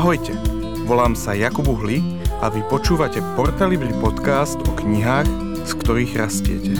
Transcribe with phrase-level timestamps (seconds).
[0.00, 0.32] Ahojte,
[0.88, 2.00] volám sa Jakub Uhli
[2.40, 5.28] a vy počúvate Portalibri podcast o knihách,
[5.68, 6.72] z ktorých rastiete.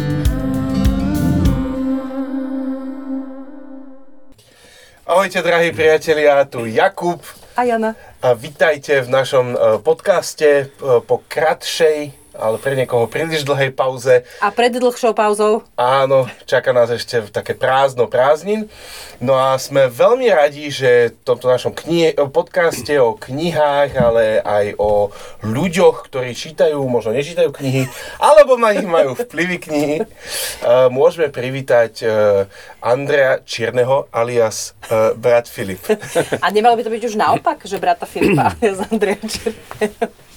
[5.05, 7.21] Ahojte, drahí priatelia, tu Jakub
[7.61, 7.93] A Jana.
[8.25, 14.25] a vitajte v našom e, podcaste e, po kratšej, ale pre niekoho príliš dlhej pauze.
[14.41, 18.67] A pred dlhšou pauzou Áno, čaká nás ešte také prázdno prázdnin.
[19.21, 24.81] No a sme veľmi radi, že v tomto našom kni- podcaste o knihách, ale aj
[24.81, 25.13] o
[25.45, 27.85] ľuďoch, ktorí čítajú, možno nečítajú knihy,
[28.17, 30.07] alebo na nich majú vplyvy knihy, eh,
[30.89, 32.11] môžeme privítať eh,
[32.81, 35.85] Andrea Čierneho alias eh, brat Filip.
[36.41, 40.30] A nemalo by to byť už naopak, že brata Filipa z Andreja Černého.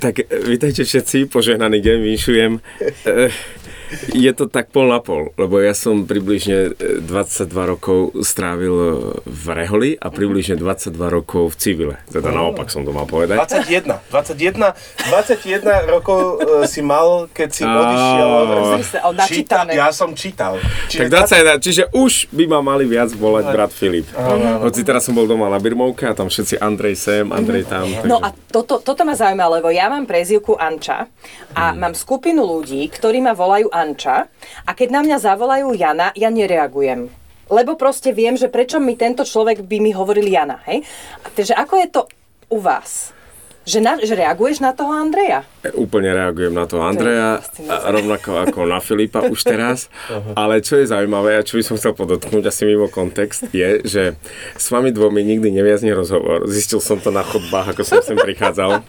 [0.00, 0.14] Tak
[0.46, 2.52] vítajte všetci, požehnaný deň, vinšujem.
[3.94, 8.74] E, Je to tak pol na pol, lebo ja som približne e, 22 rokov strávil
[8.74, 8.88] e,
[9.24, 11.96] v Reholi a približne 22 rokov v Civile.
[12.08, 13.38] Teda naopak som to mal povedať.
[13.38, 14.74] 21, 21,
[15.10, 17.70] 21 rokov eh, si mal, keď si Á.
[17.70, 18.28] odišiel.
[19.14, 19.72] Načítané.
[19.76, 20.58] Ja som čítal.
[20.90, 24.08] Tak 21, čiže už by ma mali viac volať brat Filip.
[24.64, 27.86] Hoci teraz som bol doma na Birmovke a tam všetci Andrej sem, Andrej tam.
[28.08, 31.06] No takže- a toto, toto ma zaujíma, lebo ja mám prezývku Anča
[31.54, 33.83] a mám skupinu ľudí, ktorí ma volajú Anča
[34.64, 37.12] a keď na mňa zavolajú Jana, ja nereagujem.
[37.52, 40.80] Lebo proste viem, že prečo mi tento človek by mi hovoril Jana, hej?
[41.36, 42.00] Takže ako je to
[42.48, 43.12] u vás?
[43.64, 45.40] Že, na, že reaguješ na toho Andreja?
[45.64, 49.88] E, Úplne reagujem na to Andreja, a rovnako ako na Filipa už teraz.
[50.36, 54.02] Ale čo je zaujímavé a čo by som chcel podotknúť asi mimo kontext, je, že
[54.52, 56.44] s vami dvomi nikdy neviazne rozhovor.
[56.44, 58.84] Zistil som to na chodbách, ako som sem prichádzal.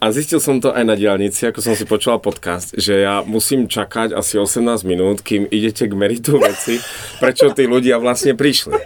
[0.00, 3.68] A zistil som to aj na diálnici, ako som si počúval podcast, že ja musím
[3.68, 6.80] čakať asi 18 minút, kým idete k meritu veci,
[7.20, 8.78] prečo tí ľudia vlastne prišli.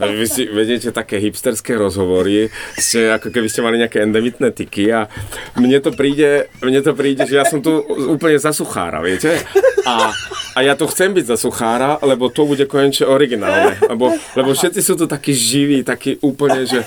[0.00, 4.88] A Vy si vedete také hipsterské rozhovory, ste ako keby ste mali nejaké endemitné tyky
[4.88, 5.12] a
[5.60, 7.76] mne to príde, mne to príde, že ja som tu
[8.08, 9.36] úplne za suchára, viete?
[9.84, 10.10] A,
[10.56, 13.76] a ja to chcem byť za suchára, lebo to bude konečne originálne.
[13.84, 16.82] Lebo, lebo všetci sú tu takí živí, takí úplne, že...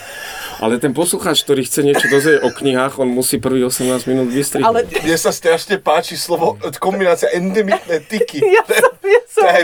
[0.59, 4.67] Ale ten poslucháč, ktorý chce niečo dozrieť o knihách, on musí prvý 18 minút vystrihnúť.
[4.67, 8.43] Ale Mne sa strašne páči slovo, kombinácia endemitné tyky.
[8.49, 9.61] Ja som, ja som, To je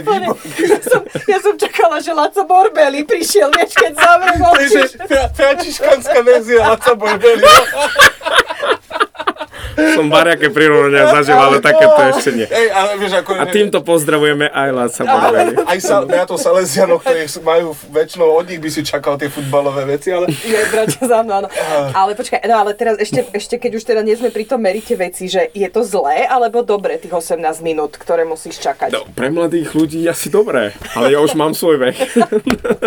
[0.65, 4.97] ja som, ja som čakala, že Laco Borbeli prišiel, vieš, keď zavrel Takže oči.
[5.03, 7.43] fra- franciškanská verzia Laca Borbeli.
[9.95, 12.47] Som bariaké prirovnania zažil, ale takéto ešte nie.
[12.47, 13.31] Ej, ale vieš, ako...
[13.35, 15.53] A týmto pozdravujeme aj Láca Borbeli.
[15.71, 20.13] Aj sa, Beato Salesianov, ktorí majú väčšinou od nich by si čakal tie futbalové veci,
[20.13, 20.29] ale...
[20.45, 21.47] Je, bratia, áno, áno.
[21.91, 24.93] Ale počkaj, no ale teraz ešte, ešte keď už teda nie sme pri tom merite
[24.95, 28.93] veci, že je to zlé alebo dobre tých 18 minút, ktoré musíš čakať?
[28.93, 31.95] No, pre mladých ľudí asi dobré, ale ja už mám svoj vek.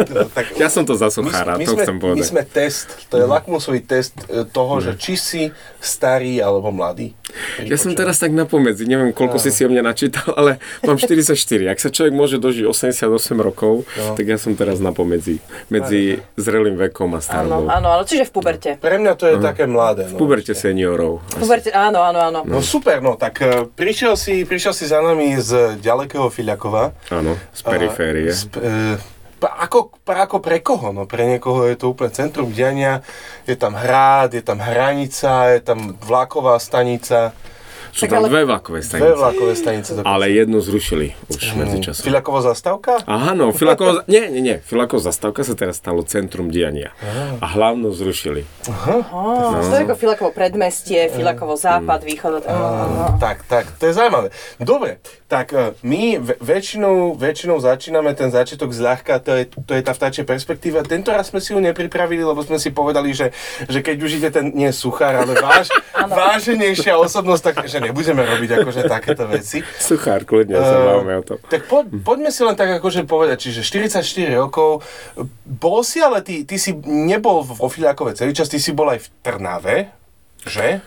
[0.09, 2.27] No, tak Ja som to za suchára, to sme, chcem my povedať.
[2.31, 5.43] sme test, to je lakmusový test e, toho, že či si
[5.79, 7.13] starý alebo mladý.
[7.61, 10.51] Ja som teraz tak napomedzi, neviem, koľko si si o mne načítal, ale
[10.83, 11.35] mám 44.
[11.67, 13.05] Ak sa človek môže dožiť 88
[13.39, 13.85] rokov,
[14.15, 15.39] tak ja som teraz napomedzi.
[15.69, 17.69] Medzi zrelým vekom a starobou.
[17.69, 18.71] áno, áno, čiže v puberte.
[18.75, 20.07] Pre mňa to je také mladé.
[20.07, 20.19] V No.
[20.19, 21.21] puberte seniorov.
[21.31, 22.41] V puberte, áno, áno, áno.
[22.43, 26.97] No super, no tak e, prišiel si, prišiel si za nami z ďalekého Filiakova.
[27.09, 28.29] Áno, z periférie.
[28.29, 30.91] A, z, e, ako, ako pre koho?
[30.91, 33.07] No pre niekoho je to úplne centrum diania,
[33.47, 37.37] je tam hrad, je tam hranica, je tam vlaková stanica,
[37.99, 39.19] Sú Tak tam ale- dve vlakové dve stanice.
[39.19, 39.91] vlakové stanice.
[39.91, 40.07] dokonca.
[40.07, 42.07] Ale jednu zrušili už medzi časom.
[42.07, 43.03] Filakovo zastávka?
[43.11, 44.57] Áno, Filakovo, nie, nie, nie.
[44.63, 46.95] Filakovo zastávka sa teraz stalo centrum diania.
[47.43, 48.47] A hlavnú zrušili.
[49.11, 52.47] Oh, to je ako Filakovo predmestie, Filakovo západ, východ.
[52.47, 53.19] Áno, áno.
[53.19, 54.31] Tak, tak, to je zaujímavé.
[54.63, 59.91] Dobre, tak e, my väčšinou, väčšinou začíname ten začiatok zľahka, to je, to je tá
[59.91, 60.87] vtáčia perspektíva.
[60.87, 63.35] Tento raz sme si ju nepripravili, lebo sme si povedali, že,
[63.67, 65.67] že keď už ide ten, nie suchár, ale váž,
[66.21, 69.65] váženejšia osobnosť, tak že nebudeme robiť akože takéto veci.
[69.89, 71.37] Suchár, kľudne sa Eh, bavíme o tom.
[71.41, 74.05] Tak po, poďme si len tak akože povedať, čiže 44
[74.37, 74.85] rokov,
[75.43, 79.01] bol si ale ty, ty si nebol vo Filiakove celý čas, ty si bol aj
[79.01, 79.77] v Trnave,
[80.45, 80.85] že?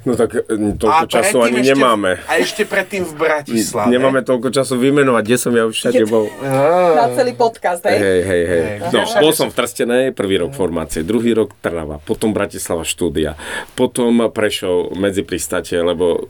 [0.00, 0.40] No tak e,
[0.74, 2.10] toľko času predtým ani ešte- nemáme.
[2.24, 3.92] A ešte predtým v Bratislave.
[3.92, 6.32] Nemáme toľko času vymenovať, kde som ja už všade bol.
[6.96, 8.00] Na celý podcast, hej?
[8.00, 8.62] Hej, hej, hej.
[8.88, 13.36] No, bol som v Trstenej, prvý rok formácie, druhý rok Trnava, potom Bratislava štúdia,
[13.72, 16.24] potom Prešov medzi pristate, lebo,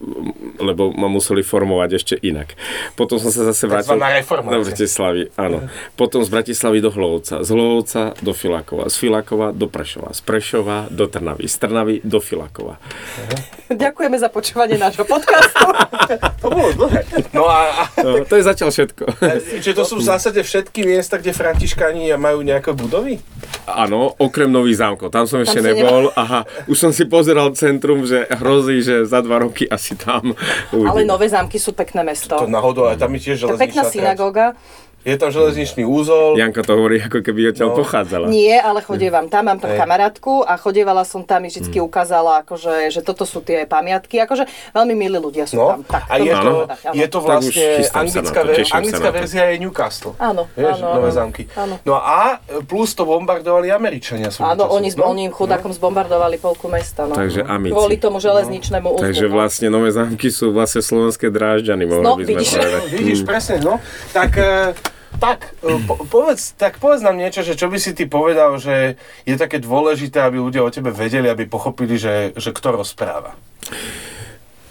[0.58, 2.58] lebo ma museli formovať ešte inak.
[2.92, 5.70] Potom som sa zase vrátil do Bratislavy, áno.
[5.94, 10.90] Potom z Bratislavy do Hlovca, z Hlovca do Filakova, z Filakova do Prešova, z Prešova
[10.90, 12.82] do Trnavy, z Trnavy do Filakova.
[13.70, 15.62] Ďakujeme za počúvanie nášho podcastu.
[16.42, 17.06] To bolo dlhé.
[17.30, 19.04] No a, a No, to je zatiaľ všetko.
[19.62, 23.22] čiže to sú v zásade všetky miesta, kde františkáni majú nejaké budovy?
[23.70, 25.14] Áno, okrem Nových zámkov.
[25.14, 26.10] Tam som ešte si nebol.
[26.18, 30.34] Aha, už som si pozeral centrum, že hrozí, že za dva roky asi tam
[30.74, 31.06] Ale.
[31.06, 32.34] Nové zámky sú pekné mesto.
[32.34, 34.18] To náhodou, ale tam je tiež To je pekná železničná trať.
[35.02, 36.36] Je tam železničný úzol.
[36.36, 37.76] Janka to hovorí, ako keby odtiaľ No.
[37.78, 38.28] pochádzala.
[38.28, 39.80] Nie, ale chodievam tam, mám tam Hej.
[39.80, 41.86] kamarátku a chodievala som tam, mi vždy Hmm.
[41.86, 45.80] ukázala, akože, že toto sú tie pamiatky, akože veľmi milí ľudia sú No, tam.
[45.84, 46.52] Tak, a je to,
[46.92, 49.16] je to Tak už vlastne chystám sa anglická, to, anglická to.
[49.16, 50.12] verzia je Newcastle.
[50.18, 51.16] Áno, Vieš, áno, nové áno.
[51.16, 51.42] zámky.
[51.54, 51.74] Áno.
[51.80, 52.20] No a
[52.62, 54.28] plus to bombardovali Američania.
[54.38, 55.06] Áno, oni, no?
[55.06, 57.04] oni im chudákom zbombardovali polku mesta.
[57.04, 57.14] No.
[57.14, 57.72] Takže amici.
[57.72, 59.02] Kvôli tomu železničnému úzlu.
[59.02, 59.32] Takže no.
[59.32, 62.50] vlastne Nové zámky sú vlastne slovenské drážďany, mohli No, by sme vidíš.
[62.52, 63.80] No, vidíš, presne, no.
[64.10, 64.89] Tak, e,
[65.20, 68.96] tak, e, po, povedz, tak povedz nám niečo, že čo by si ty povedal, že
[69.28, 73.36] je také dôležité, aby ľudia o tebe vedeli, aby pochopili, že, že kto rozpráva.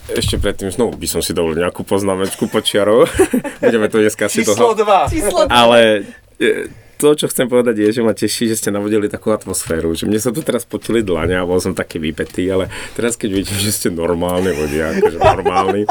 [0.10, 3.06] Ešte predtým znovu by som si dovolil nejakú poznámečku počiarov.
[3.62, 4.82] Budeme to dneska si Číslo toho...
[4.82, 5.14] 2.
[5.14, 6.10] Číslo Ale
[6.42, 9.96] e, to, čo chcem povedať, je, že ma teší, že ste navodili takú atmosféru.
[9.96, 12.68] Že mne sa tu teraz potili dlane a bol som taký vypetý, ale
[12.98, 15.88] teraz keď vidím, že ste normálni ľudia, akože normálni,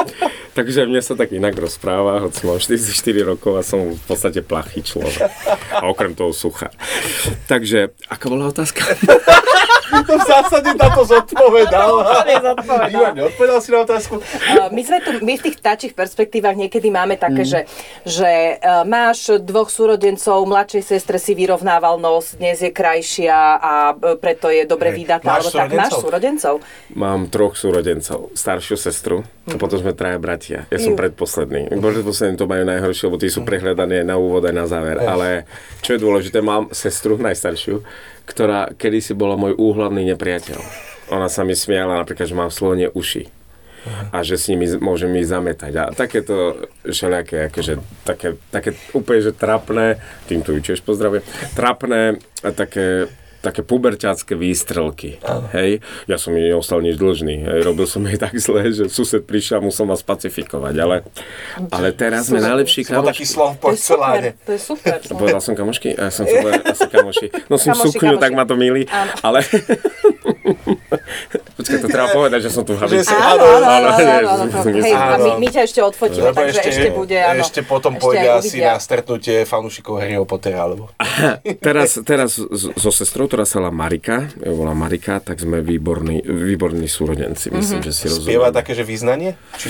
[0.58, 2.90] takže mne sa tak inak rozpráva, hoci mám 44
[3.22, 5.30] rokov a som v podstate plachý človek.
[5.70, 6.74] A okrem toho suchá.
[7.46, 8.82] Takže, aká bola otázka?
[9.88, 11.90] To v zásade na to zodpovedal.
[11.98, 12.88] Úplne zodpovedal.
[12.88, 14.14] Výborne, odpovedal si na otázku.
[14.18, 17.48] Uh, my sme tu, my v tých tačích perspektívach niekedy máme také, Mhm.
[17.48, 17.60] že,
[18.04, 24.14] že uh, máš dvoch súrodencov, mladšej sestre si vyrovnával nos, dnes je krajšia a uh,
[24.14, 25.38] preto je dobre vydatá.
[25.38, 26.54] Máš Alebo tak, máš súrodencov?
[26.92, 30.58] Mám troch súrodencov, staršiu sestru a potom sme traja bratia.
[30.68, 30.98] Ja som Ju.
[30.98, 31.72] predposledný.
[31.72, 34.96] Predposlední to majú najhoršie, lebo tí sú prehľadaní aj na úvod, aj na záver.
[34.98, 35.48] Ale
[35.80, 37.80] čo je dôležité, mám sestru najstaršiu,
[38.28, 40.60] ktorá kedysi bola môj úhlavný nepriateľ.
[41.08, 43.32] Ona sa mi smiala napríklad, že mám v slone uši
[44.12, 45.72] a že s nimi môžem ich zametať.
[45.80, 49.96] A takéto všelijaké, akože, také, také úplne, že trapné,
[50.28, 51.24] týmto ju tiež pozdravujem,
[51.56, 53.08] trapné také
[53.40, 55.22] také puberťacké výstrelky.
[55.50, 57.44] Hej, ja som jej neostal nič dlžný.
[57.44, 60.74] Hej, robil som jej tak zle, že sused prišiel a musel ma spacifikovať.
[60.74, 60.96] Ale,
[61.68, 64.30] ale teraz sme najlepší Som bol taký slov To je super, porceláne.
[64.40, 64.98] to je super.
[65.20, 65.94] Povedal som kamošky?
[65.94, 67.26] Ja som povedať asi kamoši.
[67.46, 68.22] Nosím Kamoši, sukňu, kamoši.
[68.22, 68.82] tak ma to milí.
[68.86, 69.10] Áno.
[69.20, 69.38] Ale...
[71.54, 73.10] Počkaj, to treba povedať, že som tu v habici.
[73.10, 74.70] Áno, áno, áno, Áno, áno, áno, áno.
[74.72, 75.24] my, Áno.
[75.36, 77.40] my ťa ešte odfotíme, Lebo takže ešte, bude, áno.
[77.40, 78.70] ešte potom Ešte pôjde asi uvidia.
[78.70, 80.88] na stretnutie fanúšikov Harryho Pottera, alebo...
[81.58, 82.38] teraz, teraz
[82.74, 87.48] so sestrou, ktorá sa volá Marika, ju volá Marika, tak sme výborní, výborní súrodenci.
[87.50, 88.56] Myslím, že si Spieva rozumieme.
[88.56, 89.36] také, že význanie?
[89.54, 89.68] Či...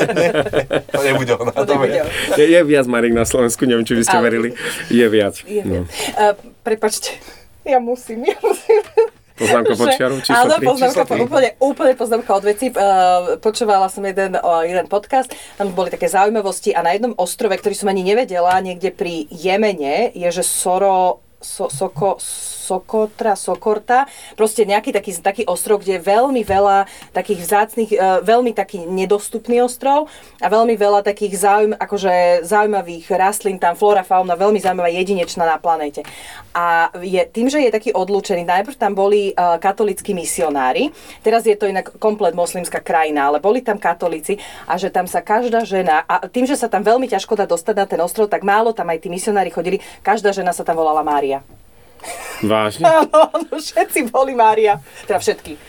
[0.90, 2.00] to nebude ona, To nebude.
[2.34, 4.48] Je, je viac Marik na Slovensku, neviem, či by ste Ale- verili.
[4.88, 5.34] Je viac.
[5.42, 5.84] Je, No.
[5.84, 7.14] uh, prepačte,
[7.62, 8.80] ja musím, ja musím.
[9.36, 10.66] Poznámka Že- počiaru, číslo Áno, 3.
[10.66, 12.66] poznámka, číslo úplne, úplne poznámka od veci.
[12.68, 12.80] Uh,
[13.38, 17.72] počúvala som jeden, uh, jeden podcast, tam boli také zaujímavosti a na jednom ostrove, ktorý
[17.72, 22.20] som ani nevedela, niekde pri Jemene, je, že Soro, so, Soko,
[22.70, 24.06] Sokotra, Sokorta,
[24.38, 29.58] proste nejaký taký, taký ostrov, kde je veľmi veľa takých vzácných, uh, veľmi taký nedostupný
[29.58, 30.06] ostrov
[30.38, 35.58] a veľmi veľa takých zaujím, akože zaujímavých rastlín, tam flora, fauna, veľmi zaujímavá, jedinečná na
[35.58, 36.06] planéte.
[36.54, 40.94] A je, tým, že je taký odlúčený, najprv tam boli uh, katolíckí misionári,
[41.26, 44.38] teraz je to inak komplet moslimská krajina, ale boli tam katolíci
[44.70, 47.74] a že tam sa každá žena, a tým, že sa tam veľmi ťažko dá dostať
[47.74, 51.02] na ten ostrov, tak málo tam aj tí misionári chodili, každá žena sa tam volala
[51.02, 51.42] Mária.
[52.40, 52.88] Vážne?
[53.04, 54.80] Áno, áno, všetci boli Mária.
[55.04, 55.60] Teda všetky.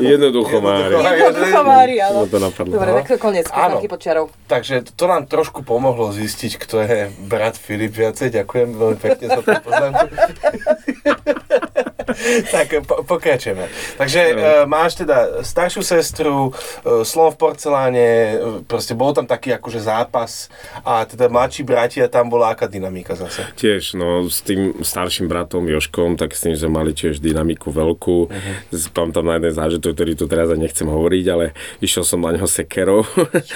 [0.00, 0.92] Jednoducho, Mári.
[1.00, 2.28] Jednoducho Mária, No no.
[2.28, 2.72] to napadlo.
[2.76, 4.26] Dobre, tak to koniec, poznámky počiarov.
[4.46, 8.28] Takže to nám trošku pomohlo zistiť, kto je brat Filip viacej.
[8.36, 10.06] Ďakujem veľmi pekne za tú poznámku.
[12.54, 13.68] tak po, pokračujeme.
[13.98, 14.42] Takže No.
[14.42, 19.80] e, máš teda staršiu sestru, e, slon v porceláne, e, proste bol tam taký akože
[19.80, 20.48] zápas
[20.86, 23.44] a teda mladší bratia, tam bola aká dynamika zase.
[23.56, 28.18] Tiež, no, s tým starším bratom Joškom, tak s tým sme mali tiež dynamiku veľkú.
[28.30, 28.88] Uh-huh.
[28.96, 31.44] Mám tam na jeden zážitok, ktorý tu teraz ani nechcem hovoriť, ale
[31.80, 33.02] išiel som na neho sekerou.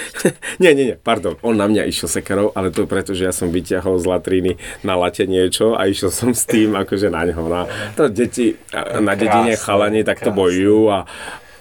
[0.61, 3.53] nie, nie, nie, pardon, on na mňa išiel sekerou, ale to preto, že ja som
[3.53, 4.51] vyťahol z latríny
[4.83, 7.45] na late niečo a išiel som s tým akože na neho.
[7.45, 10.39] Na, to deti a- na dedine Krásne, chalani takto krásne.
[10.39, 10.99] bojujú a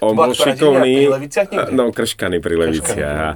[0.05, 1.09] on bol šikovný.
[1.73, 3.01] No, krškany pri Leviciach.
[3.01, 3.33] A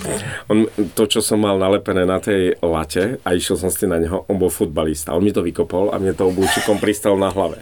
[0.52, 3.96] On, to, čo som mal nalepené na tej late a išiel som s tým na
[3.96, 5.16] neho, on bol futbalista.
[5.16, 7.56] On mi to vykopol a mne to obúčikom pristal na hlave.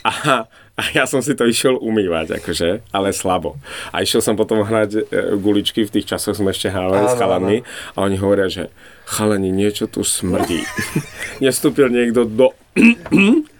[0.00, 3.60] A, a ja som si to išiel umývať, akože, ale slabo.
[3.92, 5.00] A išiel som potom hrať e,
[5.36, 7.56] guličky, v tých časoch sme ešte hrali s Áno, chalami
[7.92, 8.72] a oni hovoria, že
[9.04, 10.64] chalani, niečo tu smrdí.
[11.44, 12.56] Nestúpil niekto do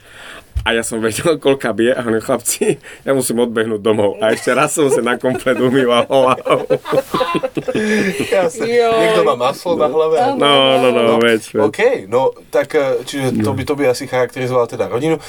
[0.67, 4.19] A ja som vedel, koľka bije a hovorím, chlapci, ja musím odbehnúť domov.
[4.19, 6.67] A ešte raz som sa na komplet umýval hlavu.
[8.59, 8.99] Joj.
[8.99, 10.17] Niekto má maslo na hlave.
[10.35, 11.63] No, no, no, veď, veď.
[11.63, 15.23] OK, no tak eh, čiže to by, to by asi charakterizoval teda rodinu.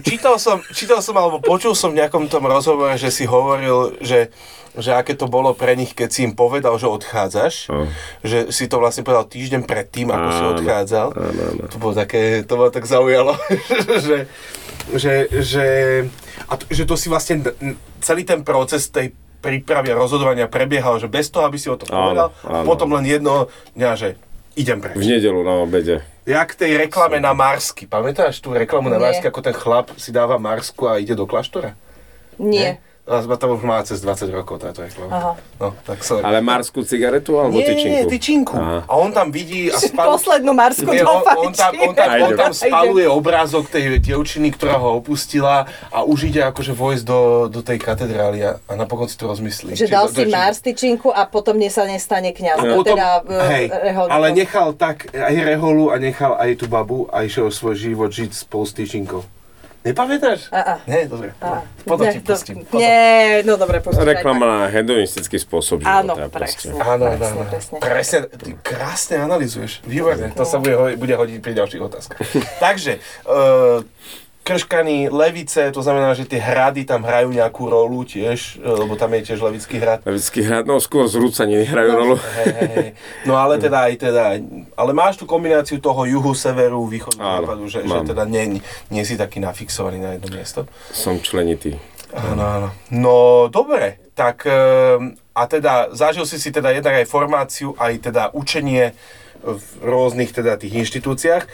[0.00, 4.32] Čítal som, čítal som alebo počul som v nejakom tom rozhovore, že si hovoril, že
[4.78, 7.90] že aké to bolo pre nich, keď si im povedal, že odchádzaš, No.
[8.22, 11.08] že si to vlastne povedal týždeň predtým, ako si Áno, odchádzal.
[11.10, 11.62] áno, áno.
[11.66, 13.34] To bolo také, to ma tak zaujalo,
[14.06, 14.30] že,
[14.94, 15.66] že, že,
[16.46, 17.42] a to, že to si vlastne
[18.00, 21.86] celý ten proces tej prípravy a rozhodovania prebiehal, že bez toho, aby si o to
[21.88, 22.64] Áno, povedal, áno.
[22.66, 23.46] potom len jedno
[23.78, 24.08] dňa, že
[24.58, 24.98] idem preč.
[24.98, 26.02] V nedelu na obede.
[26.26, 27.86] Jak tej reklame na Marsky.
[27.86, 29.04] Pamätáš tú reklamu na Nie.
[29.08, 31.78] Marsky, ako ten chlap si dáva Marsku a ide do kláštora?
[32.36, 32.82] Nie.
[33.08, 35.12] A to už má cez 20 rokov táto reklama.
[35.16, 35.32] Aha.
[35.56, 36.28] No, tak sorry.
[36.28, 37.88] Ale marskú cigaretu alebo nie, tyčinku?
[37.88, 38.54] nie, tyčinku.
[38.54, 38.78] Aha.
[38.84, 40.12] A on tam vidí a spal...
[40.12, 44.76] Poslednú marsku Nie, on, on, tam, on, tam, on tam spaluje obrázok tej dievčiny, ktorá
[44.76, 49.16] ho opustila a už ide akože vojsť do, do tej katedrály a, a napokon si
[49.16, 49.72] to rozmyslí.
[49.72, 52.60] Že Či dal do- si do- Mars tyčinku a potom ne sa nestane kniaz.
[52.60, 56.68] A potom, teda, e, hej, rehol- ale nechal tak aj reholu a nechal aj tú
[56.68, 59.37] babu a išiel svoj život žiť spolu s tyčinkou.
[59.86, 60.50] Nepamätáš?
[60.50, 60.82] A.
[60.90, 61.30] Nie, dobre.
[61.86, 62.66] Potom ne, ti pustím.
[62.66, 62.82] Potom.
[62.82, 64.04] Nie, no dobre, pustím.
[64.04, 66.34] Reklama na hedonistický spôsob Áno, života.
[66.34, 66.68] proste.
[66.68, 66.82] presne.
[66.82, 67.50] Áno, áno, presne, áno.
[67.50, 67.76] presne.
[67.78, 69.86] Presne, ty krásne analizuješ.
[69.86, 72.18] Výborne, to sa bude, bude hodiť pri ďalších otázkach.
[72.66, 72.98] Takže,
[73.30, 73.86] uh,
[74.48, 79.12] krškany, levice, to znamená, že tie hrady tam hrajú nejakú rolu tiež, e, lebo tam
[79.12, 80.00] je tiež levický hrad.
[80.08, 82.16] Levický hrad, no skôr zrúcanie nehrajú rolu.
[82.16, 82.88] Hej, hej, hej.
[83.28, 84.24] No ale teda aj teda,
[84.72, 89.04] ale máš tú kombináciu toho juhu, severu, východu, Áno, západu, že, že teda nie, nie
[89.04, 90.64] si taký nafixovaný na jedno miesto.
[90.96, 91.76] Som členitý.
[92.16, 92.68] Áno, áno.
[92.88, 93.16] No,
[93.52, 98.96] dobre, tak ehm, a teda zažil si si teda jednak aj formáciu, aj teda učenie
[99.44, 101.44] v rôznych teda tých inštitúciách.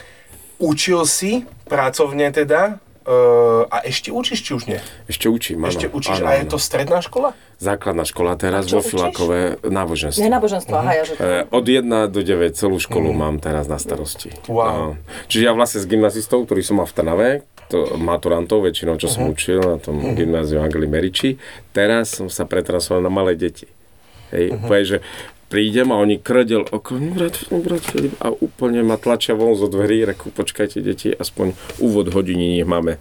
[0.63, 4.81] Učil si pracovne teda ehm, a ešte učíš, či už nie?
[5.07, 5.71] Ešte učím, áno.
[5.71, 6.53] Ešte učíš áno, a je áno.
[6.53, 7.37] to stredná škola?
[7.61, 8.81] Základná škola teraz vo?
[8.85, 10.21] Filakové náboženstvo.
[10.21, 11.13] Nie náboženstvo, aha, ja, že...
[11.17, 14.35] E, Od 1 do 9 celú školu mám teraz na starosti.
[14.51, 14.67] Wow.
[14.69, 14.89] No.
[15.31, 17.31] Čiže ja vlastne s gymnazistov, ktorý som mal v Trnave,
[17.73, 21.41] to maturantov väčšinou, čo som učil na tom gymnáziu Angeli Meriči,
[21.73, 23.69] teraz som sa pretransformoval na malé deti.
[24.35, 24.99] Hej, uh že
[25.47, 29.55] prídem a oni krdel okolo, "No, brat, no, brat Filip, a úplne ma tlačia von
[29.55, 32.97] zo dverí, reku, počkajte deti, aspoň úvod hodiny nech máme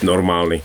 [0.00, 0.60] normálny.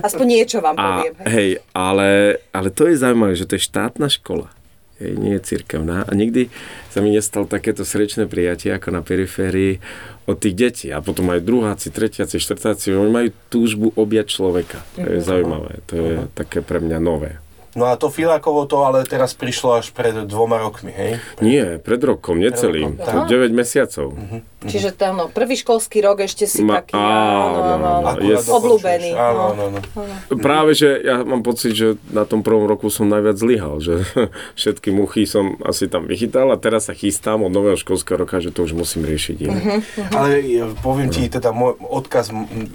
[0.00, 1.14] Aspoň niečo vám A poviem.
[1.24, 1.26] hej.
[1.32, 2.08] hej, ale,
[2.52, 4.52] ale to je zaujímavé, že to je štátna škola.
[4.96, 6.08] Hej, nie je cirkevná.
[6.08, 6.48] A nikdy
[6.88, 9.76] sa mi nestalo takéto srdečné prijatie ako na periférii
[10.24, 10.88] od tých detí.
[10.88, 14.80] A potom aj druháci, tretiaci, štvrtáci, oni majú túžbu objať človeka.
[14.96, 15.84] To je zaujímavé.
[15.92, 17.36] To je také pre mňa nové.
[17.76, 21.20] No a to Filákovo to ale teraz prišlo až pred dvoma rokmi, hej?
[21.38, 22.96] Nie, pred rokom, necelým.
[22.96, 24.16] rokom, To 9 mesiacov.
[24.64, 29.10] Čiže tam, no, prvý školský rok ešte si Ma- taký, áno, áno, áno, Je- Obľúbený,
[29.12, 29.14] dokončuješ.
[29.14, 29.64] Áno, no.
[29.68, 30.40] áno, áno.
[30.40, 34.02] Práve, že ja mám pocit, že na tom prvom roku som najviac zlyhal, že
[34.58, 38.50] všetky muchy som asi tam vychytal a teraz sa chystám od nového školského roka, že
[38.50, 39.62] to už musím riešiť inak.
[40.10, 42.32] Ale ja poviem ti teda môj odkaz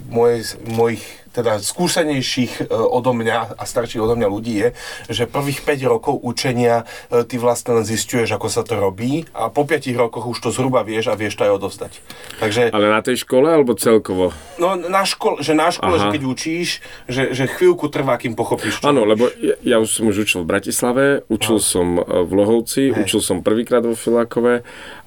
[0.08, 4.68] mojej, mojich teda skúsenejších e, odo mňa a starších odo mňa ľudí je,
[5.08, 9.48] že prvých 5 rokov učenia e, ty vlastne len zistuješ, ako sa to robí a
[9.48, 11.92] po 5 rokoch už to zhruba vieš a vieš to aj odovzdať.
[12.38, 14.36] Takže Ale na tej škole alebo celkovo?
[14.60, 16.02] no, na škole, že na škole, Aha.
[16.06, 16.68] že keď učíš,
[17.08, 18.84] že, že chvíľku trvá, kým pochopíš.
[18.84, 22.92] Áno, lebo ja, ja už som už učil v Bratislave, učil som e, v Lohovci,
[22.92, 24.62] učil som prvýkrát vo Filákove,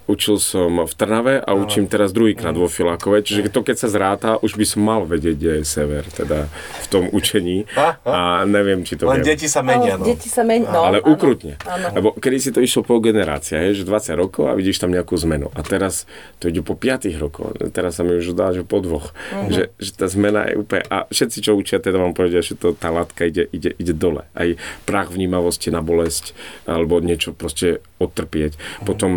[0.06, 4.30] učil som v Trnave a učím teraz druhýkrát vo Filákove, čiže to keď sa zráta,
[4.42, 6.46] už by som mal vedieť, kde je sever, teda
[6.84, 7.66] v tom učení
[8.06, 9.34] A, neviem, či to Len viem.
[9.34, 10.06] deti sa menia, Ale no.
[10.06, 11.10] Deti sa menia, no, ale áno.
[11.14, 11.58] ukrutne.
[11.66, 11.88] Áno.
[11.94, 15.18] Lebo kedy si to išlo po generácia, je, že 20 rokov a vidíš tam nejakú
[15.26, 15.50] zmenu.
[15.58, 16.06] A teraz
[16.38, 17.58] to ide po 5 rokoch.
[17.74, 19.12] Teraz sa mi už dá, že po dvoch.
[19.34, 19.50] Mhm.
[19.50, 20.84] Že, že tá zmena je úplne...
[20.92, 24.28] A všetci, čo učia, teda vám povedia, že to, tá látka ide, ide, ide dole.
[24.38, 24.54] Aj
[24.86, 26.38] prach vnímavosti na bolesť
[26.70, 28.56] alebo niečo proste odtrpieť.
[28.56, 28.86] Mhm.
[28.86, 29.12] Potom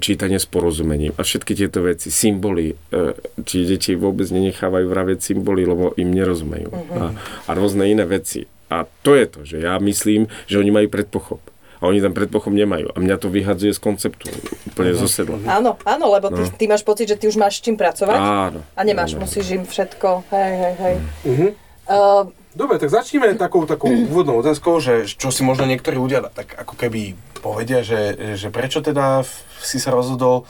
[0.00, 1.12] čítanie s porozumením.
[1.20, 3.14] A všetky tieto veci, symboly, e,
[3.44, 6.72] či deti vôbec nenechávajú vravieť symboly, lebo im nerozumejú.
[6.72, 6.96] Mhm.
[6.96, 7.04] A,
[7.46, 8.48] a rôzne iné veci.
[8.72, 11.44] A to je to, že ja myslím, že oni majú predpochop.
[11.84, 12.88] A oni ten predpochop nemajú.
[12.90, 14.32] A mňa to vyhadzuje z konceptu.
[14.72, 15.36] Úplne zo sedla.
[15.44, 18.64] Áno, áno, lebo ty, ty máš pocit, že ty už máš s čím pracovať Áno.
[18.64, 19.28] a nemáš, Áno.
[19.28, 20.96] musíš im všetko, hej, hej, hej.
[21.28, 21.46] Mhm.
[21.84, 26.54] Uh, Dobre, tak začneme takou, takou úvodnou otázkou, že čo si možno niektorí ľudia tak
[26.54, 29.26] ako keby povedia, že, že prečo teda
[29.58, 30.46] si sa rozhodol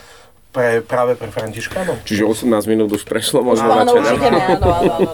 [0.53, 2.05] pre, práve pre Františkánov?
[2.05, 5.11] Čiže 18 minút už prešlo, možno áno, radšej áno, áno, áno.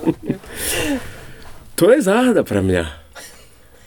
[1.79, 2.85] To je záhada pre mňa.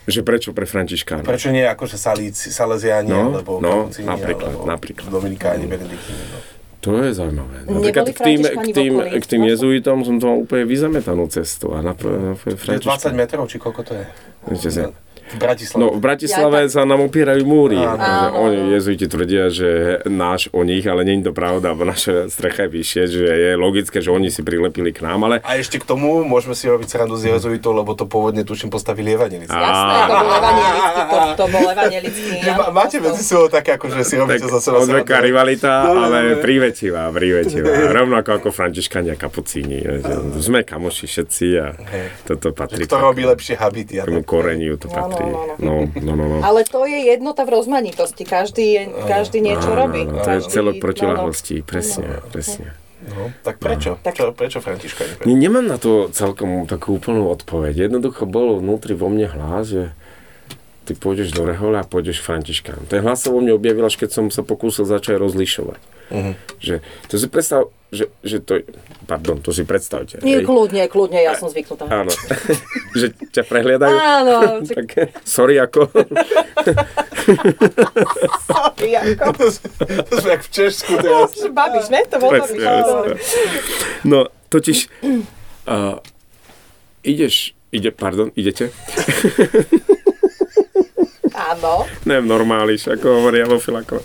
[0.04, 1.28] Že prečo pre Františkánov?
[1.28, 5.08] Prečo nie akože salíci, Salesiáni, No, alebo no, kapucíni, napríklad, alebo napríklad.
[5.12, 6.24] Dominikáni, Benediktíni.
[6.28, 6.53] No.
[6.84, 7.64] To je zaujímavé.
[7.64, 11.72] Neboli Napríklad k tým, k tým, k tým jezuitom som to mal úplne vyzametanú cestu.
[11.72, 13.16] A na, na, na Je 20 Františka.
[13.16, 14.06] metrov, či koľko to je?
[15.24, 15.80] V Bratislave.
[15.80, 17.80] No, v Bratislave sa nám opierajú múry.
[17.80, 18.44] Áno.
[18.50, 22.68] Oni, jezuiti tvrdia, že náš o nich, ale nie je to pravda, bo naša strecha
[22.68, 25.86] je vyššie, že je logické, že oni si prilepili k nám, ale A ešte k
[25.88, 29.52] tomu môžeme si robiť srandu z jezuitov, lebo to pôvodne tuším postavili evanelici.
[29.54, 30.40] Jasné, to bol
[31.04, 31.68] to, to bol
[32.74, 35.28] máte medzi sebou také, ako že si robíte za seba odveká srandu.
[35.30, 36.42] rivalita, No, no, ale no.
[36.42, 37.92] prívetivá, prívetivá.
[37.92, 39.82] Rovnako ako františkania kapucíni.
[40.40, 41.68] Sme kamoši všetci a
[42.26, 44.02] toto patrí Kto robí lepšie habity.
[44.04, 45.13] Tomu koreniu to patrí.
[45.22, 45.56] No, no.
[45.60, 46.26] No, no, no.
[46.30, 46.38] no.
[46.42, 48.24] Ale to je jednota v rozmanitosti.
[48.24, 50.02] Každý, je, každý niečo Áno, robí.
[50.08, 52.74] áno, to je celok no, protiláhosti, presne, presne.
[53.04, 54.00] No, tak prečo?
[54.00, 55.28] Tak- Čo, prečo Františka?
[55.28, 57.92] Ne, nemám na to celkom takú úplnú odpoveď.
[57.92, 59.92] Jednoducho bol vnútri vo mne hlas, že
[60.88, 62.88] ty pôjdeš do Rehole a pôjdeš Františkám.
[62.88, 65.80] Ten hlas sa vo mne objavil, až keď som sa pokúsil začať rozlišovať.
[66.16, 66.32] Mhm.
[66.64, 66.76] Že,
[67.12, 68.66] to si predstav, že, že to,
[69.06, 70.18] pardon, to si predstavte.
[70.26, 70.50] Nie, hej.
[70.50, 71.86] kľudne, kľudne, ja som zvyknutá.
[71.86, 72.10] Áno,
[73.00, 73.94] že ťa prehliadajú.
[73.94, 74.36] Áno,
[74.74, 75.86] Tak, sorry, ako?
[79.22, 79.32] ako.
[80.10, 81.38] To sme jak v Češku teraz.
[81.54, 82.02] Babiš, ne?
[82.10, 83.30] To bol Presne, Babiš.
[84.04, 84.90] No, totiž,
[85.70, 86.02] uh,
[87.06, 88.74] ideš, ide, pardon, idete?
[91.34, 91.86] Áno.
[92.10, 94.02] Ne v normáliš, ako hovoria vo Filakove.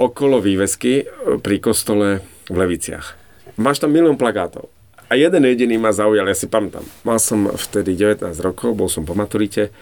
[0.00, 1.04] Okolo vývesky
[1.42, 3.14] pri kostole v Leviciach.
[3.56, 4.68] Máš tam milión plagátov.
[5.10, 6.86] A jeden jediný ma zaujal, ja si pamätám.
[7.02, 9.74] Mal som vtedy 19 rokov, bol som po maturite,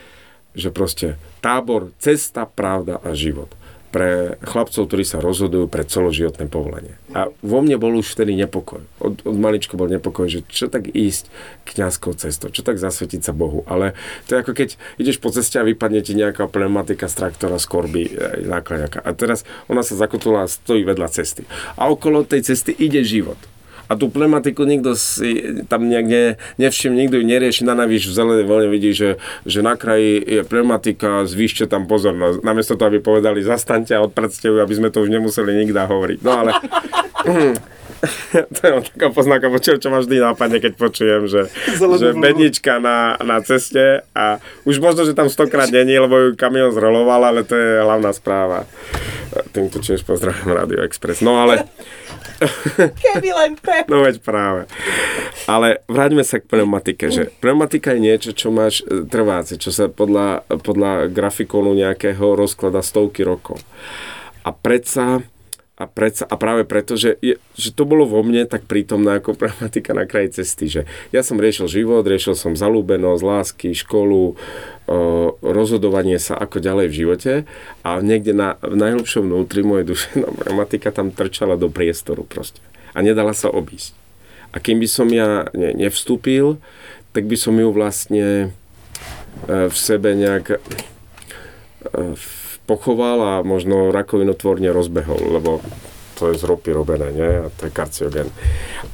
[0.57, 3.53] že proste tábor, cesta, pravda a život.
[3.89, 7.01] Pre chlapcov, ktorí sa rozhodujú pre celoživotné povolenie.
[7.17, 8.85] A vo mne bol už vtedy nepokoj.
[9.01, 11.33] Od, od maličko bol nepokoj, že čo tak ísť
[11.65, 13.65] kňazskou cestou, čo tak zasvetiť sa Bohu.
[13.65, 13.97] Ale
[14.29, 14.69] to je ako keď
[15.01, 19.01] ideš po ceste a vypadne ti nejaká pneumatika z traktora, z korby, e, základňaka.
[19.01, 21.49] A teraz ona sa zakotula a stojí vedľa cesty.
[21.81, 23.41] A okolo tej cesty ide život.
[23.89, 26.25] A tú pneumatiku nikto si tam nejak ne,
[26.61, 27.65] nevšim, nikto ju nerieši.
[27.65, 29.17] Na navíš v zelenej voľne vidí, že,
[29.49, 32.45] že na kraji je pneumatika, zvýšte tam pozornosť.
[32.45, 36.19] Namiesto toho, aby povedali, zastaňte a odpracte ju, aby sme to už nemuseli nikdy hovoriť.
[36.21, 36.53] No ale...
[38.55, 43.19] to je taká poznáka, čo, čo ma vždy nápadne, keď počujem, že, že bednička na,
[43.19, 47.59] na ceste a už možno, že tam stokrát není, lebo ju kamión zroloval, ale to
[47.59, 48.71] je hlavná správa.
[49.51, 51.25] Týmto tiež pozdravím Radio Express.
[51.25, 51.67] No ale...
[53.03, 53.85] Keby len pre...
[53.91, 54.71] No veď práve.
[55.51, 59.91] Ale vráťme sa k pneumatike, že pneumatika je niečo, čo máš e, trváce, čo sa
[59.91, 63.59] podľa, podľa grafikonu nejakého rozklada stovky rokov.
[64.47, 65.25] A predsa,
[65.79, 69.39] a, predsa, a práve preto, že, je, že to bolo vo mne tak prítomné ako
[69.39, 70.83] pneumatika na kraji cesty, že
[71.15, 74.37] ja som riešil život, riešil som zalúbenosť, lásky, školu, o,
[75.39, 77.33] rozhodovanie sa ako ďalej v živote
[77.87, 82.59] a niekde na, v najhlbšom vnútri mojej duše no, pneumatika tam trčala do priestoru proste
[82.91, 83.95] a nedala sa obísť.
[84.51, 86.59] A kým by som ja ne, nevstúpil,
[87.15, 88.51] tak by som ju vlastne
[89.47, 90.59] e, v sebe nejak e,
[92.19, 92.38] v-
[92.69, 95.65] pochoval a možno rakovinotvorne rozbehol, lebo
[96.21, 97.31] to je z ropy robené, nie?
[97.47, 98.29] A to je karciogen.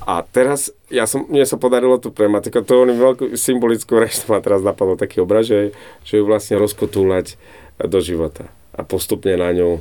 [0.04, 4.44] A teraz, ja som, mne sa podarilo tú pneumatiku, to je veľkú symbolickú reč, ma
[4.44, 5.72] teraz napadlo taký obraz, že,
[6.06, 7.40] že ju vlastne rozkotúľať
[7.80, 9.80] do života a postupne na ňu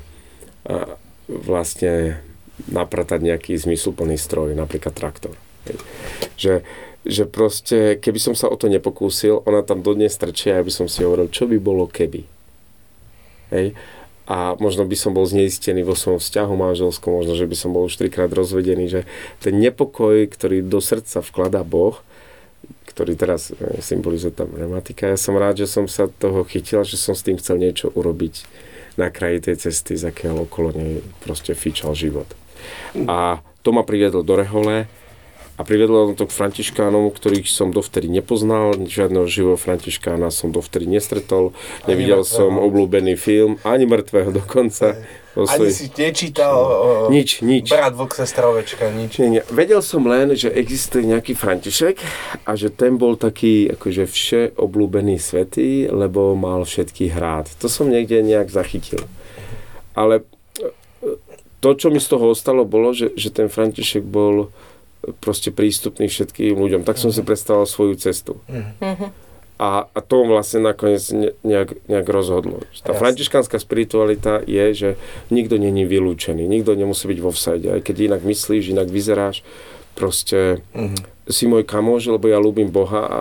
[0.66, 2.24] a, vlastne
[2.72, 5.36] napratať nejaký zmysluplný stroj, napríklad traktor.
[6.40, 6.64] Že,
[7.04, 10.72] že proste, keby som sa o to nepokúsil, ona tam dodnes strčí a ja by
[10.72, 12.33] som si hovoril, čo by bolo keby.
[13.54, 13.78] Hej.
[14.24, 17.86] A možno by som bol zneistený vo svojom vzťahu manželskom, možno, že by som bol
[17.86, 19.02] už trikrát rozvedený, že
[19.44, 22.00] ten nepokoj, ktorý do srdca vkladá Boh,
[22.88, 26.96] ktorý teraz e, symbolizuje tá pneumatika, ja som rád, že som sa toho chytil, že
[26.96, 28.48] som s tým chcel niečo urobiť
[28.96, 32.30] na kraji tej cesty, z akého okolo nej proste fičal život.
[33.10, 34.88] A to ma priviedlo do Rehole
[35.64, 41.56] a priviedlo to k Františkánom, ktorých som dovtedy nepoznal, žiadneho živého Františkána som dovtedy nestretol,
[41.88, 42.36] nevidel mŕtvého.
[42.36, 45.00] som obľúbený film, ani mŕtvého dokonca.
[45.40, 47.72] Ani svojich- si nečítal o, Nič, nič.
[47.72, 49.24] Brat vlk, sestra ovečka, nič.
[49.24, 49.44] Nie, nie.
[49.48, 51.96] Vedel som len, že existuje nejaký František
[52.44, 57.48] a že ten bol taký akože vše obľúbený svetý, lebo mal všetkých rád.
[57.64, 59.00] To som niekde nejak zachytil.
[59.96, 60.28] Ale
[60.60, 60.68] e,
[61.64, 64.52] to, čo mi z toho ostalo, bolo, že, že ten František bol
[65.20, 66.82] proste prístupný všetkým ľuďom.
[66.82, 68.40] Tak som si predstavoval svoju cestu.
[69.56, 72.66] A, a to vlastne nakoniec ne, nejak, nejak rozhodlo.
[72.80, 73.00] Tá Jasne.
[73.00, 74.90] františkánska spiritualita je, že
[75.30, 77.70] nikto není vylúčený, nikto nemusí byť vo vsade.
[77.70, 79.46] Aj keď inak myslíš, inak vyzeráš,
[79.94, 80.98] proste Mhm.
[81.30, 83.20] si môj kamož, lebo ja ľúbim Boha a,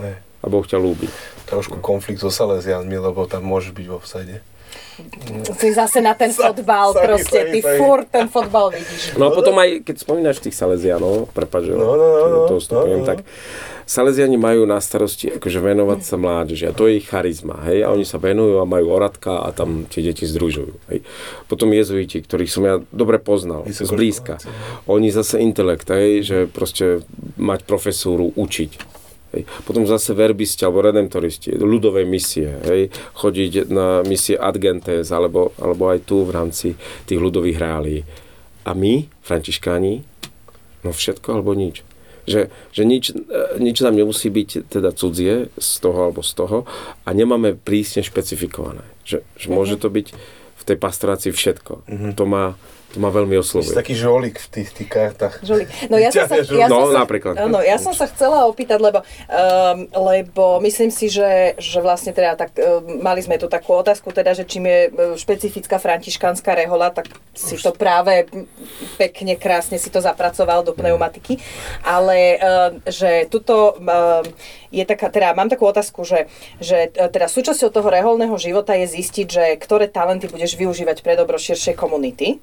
[0.00, 0.16] Ne.
[0.16, 1.06] a Boh ťa ľúbi.
[1.44, 4.40] Trošku konflikt so Salesianmi, lebo tam môže byť vo vsade.
[5.58, 7.78] Si zase na ten fotbal, sorry, proste, sorry, ty sorry.
[7.78, 9.14] furt ten fotbal vidíš.
[9.20, 12.58] No a potom aj, keď spomínaš tých Salesianov, prepáč, že No, no, no, no, to
[12.58, 13.08] vstupujem, no, no.
[13.08, 13.24] tak
[13.90, 17.90] Salesiani majú na starosti akože venovať sa mládeži a to je ich charizma, hej, a
[17.90, 21.02] oni sa venujú a majú oradka a tam tie deti združujú, hej.
[21.50, 24.38] Potom jezuiti, ktorých som ja dobre poznal, zblízka.
[24.86, 27.02] Oni zase intelekt, hej, že proste
[27.34, 29.02] mať profesúru, učiť.
[29.30, 29.46] Hej.
[29.62, 35.86] Potom zase verbisti alebo redemptoristi, ľudové misie, hej, chodiť na misie Ad Gentes, alebo, alebo
[35.86, 36.68] aj tu v rámci
[37.06, 38.02] tých ľudových reálií.
[38.66, 40.02] A my, františkáni,
[40.82, 41.86] no všetko alebo nič.
[42.28, 46.58] Že, že nič, e, nič nám nemusí byť teda cudzie z toho alebo z toho
[47.06, 48.84] a nemáme prísne špecifikované.
[49.08, 50.06] Že, že môže to byť
[50.60, 51.88] v tej pastorácii všetko.
[52.20, 52.60] To ma,
[52.90, 53.74] to ma veľmi Si oslovuje.
[53.74, 55.38] taký žolík v tých, tých kartách.
[55.46, 55.68] Žolík.
[55.86, 57.34] No ja som sa, ja No, som sa, napríklad.
[57.38, 59.78] Áno, ja som sa chcela opýtať, lebo, um,
[60.10, 64.34] lebo myslím si, že, že vlastne teda tak, um, mali sme tu takú otázku, teda,
[64.34, 68.26] že čím je um, špecifická františkánska rehola, tak si to práve
[68.98, 71.38] pekne, krásne si to zapracoval do pneumatiky,
[71.86, 74.26] ale um, že tuto um,
[74.70, 76.30] je taká, teda mám takú otázku, že,
[76.62, 81.18] že e, teda súčasťou toho reholného života je zistiť, že ktoré talenty budeš využívať pre
[81.18, 82.38] dobro širšej komunity.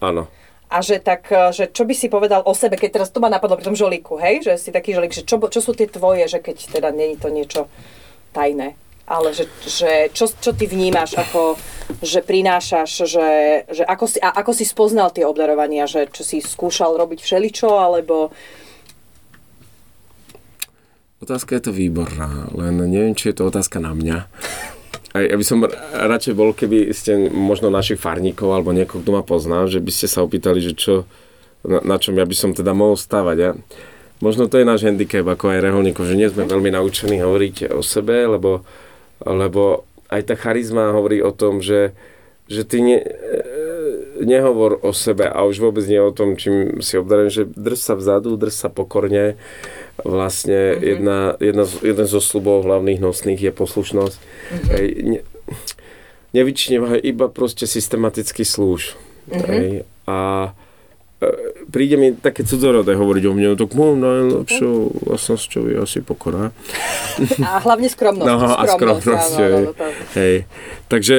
[0.00, 0.28] Áno.
[0.66, 3.30] A že tak, e, že čo by si povedal o sebe, keď teraz to ma
[3.30, 4.42] napadlo pri tom žolíku, hej?
[4.42, 7.30] Že si taký žolík, že čo, čo sú tie tvoje, že keď teda není to
[7.30, 7.70] niečo
[8.34, 8.74] tajné.
[9.06, 11.54] Ale že, že čo, čo ty vnímaš, ako,
[12.02, 13.28] že prinášaš, že,
[13.70, 17.70] že ako, si, a ako si spoznal tie obdarovania, že čo si skúšal robiť všeličo,
[17.70, 18.34] alebo...
[21.22, 24.26] Otázka je to výborná, len neviem, či je to otázka na mňa.
[25.22, 29.64] Ja by som radšej bol, keby ste možno našich farníkov alebo niekoho, kto ma pozná,
[29.70, 31.08] že by ste sa opýtali, že čo,
[31.62, 33.36] na, na čom ja by som teda mohol stávať.
[33.38, 33.50] Ja,
[34.20, 37.80] možno to je náš handicap, ako aj reholníkov, že nie sme veľmi naučení hovoriť o
[37.80, 38.66] sebe, lebo,
[39.22, 41.94] lebo aj tá charizma hovorí o tom, že,
[42.46, 43.10] že ty ne, e,
[44.22, 47.94] nehovor o sebe a už vôbec nie o tom, čím si obdarený, že drž sa
[47.98, 49.36] vzadu, drž sa pokorne.
[50.04, 50.84] Vlastne mm-hmm.
[50.84, 54.16] jedna, jedna, z- jeden zo slubov hlavných nosných je poslušnosť.
[54.20, 54.68] Mm-hmm.
[54.76, 55.20] Hej, ne,
[56.36, 58.92] nevyčnevaj, iba proste systematicky slúž.
[59.32, 59.48] Mm-hmm.
[59.48, 59.68] Hej,
[60.04, 60.18] a
[61.18, 61.28] e,
[61.72, 64.74] príde mi také cudzorodé hovoriť o mne, tak môj najlepšou
[65.08, 66.52] vlastnosťou je asi pokora.
[67.40, 68.28] A hlavne skromnosť.
[68.30, 69.52] No a skromnosť, áno, hej.
[69.56, 69.70] áno,
[70.14, 70.36] Hej.
[70.92, 71.16] Takže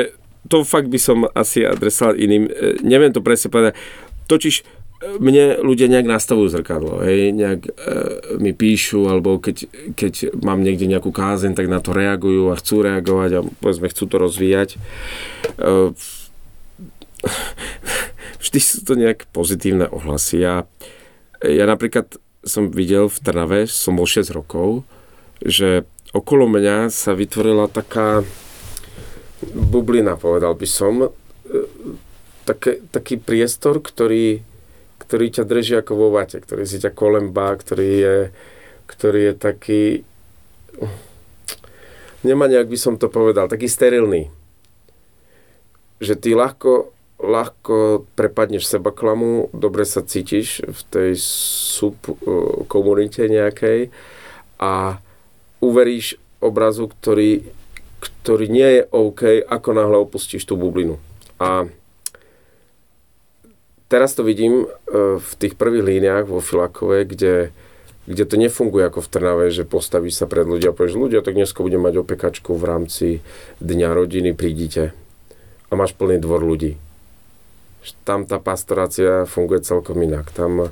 [0.48, 2.48] to fakt by som asi adresoval iným.
[2.48, 3.76] E, Neviem to presne povedať.
[4.28, 4.64] Totiž
[4.98, 7.72] mne ľudia nejak nastavujú zrkadlo, hej, nejak e,
[8.42, 12.82] mi píšu, alebo keď, keď mám niekde nejakú kázeň, tak na to reagujú a chcú
[12.82, 14.70] reagovať a povedzme chcú to rozvíjať.
[14.74, 14.78] E,
[18.42, 20.42] vždy sú to nejak pozitívne ohlasy.
[20.42, 20.66] Ja,
[21.46, 24.82] ja napríklad som videl v Trnave, som bol 6 rokov,
[25.46, 28.26] že okolo mňa sa vytvorila taká
[29.54, 31.10] bublina, povedal by som, e,
[32.50, 34.42] také, taký priestor, ktorý,
[35.08, 38.18] ktorý ťa drží ako vo vate, ktorý si ťa kolembá, ktorý je,
[38.92, 39.84] ktorý je taký,
[42.28, 44.28] nemá nejak by som to povedal, taký sterilný.
[46.04, 46.92] Že ty ľahko,
[47.24, 52.14] ľahko prepadneš seba klamu, dobre sa cítiš v tej sub e,
[52.68, 53.90] komunite nejakej
[54.60, 55.00] a
[55.64, 57.48] uveríš obrazu, ktorý,
[58.04, 61.02] ktorý nie je OK, ako náhle opustíš tú bublinu.
[61.40, 61.66] A
[63.88, 67.52] teraz to vidím e, v tých prvých líniách vo Filakove, kde,
[68.08, 71.36] kde to nefunguje ako v Trnave, že postavíš sa pred ľudia a povieš, ľudia, tak
[71.36, 73.08] dneska budem mať opekačku v rámci
[73.64, 74.96] Dňa rodiny, prídite.
[75.68, 76.80] A máš plný dvor ľudí.
[78.04, 80.32] Tam tá pastorácia funguje celkom inak.
[80.32, 80.72] Tam,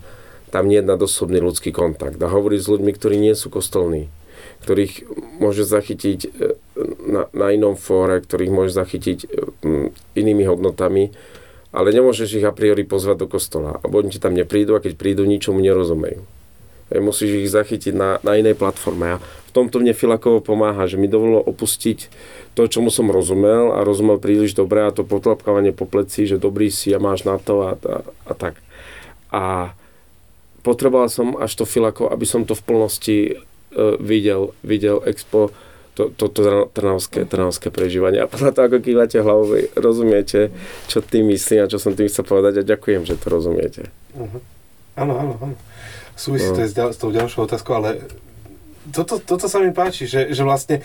[0.51, 2.19] tam nie je nadosobný ľudský kontakt.
[2.19, 4.11] A hovorí s ľuďmi, ktorí nie sú kostolní
[4.65, 5.05] ktorých
[5.37, 6.29] môže zachytiť e,
[7.05, 9.27] na, na inom fóre, ktorých môže zachytiť e,
[10.17, 11.13] inými hodnotami,
[11.75, 13.83] ale nemôžeš ich a priori pozvať do kostola.
[13.83, 16.23] A oni ti tam neprídu a keď prídu, ničomu nerozumejú.
[16.87, 19.19] Hej, musíš ich zachytiť na, na inej platforme.
[19.19, 22.07] A v tomto mne Filakovo pomáha, že mi dovolilo opustiť
[22.55, 26.71] to, čomu som rozumel a rozumel príliš dobre a to potlapkávanie po pleci, že dobrý
[26.71, 28.55] si a máš na to a, a, a tak.
[29.35, 29.75] A
[30.63, 35.51] potreboval som až to Filako, aby som to v plnosti uh, videl, videl expo
[35.95, 36.41] to, to, to
[36.75, 38.19] trnavské, trnavské prežívanie.
[38.19, 40.51] A podľa toho, ako kývate hlavou, rozumiete,
[40.91, 43.87] čo tým myslím a čo som tým chcel povedať a ďakujem, že to rozumiete.
[44.99, 45.55] Áno, áno, áno.
[46.15, 48.03] Súvisí to aj s, ďal, s tou ďalšou otázkou, ale
[48.91, 50.83] toto, toto sa mi páči, že, že vlastne,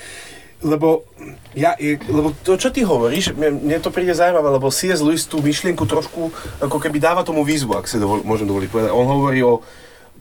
[0.62, 1.06] lebo
[1.54, 1.74] ja,
[2.06, 5.02] Lebo to, čo ty hovoríš, mne, mne to príde zaujímavé, lebo C.S.
[5.02, 6.30] Lewis tú myšlienku trošku
[6.62, 8.90] ako keby dáva tomu výzvu, ak si dovol, môžem dovoliť povedať.
[8.94, 9.62] On hovorí o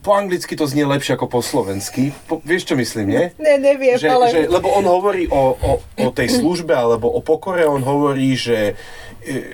[0.00, 2.16] po anglicky to znie lepšie ako po slovensky.
[2.24, 3.24] Po, vieš, čo myslím, nie?
[3.36, 4.32] Ne, neviem, že, ale...
[4.32, 8.80] že, lebo on hovorí o, o, o tej službe alebo o pokore, on hovorí, že,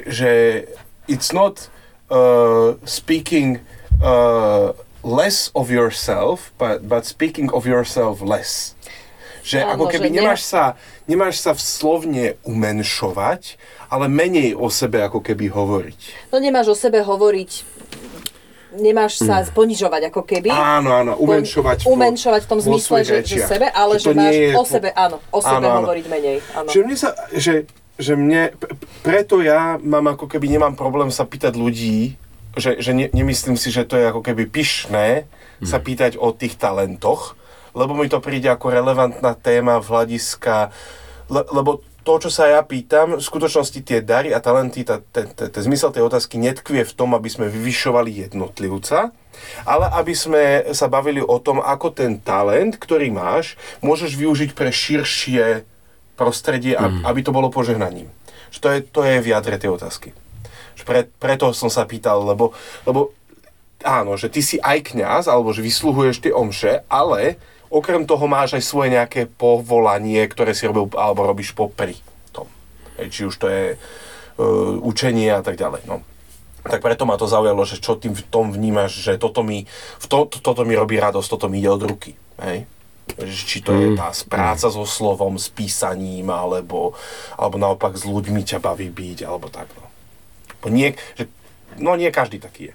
[0.07, 0.65] že
[1.11, 1.67] it's not
[2.11, 3.59] uh, speaking
[3.99, 4.71] uh,
[5.03, 8.79] less of yourself, but, but speaking of yourself less.
[9.47, 10.75] Že Áno, ako keby že nemáš, sa,
[11.07, 16.31] nemáš sa v slovne umenšovať, ale menej o sebe ako keby hovoriť.
[16.35, 17.76] No nemáš o sebe hovoriť
[18.77, 20.49] nemáš sa ponižovať ako keby.
[20.49, 21.83] Áno, áno, umenšovať.
[21.83, 24.89] vo- umenšovať v tom zmysle, že, že sebe, ale Že že, máš o po- sebe,
[24.91, 25.81] áno, o sebe Áno, áno.
[25.83, 26.37] hovoriť menej.
[26.53, 26.69] Áno.
[26.69, 27.55] Že mne sa, že,
[27.97, 28.53] že mne,
[29.01, 32.15] preto ja mám ako keby, nemám problém sa pýtať ľudí,
[32.55, 36.57] že, že ne, nemyslím si, že to je ako keby pyšné sa pýtať o tých
[36.57, 37.33] talentoch,
[37.73, 40.69] lebo mi to príde ako relevantná téma v hľadiska,
[41.27, 45.27] le, lebo to, čo sa ja pýtam, v skutočnosti tie dary a talenty, tá, ten,
[45.35, 49.11] ten, ten zmysel tej otázky netkvie v tom, aby sme vyvyšovali jednotlivca,
[49.67, 54.71] ale aby sme sa bavili o tom, ako ten talent, ktorý máš, môžeš využiť pre
[54.71, 55.67] širšie
[56.15, 57.03] prostredie, mm.
[57.03, 58.07] aby to bolo požehnaním.
[58.55, 60.15] Že to je, to je v jadre tej otázky.
[60.79, 62.55] Že pre, preto som sa pýtal, lebo,
[62.87, 63.11] lebo
[63.83, 67.37] áno, že ty si aj kňaz, alebo že vysluhuješ tie omše, ale
[67.71, 71.99] okrem toho máš aj svoje nejaké povolanie, ktoré si robil, alebo robíš popri
[72.31, 72.49] tom.
[72.97, 75.85] Či už to je uh, učenie a tak ďalej.
[75.89, 76.03] No.
[76.67, 79.71] Tak preto ma to zaujalo, že čo tým v tom vnímaš, že toto mi,
[80.03, 82.19] v to, to, toto mi robí radosť, toto mi ide od ruky.
[82.43, 82.67] Hej?
[83.23, 86.99] Či to je tá práca so slovom, s písaním, alebo,
[87.39, 89.71] alebo naopak s ľuďmi ťa baví byť, alebo tak.
[90.67, 91.31] No, nie, že,
[91.79, 92.75] no nie každý taký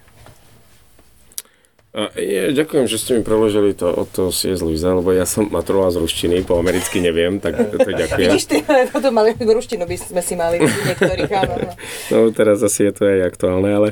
[1.92, 4.64] A je, ďakujem, že ste mi preložili to od toho C.S.
[4.64, 8.32] Lewisa, lebo ja som maturoval z ruštiny, po americky neviem, tak to ďakujem.
[8.32, 11.54] Vidíš, ty, toto mali ruštinu by sme si mali niektorých, áno.
[12.12, 13.88] No teraz asi je to aj aktuálne, ale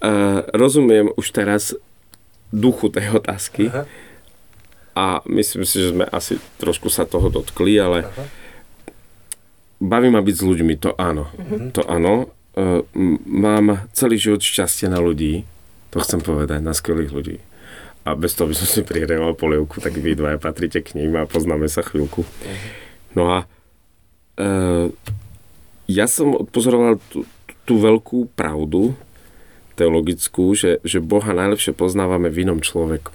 [0.00, 1.76] a, rozumiem už teraz
[2.48, 3.84] duchu tej otázky Aha.
[4.96, 8.08] a myslím si, že sme asi trošku sa toho dotkli, ale
[9.76, 11.28] baví ma byť s ľuďmi, to áno.
[11.76, 12.32] To áno.
[12.56, 12.80] E,
[13.28, 15.44] mám celý život šťastie na ľudí,
[15.90, 17.38] to chcem povedať, na skvelých ľudí.
[18.08, 21.28] A bez toho by som si prihreval polievku, tak vy dvaja patríte k ním a
[21.28, 22.24] poznáme sa chvíľku.
[23.12, 23.38] No a
[24.40, 24.88] e,
[25.88, 27.28] ja som odpozoroval tú,
[27.68, 28.96] tú veľkú pravdu
[29.76, 33.14] teologickú, že, že Boha najlepšie poznávame v inom človeku.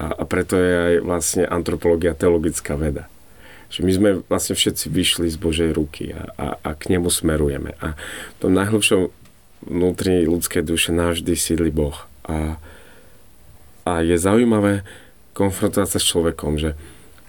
[0.00, 3.06] A, a preto je aj vlastne antropológia teologická veda.
[3.68, 7.76] Že my sme vlastne všetci vyšli z Božej ruky a, a, a k nemu smerujeme.
[7.82, 7.94] A
[8.34, 9.21] v tom najhlbšom
[9.66, 11.96] vnútri ľudskej duše navždy sídli Boh.
[12.26, 12.58] A,
[13.86, 14.86] a je zaujímavé
[15.32, 16.76] konfrontovať sa s človekom, že,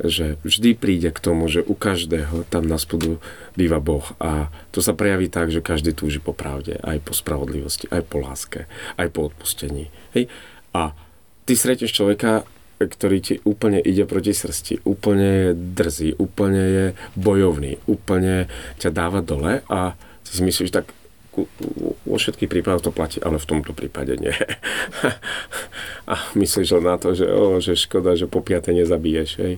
[0.01, 3.17] že vždy príde k tomu, že u každého tam na spodu
[3.55, 4.03] býva Boh.
[4.19, 8.17] A to sa prejaví tak, že každý túži po pravde, aj po spravodlivosti, aj po
[8.19, 8.65] láske,
[8.99, 9.89] aj po odpustení.
[10.13, 10.27] Hej?
[10.75, 10.97] A
[11.45, 12.43] ty stretneš človeka,
[12.81, 19.23] ktorý ti úplne ide proti srsti, úplne je drzý, úplne je bojovný, úplne ťa dáva
[19.23, 19.95] dole a
[20.27, 20.91] ty si myslíš tak,
[22.13, 24.37] vo všetkých prípadoch to platí, ale v tomto prípade nie.
[26.11, 29.29] A myslíš len na to, že, o, že škoda, že po piate nezabiješ.
[29.41, 29.53] Hej.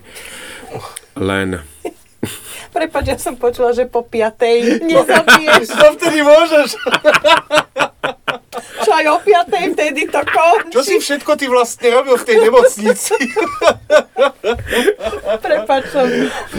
[1.19, 1.59] Len
[2.75, 5.67] Prepač, ja som počula, že po piatej nezabiješ.
[5.75, 6.69] To vtedy môžeš.
[8.95, 10.71] Aj o piatej vtedy to končí.
[10.71, 13.11] Čo si všetko ty vlastne robil v tej nemocnici?
[15.43, 16.07] Prepač, som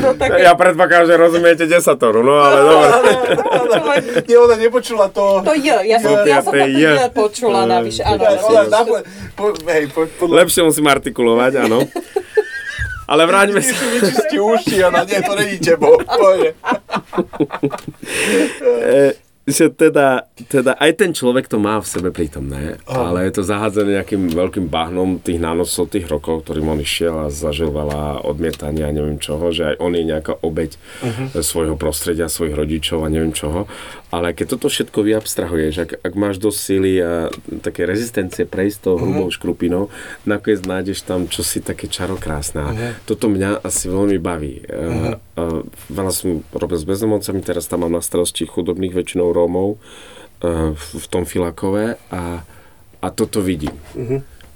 [0.05, 0.45] do také...
[0.45, 2.93] ja predpokladám, že rozumiete desatoru, no ale dobre.
[4.29, 5.41] Nie, ona nepočula to.
[5.49, 6.93] To je, ja som, ja som to je.
[7.17, 8.05] počula navyše.
[8.05, 8.21] Áno,
[10.21, 11.89] Lepšie musím artikulovať, áno.
[13.07, 13.71] Ale vráťme sa.
[13.71, 15.95] si vyčistí uši, ona, nie, to není tebo.
[19.47, 24.03] Že teda, teda aj ten človek to má v sebe prítomné, ale je to zahádzané
[24.03, 28.95] nejakým veľkým bahnom tých nánosov tých rokov, ktorým on išiel a zažil veľa odmietania a
[28.95, 30.75] neviem čoho, že aj on je nejaká obeď
[31.39, 33.71] svojho prostredia, svojich rodičov a neviem čoho.
[34.17, 37.29] Ale keď toto všetko vyabstrahuješ, ak, ak máš dosť síly a
[37.61, 39.93] také rezistencie prejsť tou hrubou škrupinou,
[40.25, 42.61] nakoniec nájdeš tam čosi také čarokrásne.
[42.65, 42.71] A
[43.05, 44.65] Toto mňa asi veľmi baví.
[44.65, 45.61] Uh, uh,
[45.93, 50.87] veľa som robil s bezdomovcami, teraz tam mám na starosti chudobných väčšinou Rómov uh, v,
[50.97, 52.41] v tom Filakove a,
[53.05, 53.77] a toto vidím.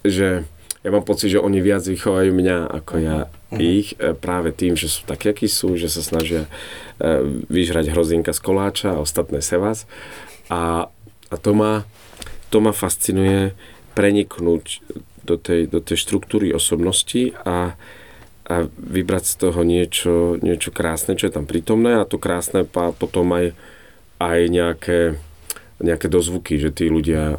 [0.01, 0.49] Že
[0.81, 3.29] ja mám pocit, že oni viac vychovajú mňa ako ja
[3.61, 6.49] ich e, práve tým, že sú takí, akí sú, že sa snažia
[6.97, 7.21] e,
[7.53, 9.85] vyžrať hrozinka z koláča a ostatné sevas.
[10.49, 10.88] A,
[11.29, 11.85] a to, ma,
[12.49, 13.53] to ma fascinuje
[13.93, 14.81] preniknúť
[15.21, 17.77] do tej, do tej štruktúry osobnosti a,
[18.49, 22.01] a vybrať z toho niečo, niečo krásne, čo je tam prítomné.
[22.01, 23.53] A to krásne pa, potom aj,
[24.16, 25.21] aj nejaké,
[25.77, 27.38] nejaké dozvuky, že tí ľudia e,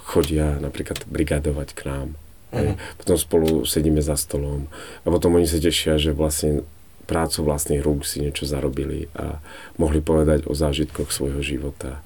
[0.00, 2.08] chodia napríklad brigadovať k nám
[2.50, 2.78] Hej.
[2.98, 4.66] Potom spolu sedíme za stolom
[5.02, 6.66] a potom oni sa tešia, že vlastne
[7.06, 9.42] prácu vlastných rúk si niečo zarobili a
[9.78, 12.02] mohli povedať o zážitkoch svojho života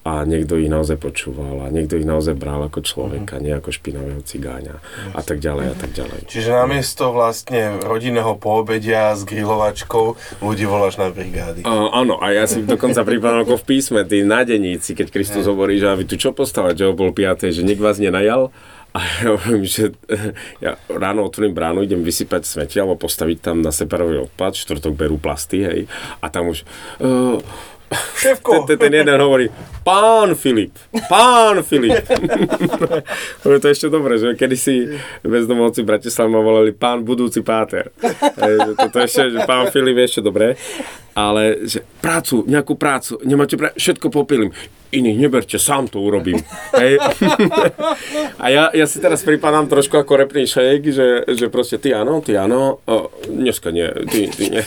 [0.00, 3.44] a niekto ich naozaj počúval a niekto ich naozaj bral ako človeka, uh-huh.
[3.44, 5.12] nie ako špinavého cigáňa uh-huh.
[5.12, 6.20] a tak ďalej a tak ďalej.
[6.24, 11.68] Čiže namiesto vlastne rodinného poobedia s grilovačkou ľudí voláš na brigády.
[11.68, 15.76] Uh, áno, a ja si dokonca pripadám ako v písme, tí nádeníci, keď Kristus hovorí,
[15.76, 18.48] že vy tu čo postavať, že o pol piatej, že nik vás nenajal,
[18.94, 19.94] a ja hovorím, že
[20.64, 25.16] ja ráno otvorím bránu, idem vysypať smeti alebo postaviť tam na separový odpad, štvrtok berú
[25.16, 25.80] plasty, hej,
[26.20, 26.66] a tam už...
[26.98, 27.38] Uh,
[27.90, 28.64] Šéfko.
[28.66, 29.50] Ten, ten jeden hovorí,
[29.82, 30.70] pán Filip,
[31.10, 32.06] pán Filip.
[33.42, 34.86] to je ešte dobré, že kedy si
[35.26, 35.82] bezdomovci
[36.30, 37.90] ma volali pán budúci páter.
[38.78, 40.54] to, to ešte, že pán Filip je ešte dobré.
[41.18, 43.74] Ale že prácu, nejakú prácu, nemáte pra...
[43.74, 44.54] všetko popilím
[44.90, 46.42] iných neberte, sám to urobím.
[46.74, 46.98] Hej.
[48.42, 52.18] A ja, ja si teraz pripadám trošku ako repný šejk, že, že proste ty áno,
[52.18, 52.96] ty áno, o,
[53.30, 54.62] dneska nie, ty, ty nie.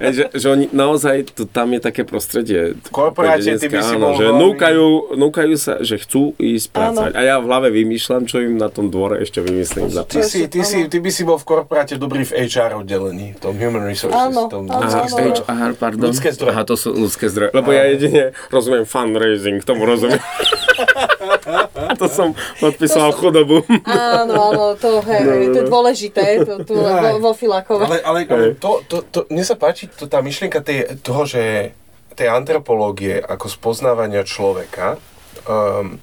[0.00, 2.43] Že, že oni naozaj, to, tam je také prostredie.
[2.44, 7.12] V korporáte ty by si áno, že núkajú, núkajú sa, že chcú ísť pracovať.
[7.16, 9.88] A ja v hlave vymýšľam, čo im na tom dvore ešte vymyslím.
[9.88, 13.34] Za ty, si, ty, si, ty by si bol v korporáte dobrý v HR oddelení,
[13.34, 14.16] v tom Human Resources.
[14.16, 16.12] Áno, tom áno, HR, pardon.
[16.12, 16.52] Ľudské zdroje.
[16.52, 17.50] Aha, to sú ľudské zdroje.
[17.56, 20.20] Lebo ja jedine rozumiem fundraising tomu rozumiem.
[22.00, 23.56] to som podpísal to chudobu.
[23.86, 25.52] Áno, áno, to, hej, no, no.
[25.52, 27.84] to je dôležité, to, tu vo, vo Filakove.
[27.86, 28.20] Ale, ale
[28.56, 31.74] to, to, to, mne sa páči to, tá myšlienka tej, toho, že
[32.14, 35.02] tej antropológie ako spoznávania človeka,
[35.44, 35.98] um,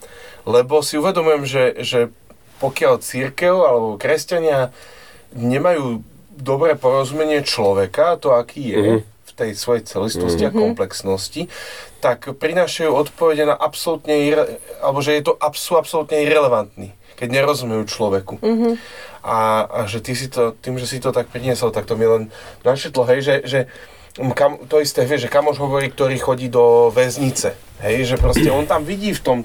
[0.45, 2.00] lebo si uvedomujem, že, že
[2.62, 4.69] pokiaľ církev alebo kresťania
[5.34, 10.58] nemajú dobré porozumenie človeka, to aký je, v tej svojej celistosti mm-hmm.
[10.58, 10.65] a mhm.
[10.76, 11.41] komplexnosti,
[12.02, 14.34] tak prinášajú odpovede na absolútne,
[14.82, 18.41] alebo že je to sú absolútne irrelevantní, keď nerozumejú človeku.
[18.41, 18.74] Mm-hmm.
[19.21, 22.10] A, a že ty si to, tým, že si to tak priniesol, tak to mi
[22.10, 22.34] len
[22.65, 23.60] našetlo, hej, že, že
[24.36, 28.67] kam, to isté, vieš, že kamož hovorí, ktorý chodí do väznice, hej, že proste on
[28.67, 29.38] tam vidí v tom,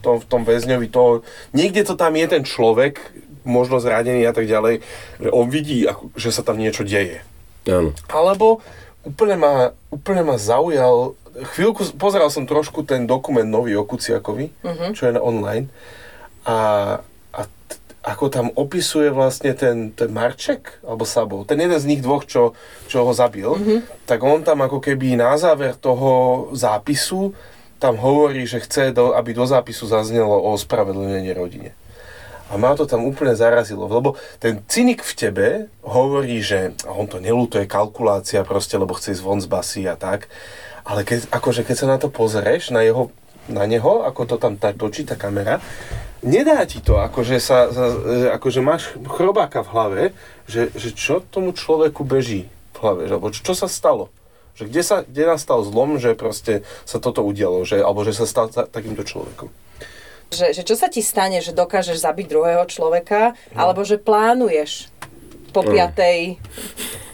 [0.00, 1.20] tom, v tom väzňovi to,
[1.52, 2.98] niekde to tam je ten človek,
[3.42, 4.80] možno zradený a tak ďalej,
[5.18, 7.26] že on vidí, že sa tam niečo deje.
[7.66, 7.94] Áno.
[8.10, 8.62] Alebo
[9.02, 9.52] úplne ma,
[9.90, 11.18] úplne ma zaujal,
[11.54, 14.90] chvíľku, pozeral som trošku ten dokument nový o Kuciakovi, uh-huh.
[14.94, 15.66] čo je na online
[16.46, 17.00] a,
[18.02, 22.58] ako tam opisuje vlastne ten, ten Marček, alebo Sabo, ten jeden z nich dvoch, čo,
[22.90, 23.80] čo ho zabil, uh-huh.
[24.10, 27.30] tak on tam ako keby na záver toho zápisu
[27.82, 31.74] tam hovorí, že chce, do, aby do zápisu zaznelo o ospravedlnenie rodine.
[32.46, 35.46] A ma to tam úplne zarazilo, lebo ten cynik v tebe
[35.82, 40.30] hovorí, že on to nelútuje kalkulácia proste, lebo chce ísť von z basy a tak.
[40.86, 43.10] Ale keď, akože keď sa na to pozrieš, na, jeho,
[43.50, 45.58] na neho, ako to tam tak točí tá kamera,
[46.22, 47.68] nedá ti to, akože, sa,
[48.38, 50.02] akože máš chrobáka v hlave,
[50.46, 54.08] že, že čo tomu človeku beží v hlave, že, alebo čo, čo sa stalo.
[54.52, 58.28] Že kde, sa, kde nastal zlom, že proste sa toto udialo, že, alebo že sa
[58.28, 59.48] stal takýmto človekom.
[60.32, 63.58] Že, že čo sa ti stane, že dokážeš zabiť druhého človeka, no.
[63.58, 64.88] alebo že plánuješ
[65.52, 65.72] po no.
[65.72, 66.40] piatej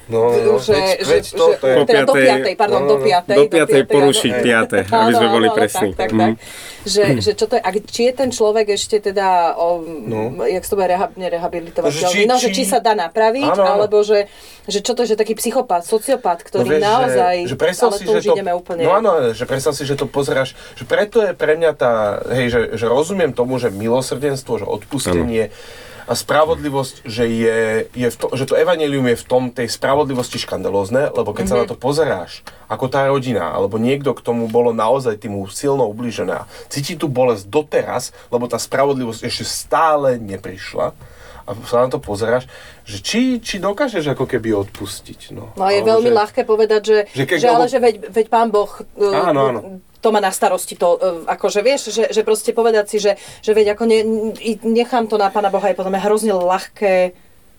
[0.09, 1.75] No, no, že, že, že, to, to je...
[1.85, 3.37] Teda do piatej, pardon, no, no, do piatej.
[3.37, 4.81] Do piatej porušiť do...
[4.89, 5.93] aby sme boli presní.
[5.93, 6.21] Tak, tak, mm.
[6.21, 6.33] tak.
[6.89, 10.33] Že, že čo to je, a či je ten človek ešte teda, o, no.
[10.49, 14.33] jak to bude reha, nerehabilitovateľný, no, že či sa dá napraviť, áno, alebo že,
[14.65, 17.97] že čo to je, že taký psychopat, sociopat, ktorý no, vieš, naozaj, že, že ale
[18.01, 18.89] si, to už že to, ideme úplne...
[18.89, 22.49] No áno, že predstav si, že to pozeráš, že preto je pre mňa tá, hej,
[22.49, 27.59] že, že rozumiem tomu, že milosrdenstvo, že odpustenie, ano a spravodlivosť, že, je,
[27.93, 31.61] je v to, že to evanelium je v tom tej spravodlivosti škandalózne, lebo keď mm-hmm.
[31.61, 32.41] sa na to pozeráš,
[32.73, 37.45] ako tá rodina, alebo niekto, k tomu bolo naozaj tým silno ubližená, cíti tú bolesť
[37.53, 40.97] doteraz, lebo tá spravodlivosť ešte stále neprišla,
[41.49, 42.45] a sa na to pozeráš,
[42.85, 45.33] že či, či dokážeš ako keby odpustiť.
[45.33, 48.27] No, no je veľmi že, ľahké povedať, že, že, keď, že ale že veď, veď
[48.29, 48.69] pán Boh
[49.01, 49.61] áno, áno
[49.99, 53.51] to má na starosti to, e, akože vieš, že, že proste povedať si, že, že
[53.53, 54.01] veď ako ne,
[54.63, 57.15] nechám to na Pána Boha je potom je hrozne ľahké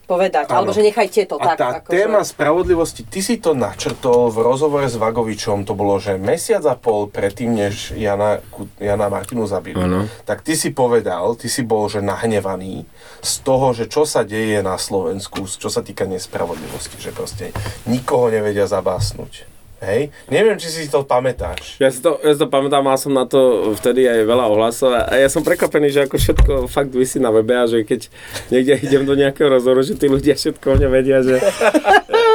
[0.10, 0.66] povedať, ano.
[0.66, 1.58] alebo že nechajte to a tak.
[1.62, 6.18] tá ako téma spravodlivosti, ty si to načrtol v rozhovore s Vagovičom, to bolo, že
[6.18, 8.42] mesiac a pol predtým, než Jana,
[8.82, 10.10] Jana Martinu zabili, ano.
[10.26, 12.90] tak ty si povedal, ty si bol, že nahnevaný
[13.22, 17.54] z toho, že čo sa deje na Slovensku, čo sa týka nespravodlivosti, že proste
[17.86, 19.59] nikoho nevedia zabásnuť.
[19.80, 20.12] Hej?
[20.28, 21.80] Neviem, či si to pamätáš.
[21.80, 24.92] Ja si to, ja si to pamätám, mal som na to vtedy aj veľa ohlasov
[24.92, 28.12] a ja som prekvapený, že ako všetko fakt vysí na webe a že keď
[28.52, 31.40] niekde idem do nejakého rozhovoru, že tí ľudia všetko o mne vedia, že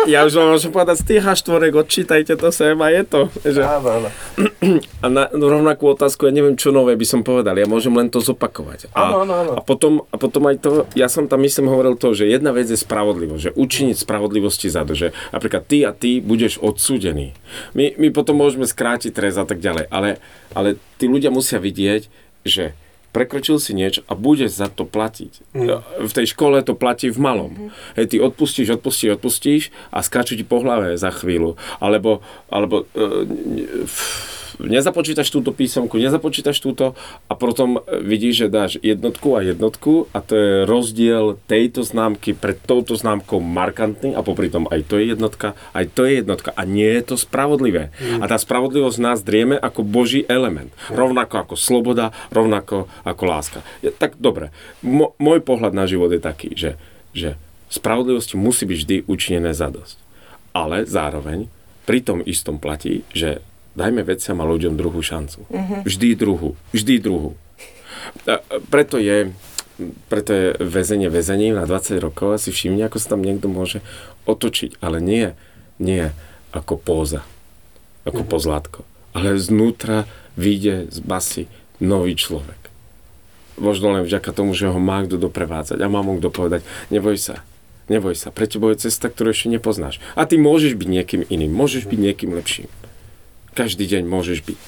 [0.07, 3.21] ja už vám môžem povedať tých H4, odčítajte to sem a je to.
[3.45, 3.63] Že...
[3.65, 4.09] Áno, áno.
[5.05, 8.09] A na no, rovnakú otázku, ja neviem, čo nové by som povedal, ja môžem len
[8.09, 8.89] to zopakovať.
[8.97, 9.53] A, Áno, áno, áno.
[9.57, 12.65] a, potom, a potom aj to, ja som tam myslím hovoril to, že jedna vec
[12.65, 17.37] je spravodlivosť, že učiniť spravodlivosti za to, že napríklad ty a ty budeš odsúdený.
[17.77, 20.17] My, my potom môžeme skrátiť trest a tak ďalej, ale,
[20.57, 22.09] ale tí ľudia musia vidieť,
[22.49, 22.73] že
[23.15, 25.55] prekročil si niečo a budeš za to platiť.
[26.03, 27.71] V tej škole to platí v malom.
[27.95, 29.63] Hej, ty odpustíš, odpustíš, odpustíš
[29.95, 31.55] a skáču ti po hlave za chvíľu.
[31.79, 33.87] Alebo, alebo e,
[34.59, 36.95] nezapočítaš túto písomku, nezapočítaš túto
[37.27, 42.59] a potom vidíš, že dáš jednotku a jednotku a to je rozdiel tejto známky pred
[42.63, 46.63] touto známkou markantný a popri tom aj to je jednotka, aj to je jednotka a
[46.63, 47.91] nie je to spravodlivé.
[48.21, 50.71] A tá spravodlivosť nás drieme ako boží element.
[50.91, 53.61] Rovnako ako sloboda, rovnako ako láska.
[53.83, 56.77] Je, tak dobre, Mo, môj pohľad na život je taký, že,
[57.17, 57.41] že
[57.73, 59.97] spravodlivosti musí byť vždy učinené za dosť.
[60.55, 61.51] Ale zároveň
[61.85, 63.43] pri tom istom platí, že
[63.75, 65.47] dajme veciam a ľuďom druhú šancu.
[65.87, 66.55] Vždy druhú.
[66.71, 67.35] Vždy druhú.
[68.27, 69.35] A preto je,
[70.09, 73.83] preto je väzenie väzením na 20 rokov a si všimni, ako sa tam niekto môže
[74.27, 74.79] otočiť.
[74.79, 75.35] Ale nie,
[75.83, 76.15] nie
[76.55, 77.27] ako póza,
[78.07, 78.81] ako pozlátko.
[79.15, 80.07] Ale znútra
[80.39, 81.45] vyjde z basy
[81.83, 82.59] nový človek.
[83.55, 87.15] Možno len vďaka tomu, že ho má kto doprevádzať a má mu kto povedať, neboj
[87.15, 87.47] sa,
[87.87, 90.03] neboj sa, pre teba je cesta, ktorú ešte nepoznáš.
[90.19, 92.67] A ty môžeš byť niekým iným, môžeš byť niekým lepším.
[93.55, 94.61] Každý deň môžeš byť.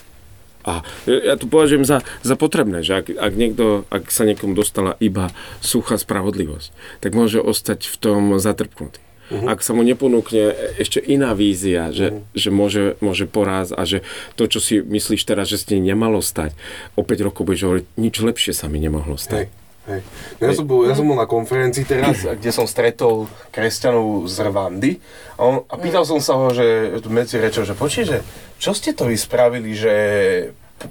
[0.67, 4.99] A ja to považujem za, za potrebné, že ak, ak, niekto, ak sa niekomu dostala
[4.99, 5.31] iba
[5.63, 8.99] suchá spravodlivosť, tak môže ostať v tom zatrpnutý.
[9.31, 9.47] Uh-huh.
[9.47, 12.35] Ak sa mu neponúkne ešte iná vízia, že, uh-huh.
[12.35, 14.03] že môže, môže poráz a že
[14.35, 16.55] to, čo si myslíš teraz, že si nemalo stať,
[16.99, 19.47] o 5 rokov budeš hovoriť, nič lepšie sa mi nemohlo stať.
[19.47, 20.01] Hej, hej.
[20.39, 24.37] No Ja, som bol, ja som bol na konferencii teraz, kde som stretol kresťanov z
[24.47, 24.93] Rwandy
[25.39, 28.19] a, on, a pýtal som sa ho, že medzi rečou, že počuj, že
[28.59, 29.95] čo ste to vy spravili, že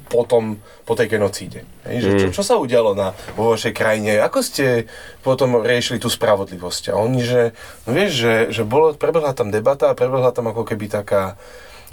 [0.10, 1.62] potom, po tej genocíde?
[1.86, 4.18] Hej, že čo, čo sa udialo na, vo vašej krajine?
[4.18, 4.90] Ako ste
[5.22, 6.90] potom riešili tú spravodlivosť?
[6.90, 7.54] A oni, že,
[7.86, 11.38] no vieš, že, že bolo, prebehla tam debata a prebehla tam ako keby taká,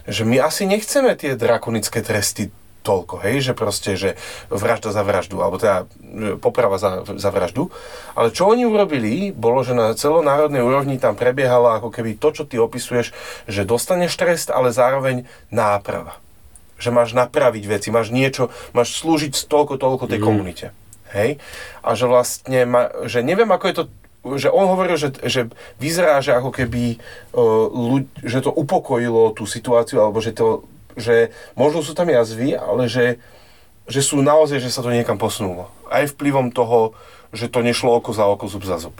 [0.09, 2.48] že my asi nechceme tie drakonické tresty
[2.83, 4.11] toľko, hej, že proste, že
[4.51, 5.87] vražda za vraždu, alebo teda
[6.43, 7.70] poprava za, za vraždu.
[8.18, 12.45] Ale čo oni urobili, bolo, že na celonárodnej úrovni tam prebiehalo ako keby to, čo
[12.45, 13.14] ty opisuješ,
[13.47, 16.18] že dostaneš trest, ale zároveň náprava.
[16.83, 20.66] Že máš napraviť veci, máš niečo, máš slúžiť toľko, toľko tej komunite.
[21.14, 21.39] Hej?
[21.87, 23.85] A že vlastne, ma, že neviem, ako je to
[24.22, 25.51] že on hovoril, že, že
[25.83, 26.95] vyzerá, že ako keby
[27.35, 30.62] uh, ľud, že to upokojilo tú situáciu, alebo že to
[30.97, 33.20] že možno sú tam jazvy, ale že,
[33.88, 35.72] že sú naozaj, že sa to niekam posunulo.
[35.88, 36.95] Aj vplyvom toho,
[37.32, 38.97] že to nešlo oko za oko, zub za zub.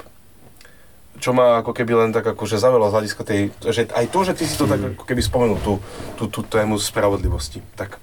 [1.23, 4.33] Čo ma ako keby len tak akože zaujalo z hľadiska tej, že aj to, že
[4.35, 5.79] ty si to tak ako keby spomenul, tú,
[6.19, 7.63] tú, tú tému spravodlivosti.
[7.77, 8.01] Tak.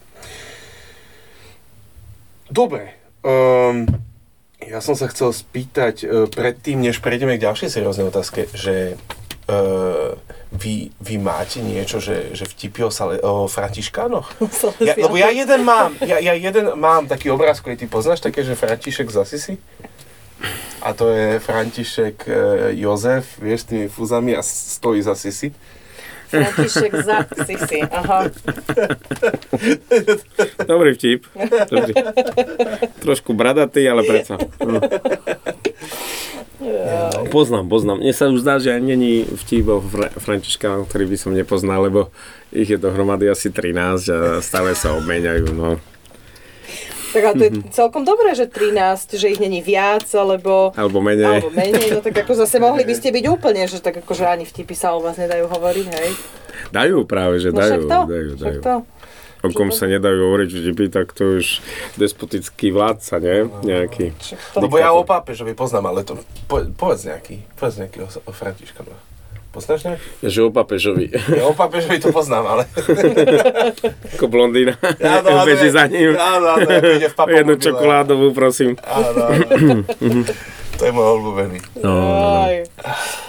[2.48, 2.96] Dobre.
[3.26, 3.90] Um,
[4.64, 8.96] ja som sa chcel spýtať uh, predtým, než prejdeme k ďalšej serióznej otázke, že
[9.50, 10.14] uh,
[10.54, 14.30] vy, vy máte niečo, že, že vtipy o, sale, o Františkánoch?
[14.80, 18.46] Ja, lebo ja jeden mám, ja, ja jeden mám taký obraz, ktorý ty poznáš, také,
[18.46, 19.56] že František z Asisi?
[20.80, 22.34] A to je František e,
[22.80, 25.52] Jozef, vieš, s tými fúzami a stojí za Sisi.
[26.32, 28.32] František za Sisi, aha.
[30.72, 31.28] Dobrý vtip.
[31.68, 31.94] Dobrý.
[33.04, 34.40] Trošku bradatý, ale predsa.
[36.60, 37.24] No.
[37.32, 38.04] Poznám, poznám.
[38.04, 42.12] Mne sa už zdá, že aj není vtip o Fra- ktorý by som nepoznal, lebo
[42.52, 45.56] ich je dohromady asi 13 a stále sa obmeniajú.
[45.56, 45.80] No.
[47.10, 50.70] Tak ale to je celkom dobré, že 13, že ich není viac, alebo...
[50.78, 51.42] Alebo menej.
[51.42, 54.46] Alebo menej, no tak ako zase mohli by ste byť úplne, že tak akože ani
[54.46, 56.10] vtipy sa o vás nedajú hovoriť, hej?
[56.70, 58.60] Dajú práve, že No dajú, to, dajú, dajú.
[58.62, 58.76] to.
[59.40, 61.64] O kom sa nedajú hovoriť vtipy, tak to už
[61.96, 63.48] despotický vládca, nie?
[63.64, 64.12] Nejaký.
[64.60, 66.20] Lebo ja o pápežovi poznám, ale to
[66.52, 69.00] po, povedz nejaký, povedz nejaký o, o Františkánoch.
[69.50, 70.06] Poznáš nejaký?
[70.28, 71.10] Že o papežovi.
[71.34, 72.64] Ja o pápežovi to poznám, ale...
[74.20, 74.76] Ako blondína.
[75.00, 76.14] Áno, áno, Beží za ním.
[76.20, 78.78] Áno, áno, ide v Jednu čokoládovú, prosím.
[78.86, 79.88] Áno, áno.
[80.78, 81.60] To je môj obľúbený.
[81.82, 81.92] No,
[82.46, 82.62] Aj.
[82.62, 83.20] No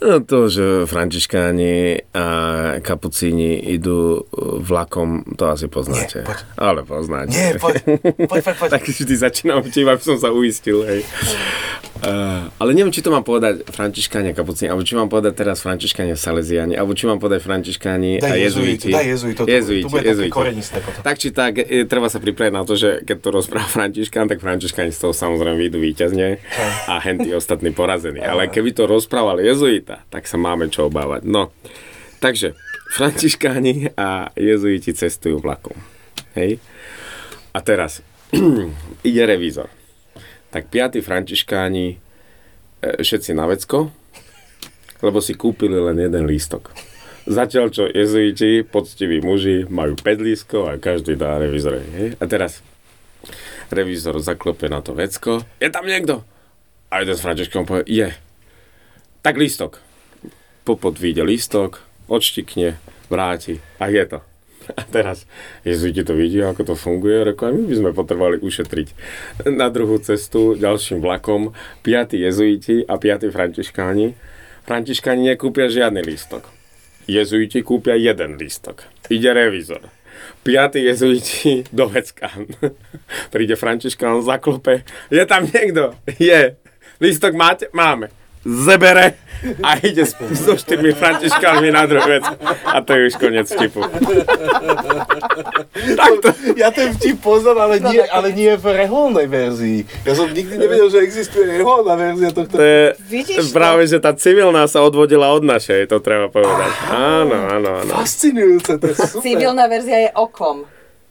[0.00, 2.24] to, že františkáni a
[2.80, 4.24] kapucíni idú
[4.64, 6.24] vlakom, to asi poznáte.
[6.24, 6.38] Nie, poď.
[6.56, 7.32] Ale poznáte.
[7.36, 7.74] Nie, poď,
[8.26, 8.70] poď, poď, poď.
[8.74, 10.80] Tak vždy začínam vtip, aby som sa uistil.
[10.82, 11.04] Hej.
[12.00, 15.60] Uh, ale neviem, či to mám povedať františkáni a kapucíni, alebo či mám povedať teraz
[15.60, 19.84] františkáni a salesiani, alebo či mám povedať františkáni Daj a jezuiti, daj jezuitov, to- jezuiti,
[19.84, 20.32] to bude jezuiti.
[20.32, 21.04] korenisté potom.
[21.04, 24.40] Tak či tak, e, treba sa pripraviť na to, že keď to rozpráva františkán, tak
[24.40, 26.40] františkáni z toho samozrejme vyjdú víťazne
[26.88, 28.24] a henty ostatní porazení.
[28.24, 29.36] Ale keby to rozprával
[29.90, 31.26] jezuita, tak sa máme čo obávať.
[31.26, 31.50] No,
[32.22, 32.54] takže
[32.94, 35.74] františkáni a jezuiti cestujú vlakom.
[36.38, 36.62] Hej?
[37.50, 38.02] A teraz
[39.08, 39.66] ide revízor.
[40.50, 41.96] Tak piatí františkáni e,
[43.02, 43.90] všetci na vecko,
[45.02, 46.70] lebo si kúpili len jeden lístok.
[47.30, 51.78] Zatiaľ, čo jezuiti, poctiví muži, majú 5 lístkov a každý dá revízore.
[51.94, 52.08] Hej?
[52.18, 52.58] A teraz
[53.70, 55.46] revízor zaklope na to vecko.
[55.62, 56.26] Je tam niekto?
[56.90, 58.10] A jeden s františkom povie, je.
[59.20, 59.84] Tak lístok.
[60.64, 62.80] Popod vyjde lístok, odštikne,
[63.12, 64.18] vráti a je to.
[64.80, 65.28] A teraz
[65.60, 68.88] jezuiti to vidia, ako to funguje, reko, my by sme potrebovali ušetriť
[69.52, 71.52] na druhú cestu ďalším vlakom
[71.84, 74.16] piatí jezuiti a piatí františkáni.
[74.64, 76.48] Františkáni nekúpia žiadny lístok.
[77.04, 78.88] Jezuiti kúpia jeden lístok.
[79.10, 79.84] Ide revizor.
[80.46, 82.32] Piatý jezuiti do vecka.
[83.34, 84.86] Príde Františkán, zaklope.
[85.12, 85.92] Je tam niekto?
[86.16, 86.56] Je.
[87.02, 87.68] Lístok máte?
[87.76, 88.19] Máme.
[88.40, 89.20] Zebere
[89.60, 92.24] a ide s- so štyrmi františkánmi na druhú vec.
[92.66, 93.84] A to je už koniec vtipu.
[95.92, 96.28] Takto.
[96.54, 99.78] Ja ten vtip poznám, ale nie, ale nie v reholnej verzii.
[100.02, 102.52] Ja som nikdy nevedel, že existuje reholná verzia tohto.
[102.52, 103.52] To je Vidíš to?
[103.52, 106.70] práve, že tá civilná sa odvodila od našej, to treba povedať.
[106.90, 107.92] Áno, áno, áno.
[107.94, 109.20] Fascinujúce, to je super.
[109.22, 110.64] Civilná verzia je okom.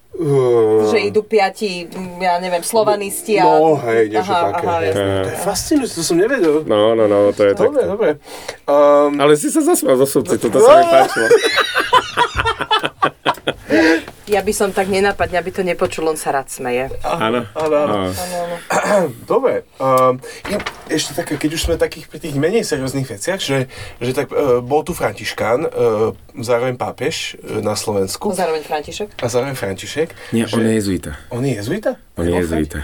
[0.09, 1.85] Uh, Že idú piati,
[2.19, 3.45] ja neviem, slovanisti a...
[3.45, 4.65] No, hej, niečo aha, také.
[4.65, 4.91] Aha, hej.
[4.97, 6.65] To je fascinujúce, to som nevedel.
[6.65, 7.69] No, no, no, to je tak.
[7.69, 8.09] Dobre, dobre.
[8.65, 11.27] Um, Ale si sa zasmial zo súci, toto sa mi páčilo.
[14.29, 16.93] Ja by som tak nenápadne, aby to nepočul, on sa rád smeje.
[17.01, 17.49] Áno.
[17.57, 17.97] áno, áno.
[19.31, 19.65] Dobre,
[20.45, 23.65] ja, ešte také, keď už sme takých pri tých menej serióznych veciach, že,
[23.97, 29.17] že tak uh, bol tu Františkán, uh, zároveň pápež uh, na Slovensku Zároveň František.
[29.17, 30.13] a zároveň František.
[30.29, 31.11] Nie, že, on je jezuita.
[31.33, 31.97] on je jezuita?
[32.19, 32.77] On je jezuita.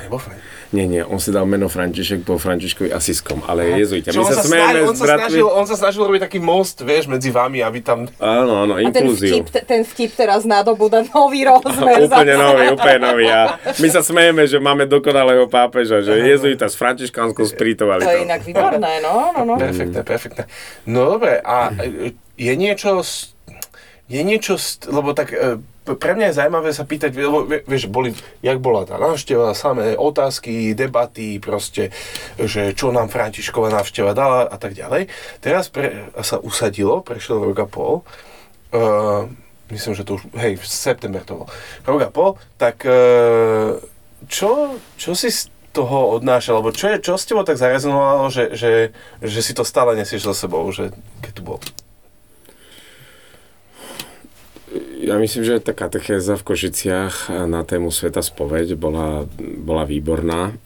[0.73, 4.11] Nie, nie, on si dal meno František po Františkovi Asiskom, ale je jezuita.
[4.11, 5.21] My on, sa sa smejeme snažil, on, sa bratmi.
[5.21, 8.09] snažil, on sa snažil robiť taký most, vieš, medzi vami, aby tam...
[8.19, 9.39] Áno, áno, A ten inklúziu.
[9.39, 12.03] vtip, te- ten vtip teraz nadobúda nový rozmer.
[12.09, 13.25] Úplne nový, úplne nový.
[13.29, 18.25] A my sa smejeme, že máme dokonalého pápeža, že jezuita s františkánskou sprítovali To je
[18.25, 19.55] inak výborné, no, no, no.
[19.55, 20.43] Perfektné, perfektné.
[20.89, 21.71] No dobre, a
[22.36, 22.99] je niečo...
[24.05, 25.57] Je niečo, lebo tak e,
[25.93, 29.93] pre mňa je zaujímavé sa pýtať, lebo vie- vieš, boli, jak bola tá návšteva, samé
[29.93, 31.93] otázky, debaty, proste,
[32.41, 35.13] že čo nám Františková návšteva dala a tak ďalej.
[35.45, 37.93] Teraz pre, sa usadilo, prešiel rok a pol,
[38.73, 39.29] uh,
[39.69, 41.47] myslím, že to už, hej, v september to bol,
[41.86, 43.77] rok a pol, tak uh,
[44.25, 48.57] čo, čo si z toho odnášal, alebo čo, je, čo s tebou tak zarezonovalo, že,
[48.57, 50.89] že, že si to stále nesieš so sebou, že
[51.21, 51.59] keď tu bol?
[55.06, 60.58] Ja myslím, že tá katechéza v Košiciach na tému Sveta spoveď bola, bola výborná.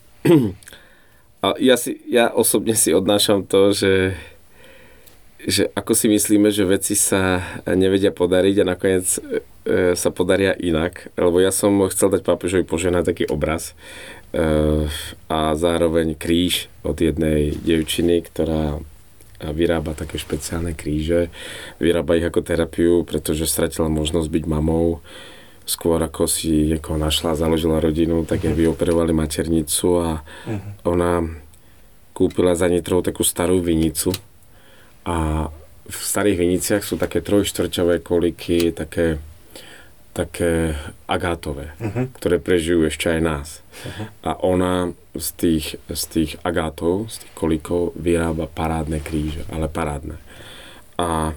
[1.44, 4.16] A ja, si, ja osobne si odnášam to, že,
[5.44, 9.20] že ako si myslíme, že veci sa nevedia podariť a nakoniec e,
[9.96, 11.12] sa podaria inak.
[11.20, 13.72] Lebo ja som chcel dať pápežovi poženať taký obraz
[14.36, 14.88] e,
[15.32, 18.84] a zároveň kríž od jednej devčiny, ktorá
[19.40, 21.32] vyrába také špeciálne kríže.
[21.80, 25.00] Vyrába ich ako terapiu, pretože stratila možnosť byť mamou.
[25.64, 30.10] Skôr ako si niekoho našla, založila rodinu, tak jej vyoperovali maternicu a
[30.82, 31.24] ona
[32.18, 34.12] kúpila za Nitrou takú starú vinicu
[35.08, 35.48] a
[35.90, 39.18] v starých viniciach sú také trojštvrťové koliky, také,
[40.20, 40.76] také
[41.08, 41.72] agátové,
[42.20, 43.48] ktoré prežijú ešte aj nás.
[44.20, 50.20] A ona z tých, z tých agátov, z tých kolikov vyrába parádne kríže, ale parádne.
[51.00, 51.32] A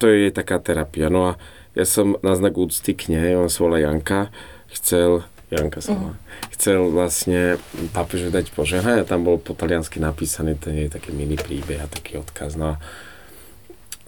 [0.00, 1.12] to je taká terapia.
[1.12, 1.32] No a
[1.76, 4.32] ja som na znak úcty k nej, ona sa volá Janka,
[4.72, 6.14] chcel, Janka sa volá,
[6.54, 7.60] chcel vlastne
[7.92, 11.90] pápežu dať požehnať a tam bol po taliansky napísaný ten jej taký mini príbeh a
[11.90, 12.56] taký odkaz.
[12.56, 12.80] No a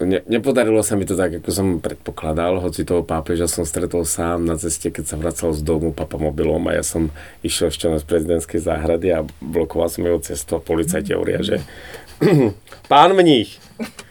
[0.00, 4.44] ne, nepodarilo sa mi to tak, ako som predpokladal, hoci toho pápeža som stretol sám
[4.44, 7.08] na ceste, keď sa vracal z domu papamobilom a ja som
[7.40, 11.64] išiel ešte na prezidentskej záhrady a blokoval som jeho cestu a policajti hovoria, že
[12.92, 13.56] pán mních,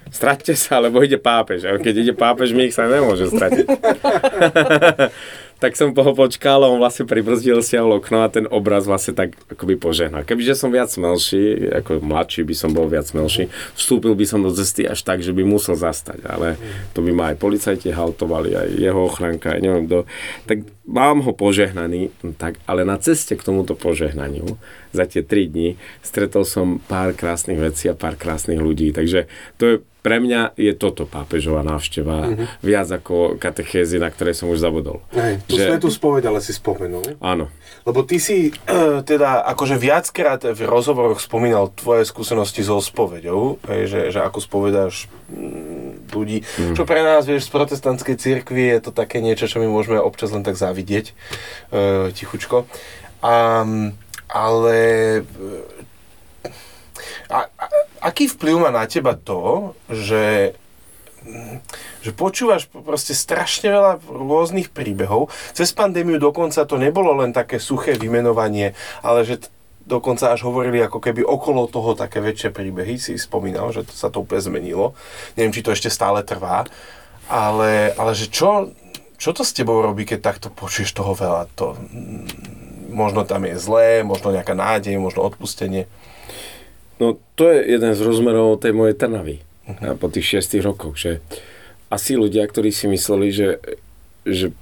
[0.10, 1.68] straťte sa, lebo ide pápež.
[1.68, 3.66] A keď ide pápež, mních sa nemôže stratiť.
[5.66, 9.34] tak som ho počkal a on vlastne pribrzdil stiahol okno a ten obraz vlastne tak
[9.50, 10.22] akoby požehnal.
[10.22, 14.54] Kebyže som viac smelší, ako mladší by som bol viac smelší, vstúpil by som do
[14.54, 16.62] cesty až tak, že by musel zastať, ale
[16.94, 20.06] to by ma aj policajti haltovali, aj jeho ochranka, aj neviem kto.
[20.46, 24.62] Tak mám ho požehnaný, no tak, ale na ceste k tomuto požehnaniu
[24.94, 29.26] za tie 3 dní stretol som pár krásnych vecí a pár krásnych ľudí, takže
[29.58, 32.48] to je pre mňa je toto pápežová návšteva mm-hmm.
[32.62, 35.02] viac ako katechézy, na ktoré som už zabudol.
[35.18, 35.68] Hej, tú že...
[35.72, 37.16] svetú spoveď ale si spomenul.
[37.24, 37.48] Áno.
[37.88, 43.82] Lebo ty si uh, teda akože viackrát v rozhovoroch spomínal tvoje skúsenosti so spoveďou, hej,
[43.88, 46.76] že, že ako spovedáš mm, ľudí, mm.
[46.76, 50.36] čo pre nás, vieš, z protestantskej cirkvi je to také niečo, čo my môžeme občas
[50.36, 51.16] len tak zavidieť,
[51.72, 52.68] uh, tichučko.
[53.24, 53.96] Um,
[54.28, 54.78] ale
[57.30, 57.66] a, a,
[58.06, 60.54] aký vplyv má na teba to, že
[62.06, 65.34] že počúvaš proste strašne veľa rôznych príbehov.
[65.58, 69.50] Cez pandémiu dokonca to nebolo len také suché vymenovanie, ale že t-
[69.86, 74.10] dokonca až hovorili ako keby okolo toho také väčšie príbehy, si spomínal, že to sa
[74.10, 74.98] to úplne zmenilo.
[75.38, 76.66] Neviem, či to ešte stále trvá,
[77.30, 78.74] ale, ale že čo,
[79.18, 81.50] čo to s tebou robí, keď takto počuješ toho veľa?
[81.58, 81.78] To,
[82.90, 85.86] možno tam je zlé, možno nejaká nádej, možno odpustenie.
[86.98, 89.45] No to je jeden z rozmerov tej mojej Trnavy
[89.98, 91.22] po tých šiestich rokoch, že
[91.90, 93.50] asi ľudia, ktorí si mysleli, že,
[94.26, 94.54] že,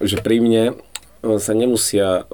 [0.00, 0.64] že pri mne
[1.38, 2.26] sa nemusia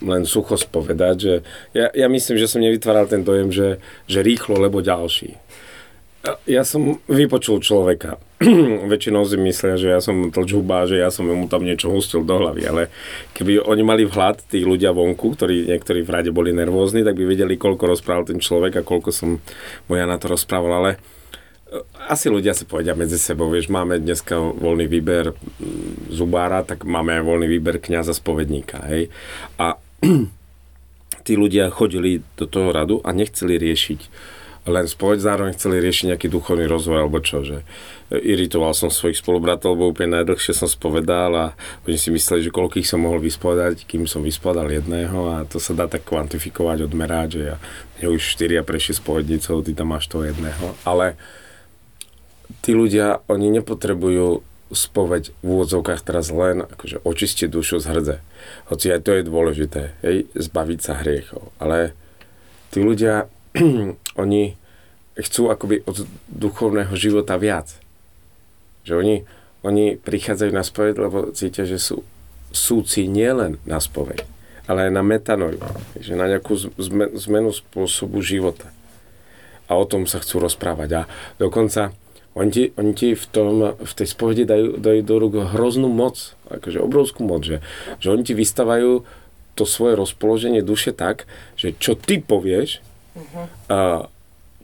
[0.00, 1.34] len sucho spovedať, že
[1.76, 3.78] ja, ja myslím, že som nevytváral ten dojem, že,
[4.08, 5.36] že rýchlo, lebo ďalší.
[6.44, 8.20] Ja som vypočul človeka.
[8.92, 12.36] Väčšinou si myslia, že ja som tlčhuba, že ja som mu tam niečo hustil do
[12.36, 12.82] hlavy, ale
[13.36, 17.24] keby oni mali vhľad, tí ľudia vonku, ktorí niektorí v rade boli nervózni, tak by
[17.24, 19.40] vedeli, koľko rozprával ten človek a koľko som
[19.88, 21.00] mu ja na to rozprával, ale
[22.10, 25.30] asi ľudia si povedia medzi sebou, vieš, máme dneska voľný výber
[26.10, 29.06] zubára, tak máme aj voľný výber kniaza spovedníka, hej.
[29.54, 29.78] A
[31.26, 34.00] tí ľudia chodili do toho radu a nechceli riešiť
[34.68, 37.64] len spoveď, zároveň chceli riešiť nejaký duchovný rozvoj alebo čo, že
[38.12, 41.46] iritoval som svojich spolubratov, lebo úplne najdlhšie som spovedal a
[41.88, 45.72] oni si mysleli, že koľkých som mohol vyspovedať, kým som vyspovedal jedného a to sa
[45.72, 47.56] dá tak kvantifikovať, odmerať, že ja,
[48.04, 51.16] ja už 4 a prešli spovednicov, ty tam máš toho jedného, ale
[52.62, 58.16] tí ľudia, oni nepotrebujú spoveď v úvodzovkách teraz len akože očistiť dušu z hrdze.
[58.70, 61.50] Hoci aj to je dôležité, hej, zbaviť sa hriechov.
[61.58, 61.92] Ale
[62.70, 63.26] tí ľudia
[64.22, 64.54] oni
[65.18, 67.74] chcú akoby od duchovného života viac.
[68.86, 69.16] Že oni,
[69.66, 72.06] oni prichádzajú na spoveď, lebo cítia, že sú
[72.54, 74.26] súci nielen na spoveď,
[74.66, 75.62] ale aj na metanoju,
[75.98, 76.54] že na nejakú
[77.14, 78.70] zmenu spôsobu života.
[79.70, 81.06] A o tom sa chcú rozprávať.
[81.06, 81.94] A dokonca
[82.38, 86.38] oni ti, oni ti v, tom, v tej spovedi dajú, dajú do rúk hroznú moc,
[86.46, 87.58] akože obrovskú moc, že,
[87.98, 89.02] že oni ti vystavajú
[89.58, 91.26] to svoje rozpoloženie duše tak,
[91.58, 92.80] že čo ty povieš,
[93.14, 93.46] Uh-huh.
[93.66, 93.78] A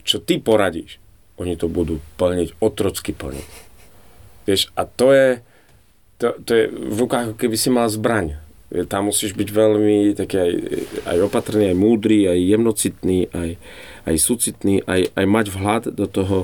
[0.07, 1.03] čo ty poradíš,
[1.35, 3.49] oni to budú plniť, otrocky plniť.
[4.47, 5.29] Vieš, a to je,
[6.17, 8.39] to, to je v rukách, keby si mal zbraň.
[8.91, 10.51] Tam musíš byť veľmi taký aj,
[11.07, 13.49] aj opatrný, aj múdry, aj jemnocitný, aj,
[14.07, 16.37] aj súcitný, aj, aj mať vhľad do toho,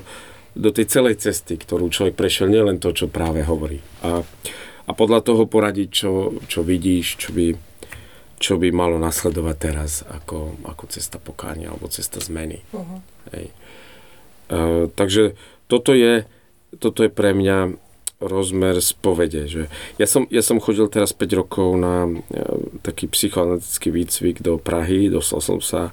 [0.53, 3.81] do tej celej cesty, ktorú človek prešiel, nielen to, čo práve hovorí.
[4.05, 4.21] A,
[4.85, 7.57] a podľa toho poradiť, čo, čo vidíš, čo by,
[8.37, 12.61] čo by malo nasledovať teraz ako, ako cesta pokánia alebo cesta zmeny.
[12.69, 13.01] Uh-huh.
[13.33, 13.45] Hej.
[14.53, 15.33] Uh, takže
[15.65, 16.29] toto je,
[16.77, 17.73] toto je pre mňa
[18.21, 19.49] rozmer spovede.
[19.49, 19.61] Že
[19.97, 22.21] ja, som, ja som chodil teraz 5 rokov na uh,
[22.85, 25.91] taký psychoanalytický výcvik do Prahy, dostal som sa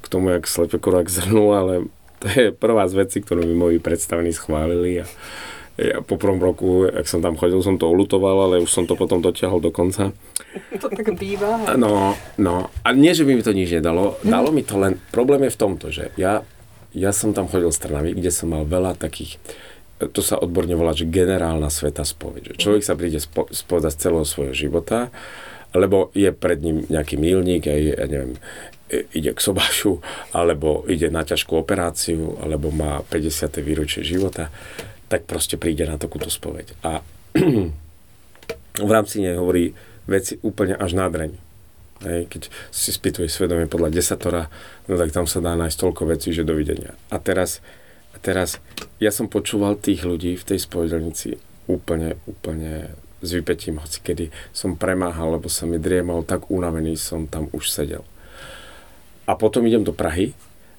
[0.00, 1.74] k tomu, jak slepe korák zrnul, ale
[2.20, 5.06] to je prvá z vecí, ktorú mi moji predstavení schválili a
[5.76, 8.96] ja po prvom roku, ak som tam chodil, som to ulutoval, ale už som to
[8.96, 10.08] potom dotiahol do konca.
[10.80, 11.68] To tak býva.
[11.76, 12.72] No, no.
[12.80, 14.16] A nie, že by mi to nič nedalo.
[14.24, 14.96] Dalo mi to len...
[15.12, 16.48] Problém je v tomto, že ja,
[16.96, 19.36] ja som tam chodil z Trnavy, kde som mal veľa takých
[19.96, 22.52] to sa odborne volá, že generálna sveta spoveď.
[22.52, 25.08] Že človek sa príde spo, spovedať z celého svojho života,
[25.72, 28.36] lebo je pred ním nejaký milník, aj, ja neviem,
[28.90, 29.98] ide k sobášu,
[30.30, 33.58] alebo ide na ťažkú operáciu, alebo má 50.
[33.62, 34.50] výročie života
[35.06, 36.74] tak proste príde na takúto spoveď.
[36.82, 37.02] A
[38.86, 39.72] v rámci nej hovorí
[40.06, 41.32] veci úplne až na dreň.
[41.96, 44.52] Hej, keď si spýtuje svedomie podľa desatora,
[44.84, 46.92] no tak tam sa dá nájsť toľko vecí, že dovidenia.
[47.08, 47.64] A teraz,
[48.20, 48.60] teraz
[49.00, 52.92] ja som počúval tých ľudí v tej spovedelnici úplne, úplne
[53.24, 57.72] s vypetím, hoci kedy som premáhal, lebo sa mi driemal, tak unavený som tam už
[57.72, 58.04] sedel.
[59.26, 60.32] A potom idem do Prahy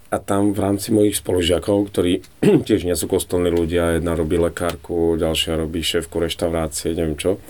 [0.08, 2.24] a tam v rámci mojich spolužiakov, ktorí
[2.68, 7.44] tiež nie sú kostolní ľudia, jedna robí lekárku, ďalšia robí šéfku reštaurácie, neviem čo,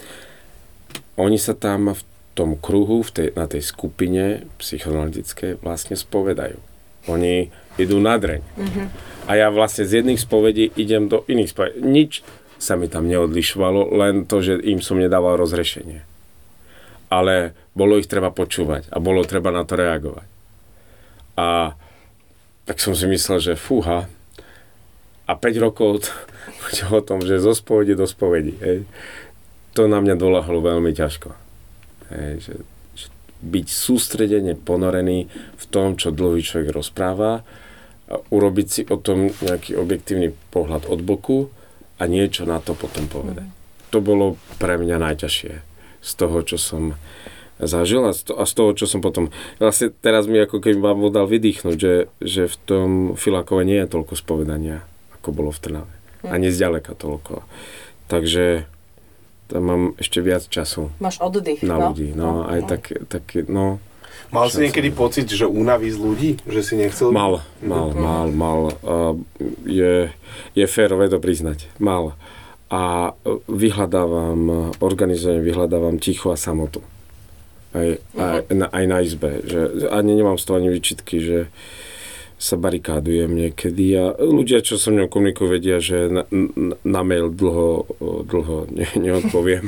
[1.17, 2.01] oni sa tam v
[2.37, 6.61] tom kruhu, v tej, na tej skupine psychoanalytické vlastne spovedajú.
[7.09, 7.49] Oni
[7.81, 8.41] idú na dreň.
[8.41, 8.87] Mm-hmm.
[9.25, 11.81] A ja vlastne z jedných spovedí idem do iných spovedí.
[11.81, 12.21] Nič
[12.57, 16.05] sa mi tam neodlišovalo, len to, že im som nedával rozrešenie.
[17.07, 20.36] ale bolo ich treba počúvať a bolo treba na to reagovať.
[21.37, 21.77] A
[22.67, 24.09] tak som si myslel, že fúha,
[25.27, 26.07] a 5 rokov
[26.97, 28.87] o tom, že zo spovede do spovedi, hej,
[29.75, 31.29] to na mňa dolahlo veľmi ťažko.
[32.09, 32.55] Hej, že,
[32.95, 33.07] že
[33.43, 37.45] byť sústredene ponorený v tom, čo dlhý človek rozpráva,
[38.07, 41.51] a urobiť si o tom nejaký objektívny pohľad od boku
[41.99, 43.43] a niečo na to potom povedať.
[43.43, 43.55] Mm.
[43.91, 44.25] To bolo
[44.63, 45.53] pre mňa najťažšie
[45.99, 46.95] z toho, čo som
[47.59, 49.33] zažil a z, to, a z toho, čo som potom...
[49.57, 53.89] Vlastne teraz mi ako keby vám dal vydýchnuť, že, že v tom Filakove nie je
[53.89, 54.85] toľko spovedania,
[55.17, 55.93] ako bolo v Trnave.
[56.21, 56.29] Mm.
[56.33, 57.45] Ani zďaleka toľko.
[58.07, 58.69] Takže
[59.47, 60.93] tam mám ešte viac času.
[61.01, 61.85] Máš oddych, Na no?
[61.91, 62.67] ľudí, no, no aj no.
[62.67, 63.81] tak, tak, no,
[64.27, 66.31] Mal si niekedy som- pocit, že unaví z ľudí?
[66.43, 67.15] Že si nechcel...
[67.15, 68.61] Mal, mal, mal, mal.
[68.83, 68.95] A
[69.63, 70.11] je,
[70.51, 71.71] je férové to priznať.
[71.79, 72.11] Mal.
[72.67, 73.15] A
[73.47, 76.83] vyhľadávam, organizujem, vyhľadávam ticho a samotu.
[77.71, 79.43] Aj, aj, na, aj na izbe.
[79.43, 79.59] Že,
[79.89, 81.39] ani nemám z toho ani vyčitky, že
[82.37, 87.33] sa barikádujem niekedy a ľudia, čo so mnou komunikujú, vedia, že na, na, na mail
[87.33, 87.89] dlho,
[88.29, 89.65] dlho ne, neodpoviem.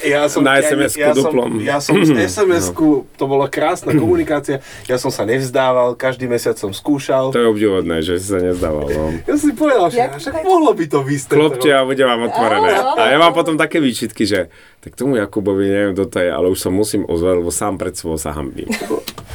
[0.00, 1.50] Ja som, Na ja, SMS-ku ja, som, duplom.
[1.60, 6.72] ja som z SMS-ku, to bola krásna komunikácia, ja som sa nevzdával, každý mesiac som
[6.72, 7.36] skúšal.
[7.36, 8.88] To je obdivodné, že si sa nezdával.
[8.88, 9.04] No.
[9.28, 11.36] Ja si povedal, že Jak- však mohlo by to vysť.
[11.36, 12.72] Klopte a bude vám otvorené.
[12.96, 14.48] A ja mám potom také výčitky, že
[14.80, 17.92] tak tomu Jakubovi neviem kto to je, ale už sa musím ozvať, lebo sám pred
[17.92, 18.68] sebou sa hambím.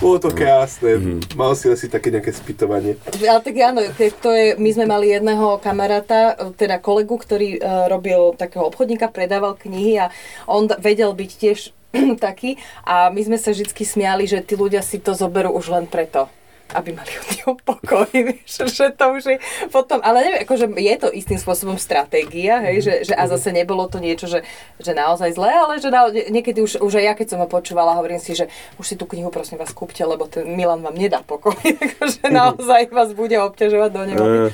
[0.01, 1.37] Bolo to krásne, Mhm.
[1.37, 2.97] mal si asi také nejaké spýtovanie.
[3.23, 8.33] Ale tak áno, to je, my sme mali jedného kamaráta, teda kolegu, ktorý uh, robil
[8.35, 10.11] takého obchodníka, predával knihy a
[10.49, 11.59] on vedel byť tiež
[12.19, 15.85] taký a my sme sa vždy smiali, že tí ľudia si to zoberú už len
[15.87, 16.27] preto
[16.73, 19.37] aby mali od neho pokoj, vieš, že to už je
[19.69, 23.85] potom, ale neviem, akože je to istým spôsobom stratégia, hej, že, že a zase nebolo
[23.85, 24.41] to niečo, že,
[24.81, 27.93] že naozaj zlé, ale že na, niekedy už, už aj ja, keď som ho počúvala,
[28.01, 28.49] hovorím si, že
[28.81, 31.53] už si tú knihu prosím vás kúpte, lebo ten Milan vám nedá pokoj,
[31.93, 34.25] akože naozaj vás bude obťažovať do neho.
[34.49, 34.53] Eh,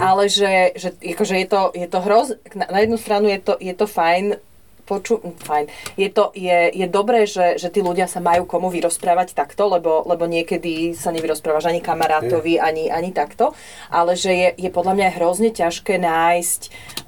[0.00, 3.54] Ale že, že akože je, to, je to hroz, na, na jednu stranu je to,
[3.60, 4.40] je to fajn,
[4.84, 5.64] poču, hm, fajn.
[5.96, 10.04] Je, to, je, je dobré, že, že tí ľudia sa majú komu vyrozprávať takto, lebo,
[10.04, 13.56] lebo niekedy sa nevyrozprávaš ani kamarátovi, ani, ani takto,
[13.88, 16.60] ale že je, je podľa mňa hrozne ťažké nájsť,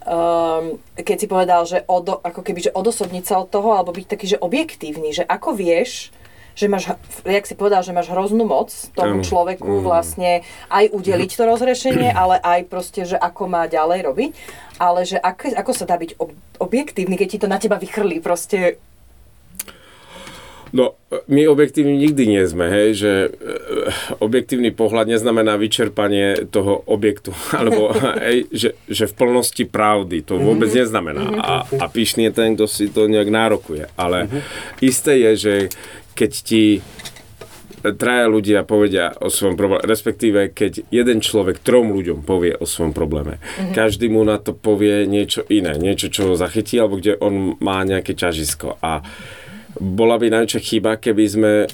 [0.09, 4.07] um, keď si povedal, že odo, ako keby, že odosobniť sa od toho, alebo byť
[4.09, 6.11] taký, že objektívny, že ako vieš,
[6.57, 6.89] že máš,
[7.29, 9.25] jak si povedal, že máš hroznú moc tomu Áno.
[9.29, 9.85] človeku Mm.
[9.85, 10.31] vlastne
[10.73, 14.31] aj udeliť to rozrešenie, ale aj proste, že ako má ďalej robiť.
[14.77, 18.21] Ale že ako, ako sa dá byť ob, objektívny, keď ti to na teba vychrlí
[18.21, 18.77] proste.
[20.75, 20.99] No,
[21.31, 23.29] my objektívni nikdy nie sme, hej, že e,
[24.19, 30.69] objektívny pohľad neznamená vyčerpanie toho objektu, alebo hej, že, že v plnosti pravdy, to vôbec
[30.69, 31.25] neznamená.
[31.39, 33.89] A, a pyšný je ten, kto si to nejak nárokuje.
[33.95, 34.29] Ale
[34.83, 35.55] isté je, že
[36.19, 36.65] keď ti
[37.95, 42.91] traja ľudia povedia o svojom probléme, respektíve keď jeden človek trom ľuďom povie o svojom
[42.91, 43.39] probléme,
[43.77, 47.85] každý mu na to povie niečo iné, niečo, čo ho zachytí, alebo kde on má
[47.87, 48.81] nejaké ťažisko.
[48.83, 49.07] A
[49.77, 51.67] bola by najväčšia chyba, keby sme e,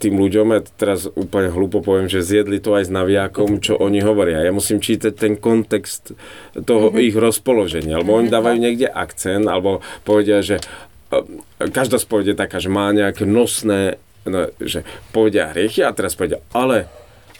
[0.00, 4.00] tým ľuďom, ja teraz úplne hlúpo poviem, že zjedli to aj s naviakom, čo oni
[4.00, 4.40] hovoria.
[4.40, 6.16] Ja musím čítať ten kontext
[6.56, 10.64] toho ich rozpoloženia, alebo oni dávajú niekde akcent, alebo povedia, že
[11.12, 14.82] e, každá spoveď je taká, že má nejaké nosné, no, že
[15.14, 16.90] povedia hriechy a teraz povedia, ale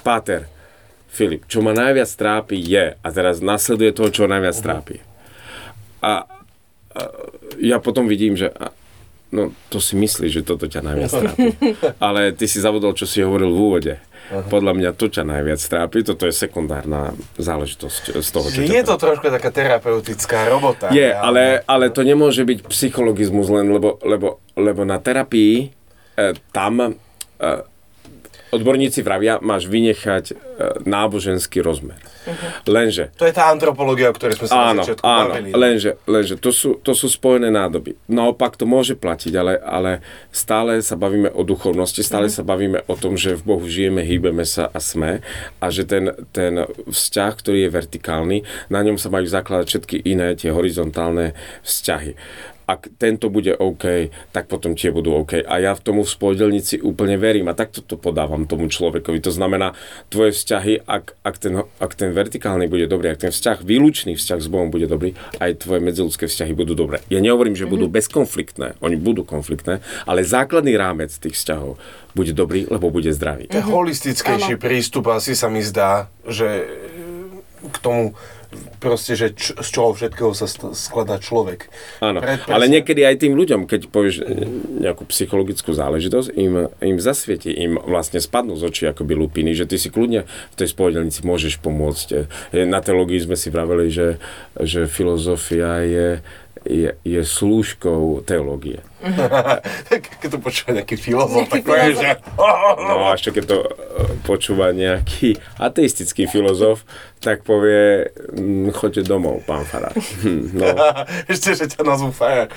[0.07, 0.47] Páter,
[1.11, 5.01] Filip, čo ma najviac trápi je, a teraz nasleduje toho, čo najviac trápi.
[6.05, 6.28] A,
[6.93, 7.01] a
[7.57, 8.70] ja potom vidím, že a,
[9.32, 11.47] no to si myslíš, že toto ťa najviac trápi.
[12.05, 13.95] Ale ty si zavodol, čo si hovoril v úvode.
[14.26, 18.99] Podľa mňa to ťa najviac trápi, toto je sekundárna záležitosť z toho, čo je to
[18.99, 20.91] trošku taká terapeutická robota.
[20.91, 25.66] je, ale, ale to nemôže byť psychologizmus len, lebo, lebo, lebo na terapii e,
[26.52, 26.88] tam e,
[28.48, 30.34] odborníci vravia, máš vynechať e,
[30.86, 31.98] náboženský rozmer.
[32.66, 35.54] Lenže To je tá antropológia, o ktorej sme sa na Áno, začiatku áno, bavili.
[35.54, 37.94] lenže, lenže to, sú, to sú spojené nádoby.
[38.10, 40.02] Naopak to môže platiť, ale, ale
[40.34, 44.42] stále sa bavíme o duchovnosti, stále sa bavíme o tom, že v Bohu žijeme, hýbeme
[44.42, 45.22] sa a sme
[45.62, 48.38] a že ten, ten vzťah, ktorý je vertikálny,
[48.74, 52.18] na ňom sa majú zakladať všetky iné, tie horizontálne vzťahy.
[52.66, 55.38] Ak tento bude OK, tak potom tie budú OK.
[55.38, 59.22] A ja v tomu v spojedelnici úplne verím a takto to podávam tomu človekovi.
[59.22, 59.78] To znamená,
[60.10, 64.38] tvoje vzťahy, ak, ak, ten, ak ten vertikálny bude dobrý, ak ten vzťah, výlučný vzťah
[64.42, 66.98] s Bohom bude dobrý, aj tvoje medziludské vzťahy budú dobré.
[67.06, 71.78] Ja nehovorím, že budú bezkonfliktné, oni budú konfliktné, ale základný rámec tých vzťahov
[72.18, 73.46] bude dobrý, lebo bude zdravý.
[73.52, 76.66] To je holistickejší prístup, asi sa mi zdá, že
[77.66, 78.14] k tomu,
[78.76, 81.68] proste, že č- z čoho všetkého sa st- skladá človek.
[81.98, 84.24] Áno, Pre- presne- ale niekedy aj tým ľuďom, keď povieš e,
[84.80, 89.76] nejakú psychologickú záležitosť, im, im zasvieti, im vlastne spadnú z očí akoby lupiny, že ty
[89.76, 92.09] si kľudne v tej spovedelnici môžeš pomôcť.
[92.52, 94.16] E, Na teológii sme si vraveli, že,
[94.57, 96.09] že filozofia je,
[96.66, 98.82] je, je slúžkou teológie.
[100.20, 102.18] Keď to počúva nejaký filozof, tak povie, že...
[102.76, 103.70] No a ešte keď to e,
[104.22, 106.82] počúva nejaký ateistický filozof,
[107.18, 109.94] tak povie, "Mm, choďte domov, pán Farár.
[109.94, 110.66] Hm, No,
[111.32, 112.50] ešte, že ťa nazvú fajar.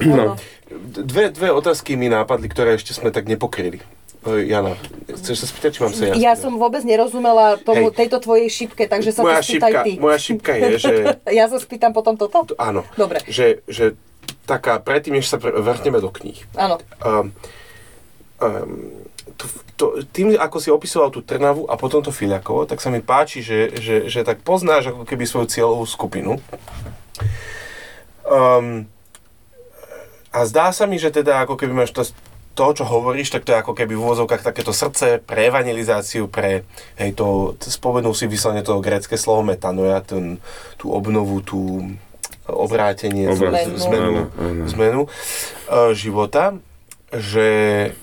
[0.00, 0.36] no.
[0.84, 3.78] Dve, dve otázky mi nápadli, ktoré ešte sme tak nepokryli.
[4.24, 4.72] Jana,
[5.12, 6.14] chceš sa spýtať, či mám sa ja?
[6.16, 7.96] Ja som vôbec nerozumela tomu, Hej.
[8.00, 9.92] tejto tvojej šipke, takže sa moja to spýtaj šipka, ty.
[10.00, 10.94] moja šipka je, že...
[11.38, 12.48] Ja sa spýtam potom toto?
[12.56, 12.88] Áno.
[12.96, 13.20] Dobre.
[13.28, 13.84] Že, že
[14.48, 16.40] taká, predtým, než sa pre- vrhneme do kníh.
[16.56, 16.80] Áno.
[17.04, 17.36] Um,
[18.40, 19.04] um,
[19.36, 19.44] to,
[19.76, 23.44] to, tým, ako si opisoval tú Trnavu a potom to Filiakovo, tak sa mi páči,
[23.44, 26.40] že, že, že tak poznáš ako keby svoju cieľovú skupinu.
[28.24, 28.88] Um,
[30.34, 32.02] a zdá sa mi, že teda ako keby máš to,
[32.54, 36.62] to, čo hovoríš, tak to je ako keby v úvozovkách takéto srdce pre evangelizáciu, pre,
[36.96, 40.38] hej, to, spomenul si vyslovene to grecké slovo metanoja, ten,
[40.78, 41.82] tú obnovu, tú
[42.46, 43.66] obrátenie, Obrat.
[43.66, 44.20] zmenu, Zmenu.
[44.38, 44.64] áno.
[44.70, 45.10] zmenu e,
[45.98, 46.54] života,
[47.14, 47.50] že,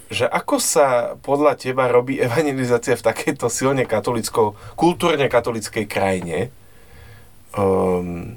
[0.07, 6.51] že ako sa podľa teba robí evangelizácia v takejto silne katolicko, kultúrne katolickej krajine,
[7.55, 8.31] um,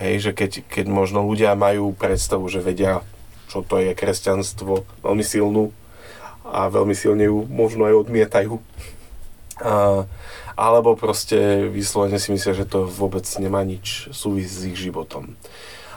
[0.00, 3.00] hej, že keď, keď možno ľudia majú predstavu, že vedia,
[3.48, 5.72] čo to je kresťanstvo, veľmi silnú
[6.48, 8.60] a veľmi silne ju možno aj odmietajú.
[9.60, 10.04] A,
[10.58, 15.34] alebo proste vyslovene si myslia, že to vôbec nemá nič súvisť s ich životom.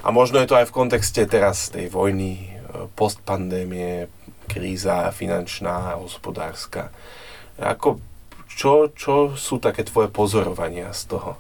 [0.02, 4.10] A možno je to aj v kontexte teraz tej vojny, e, postpandémie,
[4.50, 6.92] kríza finančná, hospodárska.
[7.62, 8.02] Ako,
[8.52, 11.32] čo, čo sú také tvoje pozorovania z toho,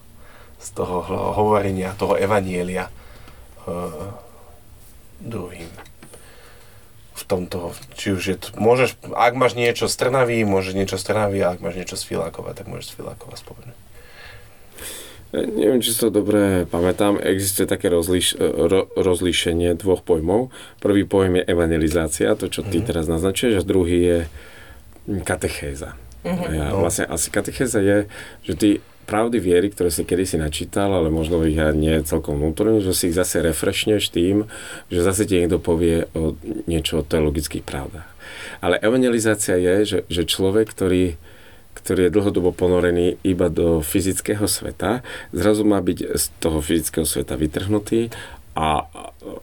[0.62, 2.88] z toho ho- hovorenia, toho evanielia
[3.68, 4.16] uh,
[5.20, 5.68] druhým?
[7.32, 7.60] Tomto,
[7.96, 11.56] či už je to, môžeš, ak máš niečo z Trnavy, môžeš niečo z Trnavy, a
[11.56, 13.78] ak máš niečo z Filákova, tak môžeš z Filákova spomenúť.
[15.32, 17.16] E, Neviem, či si to dobre pamätám.
[17.16, 20.52] Existuje také rozliš, ro, rozlíšenie dvoch pojmov.
[20.78, 24.18] Prvý pojem je evangelizácia, to, čo ty teraz naznačuješ, a druhý je
[25.24, 25.96] katechéza.
[26.22, 26.86] Ja, No.
[26.86, 27.98] vlastne asi katechéza je,
[28.46, 28.70] že ty
[29.12, 33.12] pravdy viery, ktoré si kedysi načítal, ale možno ich aj nie celkom vnútorne, že si
[33.12, 34.48] ich zase refreshneš tým,
[34.88, 36.40] že zase ti niekto povie o
[36.72, 38.08] niečo o teologických pravdách.
[38.64, 41.20] Ale evangelizácia je, že, že človek, ktorý
[41.72, 45.02] ktorý je dlhodobo ponorený iba do fyzického sveta,
[45.34, 48.14] zrazu má byť z toho fyzického sveta vytrhnutý
[48.54, 48.86] a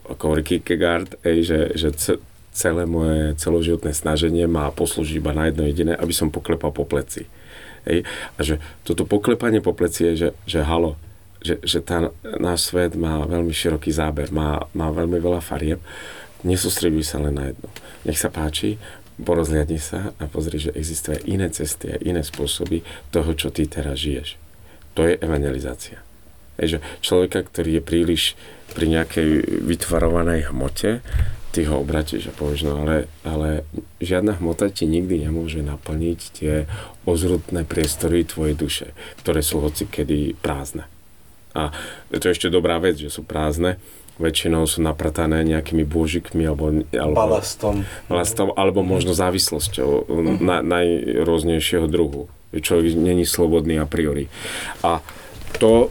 [0.07, 2.21] ako hovorí Kierkegaard, ej, že, že ce-
[2.55, 7.27] celé moje celoživotné snaženie má poslúžiť iba na jedno jediné, aby som poklepal po pleci.
[7.89, 8.05] Ej,
[8.37, 10.93] a že toto poklepanie po pleci je, že, že halo,
[11.41, 15.81] že, že tá, náš svet má veľmi široký záber, má, má veľmi veľa farieb,
[16.45, 17.67] nesústreduj sa len na jedno.
[18.05, 18.77] Nech sa páči,
[19.19, 23.99] porozhliadni sa a pozri, že existuje iné cesty a iné spôsoby toho, čo ty teraz
[23.99, 24.39] žiješ.
[24.95, 25.99] To je evangelizácia.
[26.59, 28.23] Je, že človeka, ktorý je príliš
[28.75, 30.99] pri nejakej vytvarovanej hmote,
[31.49, 33.65] ty ho obratíš a povieš, no ale, ale
[33.97, 36.69] žiadna hmota ti nikdy nemôže naplniť tie
[37.09, 38.87] ozrutné priestory tvojej duše,
[39.25, 40.85] ktoré sú hoci kedy prázdne.
[41.57, 41.73] A
[42.13, 43.81] je to ešte dobrá vec, že sú prázdne,
[44.21, 47.87] väčšinou sú napratané nejakými bôžikmi alebo, alebo Balastom.
[48.11, 50.05] vlastom, alebo možno závislosťou
[50.43, 52.27] na, najrôznejšieho druhu.
[52.53, 54.27] Človek není slobodný a priori.
[54.83, 54.99] A
[55.57, 55.87] to,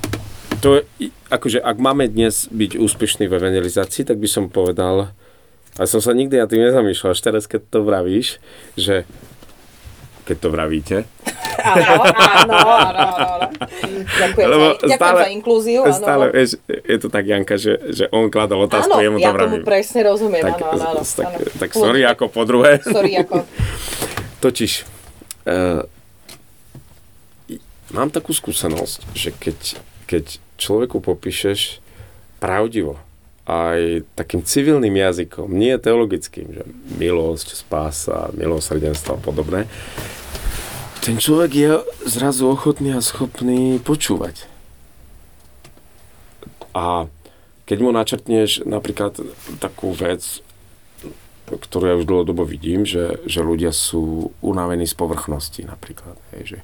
[0.60, 5.10] to je- akože ak máme dnes byť úspešní v evangelizácii, tak by som povedal,
[5.78, 8.42] a som sa nikdy na tým nezamýšľal, až teraz, keď to vravíš,
[8.74, 9.06] že
[10.26, 10.96] keď to vravíte,
[11.58, 13.46] Áno, áno, áno, áno.
[14.14, 15.82] Ďakujem, Lebo za, ďakujem stále- za inklúziu.
[15.82, 19.22] Áno, stále, vieš, je to tak, Janka, že, že on kladol otázku, áno, jemu to
[19.26, 19.66] ja tomu vravím.
[19.66, 20.44] presne rozumiem.
[20.46, 21.38] tak, áno, áno, áno, tak, áno.
[21.58, 22.78] tak sorry ako po druhé.
[22.86, 23.42] Sorry ako.
[24.44, 24.72] Totiž,
[25.50, 25.82] uh,
[27.90, 29.58] mám takú skúsenosť, že keď,
[30.06, 30.24] keď
[30.62, 31.82] človeku popíšeš
[32.38, 33.02] pravdivo,
[33.48, 36.62] aj takým civilným jazykom, nie teologickým, že
[37.00, 39.64] milosť, spása, milosrdenstvo a podobné,
[41.00, 41.72] ten človek je
[42.04, 44.44] zrazu ochotný a schopný počúvať.
[46.76, 47.08] A
[47.64, 49.16] keď mu načrtneš napríklad
[49.56, 50.44] takú vec,
[51.56, 56.58] ktorú ja už dlhodobo vidím, že, že ľudia sú unavení z povrchnosti napríklad, hej, že,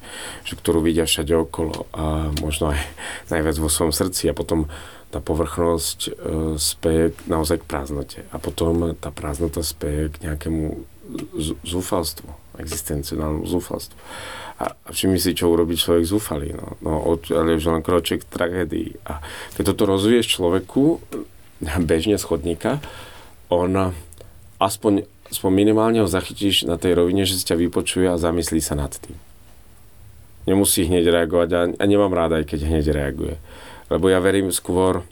[0.45, 2.80] že ktorú vidia všade okolo a možno aj
[3.32, 4.68] najviac vo svojom srdci a potom
[5.09, 6.11] tá povrchnosť e,
[6.59, 10.82] speje naozaj k prázdnote a potom tá prázdnota speje k nejakému
[11.39, 13.99] z- zúfalstvu existenciálnemu zúfalstvu.
[14.62, 16.55] A, a všimni si, čo urobí človek zúfalý.
[16.55, 18.91] No, no od, ale už len kroček k tragédii.
[19.11, 19.18] A
[19.59, 21.03] keď toto rozvíješ človeku,
[21.82, 22.78] bežne schodníka,
[23.51, 23.95] on
[24.65, 28.75] aspoň, aspoň minimálne ho zachytíš na tej rovine, že si ťa vypočuje a zamyslí sa
[28.75, 29.17] nad tým.
[30.45, 33.37] Nemusí hneď reagovať a, a nemám rád aj keď hneď reaguje.
[33.93, 35.05] Lebo ja verím skôr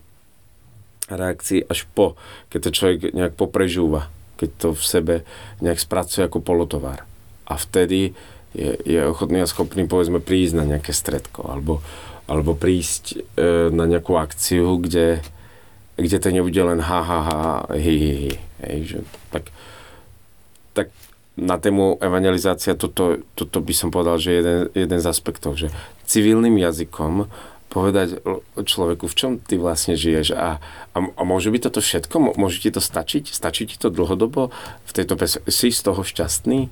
[1.09, 2.17] reakcii až po,
[2.49, 4.09] keď to človek nejak poprežúva,
[4.41, 5.15] keď to v sebe
[5.61, 7.05] nejak spracuje ako polotovar.
[7.49, 8.17] A vtedy
[8.57, 11.81] je, je ochotný a schopný povedzme prísť na nejaké stredko alebo,
[12.29, 15.25] alebo prísť e, na nejakú akciu, kde,
[15.97, 17.41] kde to nebude len ha ha ha
[17.77, 18.35] hi, hi, hi.
[18.63, 18.99] Hej, že,
[19.35, 19.51] tak,
[20.73, 20.87] tak
[21.35, 25.73] na tému evangelizácia toto, toto by som povedal, že jeden, jeden z aspektov, že
[26.07, 27.27] civilným jazykom
[27.73, 28.21] povedať
[28.53, 30.61] človeku, v čom ty vlastne žiješ a,
[30.93, 32.37] a, a môže byť toto všetko?
[32.37, 33.33] Môže ti to stačiť?
[33.33, 34.53] Stačí ti to dlhodobo
[34.85, 36.69] v tejto pes- Si z toho šťastný?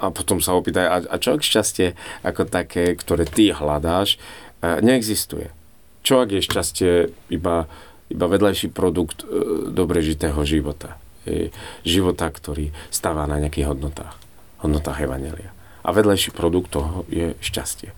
[0.00, 1.92] a potom sa opýtaj, a, a čo ak šťastie
[2.24, 4.16] ako také, ktoré ty hľadáš,
[4.64, 5.52] e, neexistuje.
[6.00, 6.92] Čo ak je šťastie
[7.28, 7.68] iba,
[8.10, 9.26] iba vedľajší produkt e,
[9.70, 10.98] dobre žitého života?
[11.24, 11.54] E,
[11.86, 14.14] života, ktorý stáva na nejakých hodnotách.
[14.60, 15.54] Hodnotách Evangelia.
[15.80, 17.94] A vedľajší produkt toho je šťastie.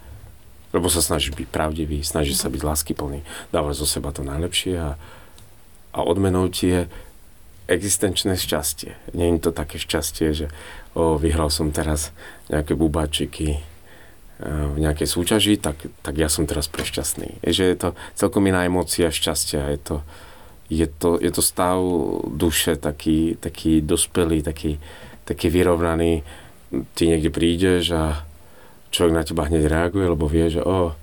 [0.70, 4.90] Lebo sa snaží byť pravdivý, snaží sa byť láskyplný, dáva zo seba to najlepšie a,
[5.92, 6.80] a odmenou ti je
[7.68, 8.96] existenčné šťastie.
[9.16, 10.46] Nie je to také šťastie, že
[10.92, 12.12] o, vyhral som teraz
[12.52, 13.64] nejaké bubáčiky
[14.42, 17.42] v nejakej súťaži, tak, tak ja som teraz prešťastný.
[17.46, 17.88] Je, že je to
[18.18, 19.70] celkom iná emócia šťastia.
[19.72, 19.96] Je to,
[20.66, 21.78] je to, je to stav
[22.26, 24.82] duše taký, taký dospelý, taký,
[25.24, 26.26] taký vyrovnaný.
[26.96, 28.24] Ty niekde prídeš a
[28.90, 30.96] človek na teba hneď reaguje, lebo vie, že o,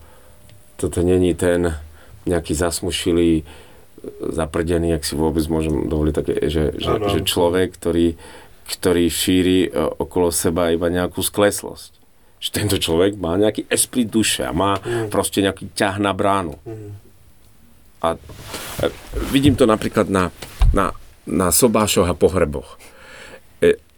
[0.78, 1.78] toto není ten
[2.28, 3.44] nejaký zasmušilý
[4.32, 8.16] zaprdený, ak si vôbec môžem dovoliť také, že, že, že človek, ktorý,
[8.64, 11.99] ktorý šíri e, okolo seba iba nejakú skleslosť.
[12.40, 15.12] Že tento človek má nejaký esprit duše a má mm.
[15.12, 16.56] proste nejaký ťah na bránu.
[16.64, 16.92] Mm.
[18.00, 18.88] A e,
[19.32, 20.32] vidím to napríklad na,
[20.72, 20.96] na,
[21.28, 22.80] na sobášoch a pohreboch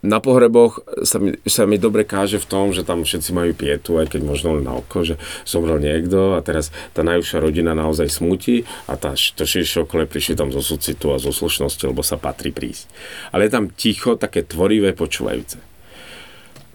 [0.02, 4.02] na pohreboch sa mi, sa mi dobre káže v tom, že tam všetci majú pietu,
[4.02, 5.14] aj keď možno len na oko, že
[5.46, 10.34] zomrel niekto a teraz tá najúžšia rodina naozaj smutí a tá, to širšie okolie prišli
[10.34, 12.90] tam zo súcitu a zo slušnosti, lebo sa patrí prísť.
[13.30, 15.62] Ale je tam ticho, také tvorivé, počúvajúce.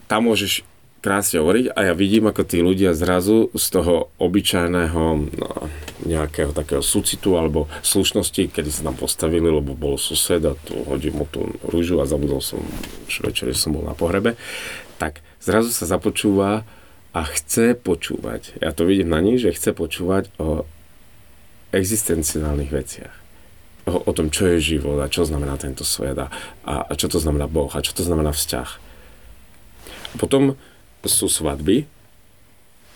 [0.08, 0.64] Tam môžeš
[0.98, 5.50] krásne hovoriť a ja vidím, ako tí ľudia zrazu z toho obyčajného no,
[6.06, 11.22] nejakého takého súcitu alebo slušnosti, kedy sa tam postavili, lebo bol sused a tu hodím
[11.22, 12.58] mu tú rúžu a zabudol som
[13.06, 14.34] už večer, že som bol na pohrebe,
[14.98, 16.66] tak zrazu sa započúva
[17.14, 18.58] a chce počúvať.
[18.58, 20.66] Ja to vidím na nich, že chce počúvať o
[21.72, 23.14] existenciálnych veciach.
[23.88, 26.28] O, tom, čo je život a čo znamená tento svet a,
[26.68, 28.70] a čo to znamená Boh a čo to znamená vzťah.
[30.12, 30.60] A potom
[31.06, 31.86] sú svadby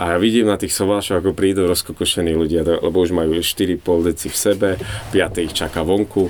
[0.03, 4.26] a ja vidím na tých sovášoch, ako prídu rozkokošení ľudia, lebo už majú 4,5 deci
[4.26, 4.68] v sebe,
[5.14, 6.26] 5 ich čaká vonku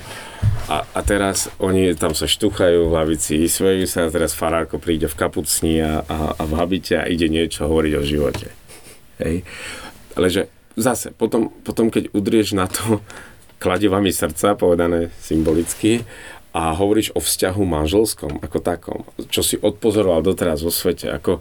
[0.68, 5.08] a, a teraz oni tam sa štuchajú v hlavici, svejú sa a teraz farárko príde
[5.08, 8.52] v kapucni a, a, a v habite a ide niečo hovoriť o živote.
[9.22, 9.46] Hej.
[10.20, 13.00] Ale že zase, potom, potom keď udrieš na to
[13.62, 16.04] kladivami srdca, povedané symbolicky,
[16.52, 19.00] a hovoríš o vzťahu manželskom ako takom,
[19.32, 21.40] čo si odpozoroval doteraz vo svete, ako,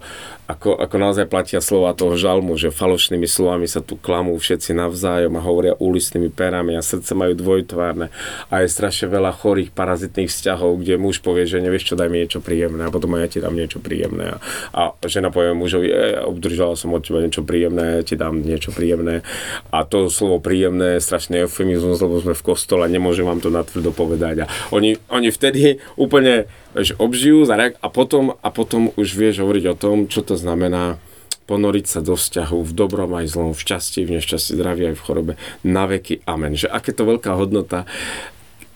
[0.52, 5.34] ako, ako naozaj platia slova toho žalmu, že falošnými slovami sa tu klamú všetci navzájom
[5.38, 8.12] a hovoria úlisnými perami a srdce majú dvojtvárne
[8.52, 12.20] a je strašne veľa chorých parazitných vzťahov, kde muž povie, že nevieš čo, daj mi
[12.22, 14.36] niečo príjemné a potom ja ti dám niečo príjemné.
[14.36, 14.38] A,
[14.76, 18.70] a žena povie mužovi, e, obdržala som od teba niečo príjemné, ja ti dám niečo
[18.70, 19.24] príjemné.
[19.72, 23.94] A to slovo príjemné je strašný eufemizmus, lebo sme v kostole, nemôžem vám to natvrdo
[23.94, 24.44] povedať.
[24.44, 29.78] A oni oni vtedy úplne vieš, obžijú a potom, a potom už vieš hovoriť o
[29.78, 31.00] tom, čo to znamená
[31.46, 35.04] ponoriť sa do vzťahu v dobrom aj zlom, v šťastí, v nešťastí, zdraví aj v
[35.04, 35.32] chorobe,
[35.66, 36.22] na veky.
[36.24, 36.54] Amen.
[36.54, 37.84] Že aké to veľká hodnota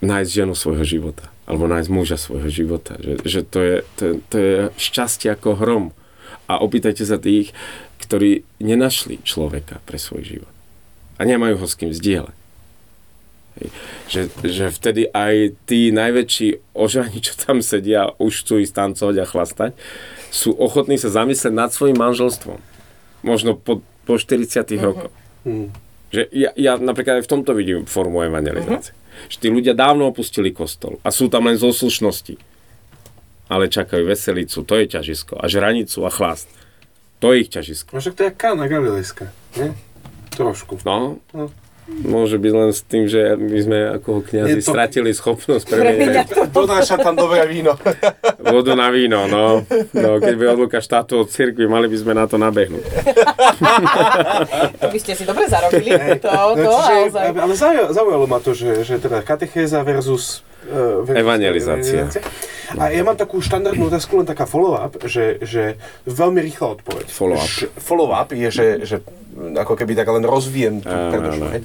[0.05, 2.99] nájsť ženu svojho života, alebo nájsť muža svojho života.
[3.01, 5.85] Že, že to, je, to, to je šťastie ako hrom.
[6.47, 7.57] A opýtajte sa tých,
[8.03, 10.55] ktorí nenašli človeka pre svoj život.
[11.17, 12.37] A nemajú ho s kým zdieľať.
[14.07, 19.27] Že, že vtedy aj tí najväčší ožani, čo tam sedia, už chcú ísť tancovať a
[19.27, 19.71] chlastať,
[20.31, 22.63] sú ochotní sa zamyslieť nad svojim manželstvom.
[23.27, 24.79] Možno po, po 40 uh-huh.
[24.79, 25.15] rokoch.
[25.43, 25.75] Uh-huh.
[26.15, 28.95] Že ja, ja napríklad aj v tomto vidím formu evangelizácie.
[28.95, 29.29] Uh-huh.
[29.33, 32.39] Že tí ľudia dávno opustili kostol a sú tam len zo slušnosti.
[33.47, 35.39] Ale čakajú veselicu, to je ťažisko.
[35.39, 36.51] A žranicu a chlast.
[37.23, 37.95] To je ich ťažisko.
[37.95, 39.73] No však to je Kána Galilejská, nie?
[40.35, 40.83] Trošku.
[40.85, 41.23] No.
[41.33, 41.49] no.
[41.87, 46.99] Môže byť len s tým, že my sme ako kniazy to- stratili schopnosť Premeniať Donáša
[46.99, 47.79] tam dobré víno.
[48.53, 49.63] vodu na víno, no.
[49.93, 50.11] no.
[50.19, 52.85] Keď by odluka štátu od cirkvi, mali by sme na to nabehnúť.
[54.77, 55.91] To by ste si dobre zarobili.
[56.21, 60.43] To, to No, čiže, ale zauja- zaujalo ma to, že, že teda katechéza versus
[61.09, 62.11] Evangelizácia.
[62.75, 67.07] A ja mám takú štandardnú otázku, len taká follow-up, že, že veľmi rýchla odpoveď.
[67.07, 67.47] Follow-up.
[67.47, 68.97] Š- Follow-up je, že, že
[69.55, 71.47] ako keby tak len rozvíjem tú Áno, predošlú.
[71.55, 71.63] hej.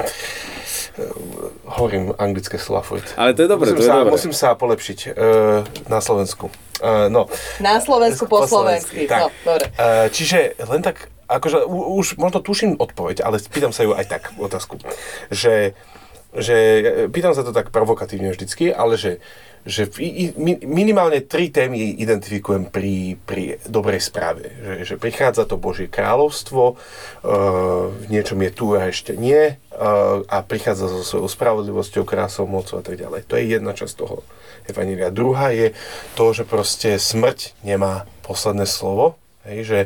[1.65, 3.15] Hovorím anglické slova furt.
[3.15, 4.11] Ale to je dobre, musím to je sa, dobre.
[4.11, 5.13] Musím sa polepšiť uh,
[5.87, 6.51] na Slovensku.
[6.83, 7.31] Uh, no,
[7.63, 9.07] Na Slovensku po slovensky.
[9.07, 9.21] Tak.
[9.23, 9.71] No, dobre.
[9.79, 14.05] Uh, čiže len tak, akože u, už možno tuším odpoveď, ale pýtam sa ju aj
[14.05, 14.77] tak, otázku.
[15.31, 15.71] Že,
[16.31, 16.55] že
[17.11, 19.19] pýtam sa to tak provokatívne vždycky, ale že,
[19.67, 19.91] že
[20.63, 24.47] minimálne tri témy identifikujem pri, pri dobrej správe.
[24.63, 26.77] Že, že prichádza to Božie kráľovstvo, uh,
[27.91, 32.79] v niečom je tu a ešte nie, uh, a prichádza so svojou spravodlivosťou, krásou, mocou
[32.79, 33.27] a tak ďalej.
[33.27, 34.23] To je jedna časť toho
[34.71, 35.11] Evanília.
[35.11, 35.75] Druhá je
[36.15, 39.79] to, že proste smrť nemá posledné slovo, hej, že,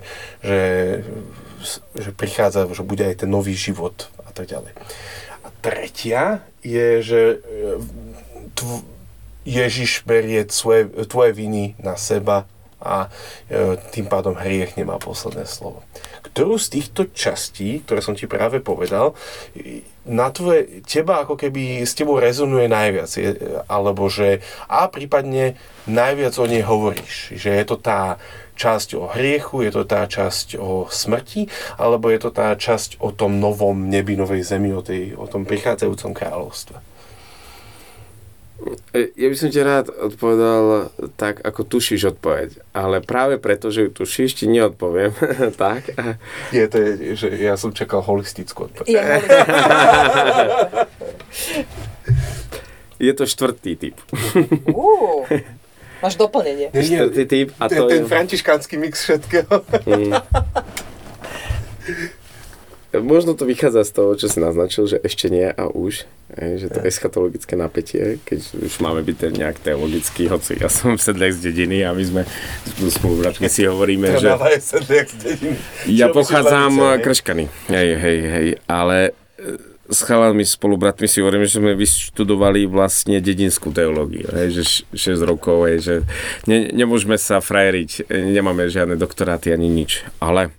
[0.45, 0.61] že,
[1.97, 4.75] že prichádza, že bude aj ten nový život a tak ďalej.
[5.65, 7.37] Tretia je, že e,
[8.53, 8.85] tv,
[9.49, 12.45] Ježiš berie tvoje, tvoje viny na seba
[12.77, 13.09] a
[13.49, 15.81] e, tým pádom hriech nemá posledné slovo.
[16.21, 19.17] Ktorú z týchto častí, ktoré som ti práve povedal,
[20.05, 23.33] na tvoje, teba ako keby s tebou rezonuje najviac, je,
[23.65, 25.57] alebo že a prípadne
[25.89, 28.21] najviac o nej hovoríš, že je to tá
[28.55, 33.11] časť o hriechu, je to tá časť o smrti, alebo je to tá časť o
[33.11, 36.77] tom novom nebi, novej zemi, o, tej, o tom prichádzajúcom kráľovstve.
[38.95, 40.89] E, Ja by som ti rád odpovedal
[41.19, 42.55] tak, ako tušíš odpoveď.
[42.71, 45.11] Ale práve preto, že ju tušíš, ti neodpoviem.
[45.59, 45.91] tak.
[46.55, 48.87] Je to, je, že ja som čakal holistickú odpoveď.
[48.87, 49.03] Ja
[52.95, 53.99] Je to štvrtý typ.
[56.01, 56.71] Máš doplnenie.
[56.71, 58.09] Nie, nie, Štvrtý typ a Ten, to ten je...
[58.09, 59.63] františkánsky mix všetkého.
[62.95, 66.07] Možno to vychádza z toho, čo si naznačil, že ešte nie a už.
[66.31, 71.35] Že to eschatologické napätie, keď už máme byť ten nejak teologický, hoci ja som sedliak
[71.35, 72.21] z dediny a my sme
[72.87, 74.31] spolubratmi si hovoríme, že
[75.91, 77.45] ja Čo pochádzam krškany.
[77.67, 83.69] Hej, hej, hej, ale e, s chalami, spolubratmi si hovoríme, že sme vyštudovali vlastne dedinskú
[83.69, 84.83] teológiu, hej, že š-
[85.17, 85.95] 6 rokov, hej, že
[86.49, 90.49] ne, nemôžeme sa frajeriť, nemáme žiadne doktoráty ani nič, ale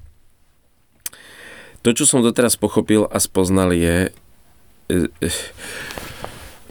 [1.87, 4.11] to, čo som doteraz pochopil a spoznal je,
[4.91, 5.29] e, e,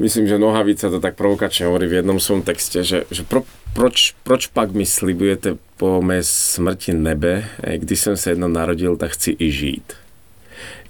[0.04, 4.12] myslím, že Nohavica to tak provokačne hovorí v jednom svojom texte, že, že pro, proč,
[4.28, 9.16] proč pak mi slibujete po mé smrti nebe, e, když som sa jedno narodil, tak
[9.16, 10.05] chci i žít.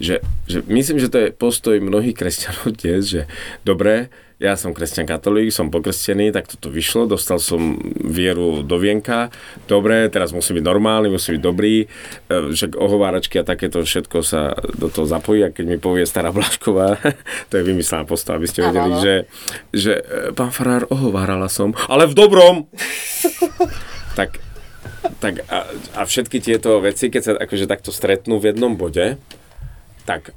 [0.02, 3.22] Že, že myslím, že to je postoj mnohých kresťanov dnes, že
[3.64, 9.32] dobre, ja som kresťan katolík, som pokrstený, tak toto vyšlo, dostal som vieru do vienka,
[9.64, 14.52] dobre, teraz musím byť normálny, musím byť dobrý, e, že ohováračky a takéto všetko sa
[14.76, 17.00] do toho zapojí a keď mi povie stará Blašková,
[17.50, 19.16] to je vymyslená postava, aby ste vedeli, že,
[19.72, 22.56] že e, pán farár, ohovárala som, ale v dobrom!
[24.20, 24.44] tak
[25.22, 29.22] tak a, a všetky tieto veci, keď sa akože takto stretnú v jednom bode,
[30.06, 30.32] tak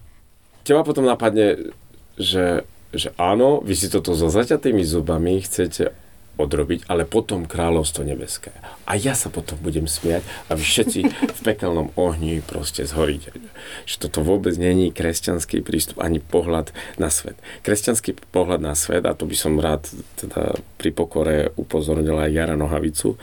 [0.65, 1.73] teba potom napadne,
[2.17, 6.08] že, že áno, vy si toto so zaťatými zubami chcete
[6.39, 8.55] odrobiť, ale potom kráľovstvo nebeské.
[8.87, 13.35] A ja sa potom budem smiať a všetci v pekelnom ohni proste zhoríte.
[13.85, 17.37] Že toto vôbec není kresťanský prístup ani pohľad na svet.
[17.67, 22.57] Kresťanský pohľad na svet, a to by som rád teda pri pokore upozornil aj Jara
[22.57, 23.19] Nohavicu,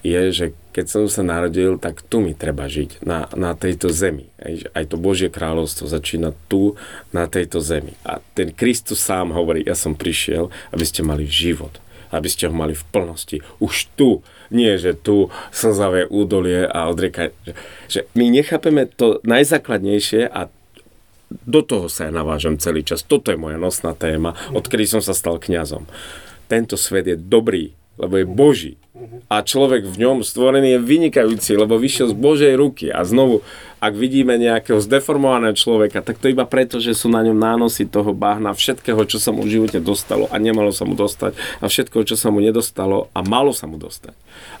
[0.00, 4.32] je, že keď som sa narodil, tak tu mi treba žiť, na, na tejto zemi.
[4.40, 6.78] Aj, aj to Božie kráľovstvo začína tu,
[7.12, 7.92] na tejto zemi.
[8.06, 12.54] A ten Kristus sám hovorí, ja som prišiel, aby ste mali život aby ste ho
[12.54, 13.42] mali v plnosti.
[13.62, 17.30] Už tu, nie že tu slzavé údolie a odrieka.
[17.46, 17.52] Že,
[17.86, 20.50] že my nechápeme to najzákladnejšie a
[21.30, 23.06] do toho sa ja navážam celý čas.
[23.06, 25.86] Toto je moja nosná téma, odkedy som sa stal kňazom.
[26.50, 28.74] Tento svet je dobrý, lebo je Boží.
[29.30, 32.90] A človek v ňom stvorený je vynikajúci, lebo vyšiel z Božej ruky.
[32.90, 33.46] A znovu,
[33.80, 38.12] ak vidíme nejakého zdeformovaného človeka, tak to iba preto, že sú na ňom nánosy toho
[38.12, 42.04] bahna, všetkého, čo sa mu v živote dostalo a nemalo sa mu dostať a všetko,
[42.04, 44.12] čo sa mu nedostalo a malo sa mu dostať.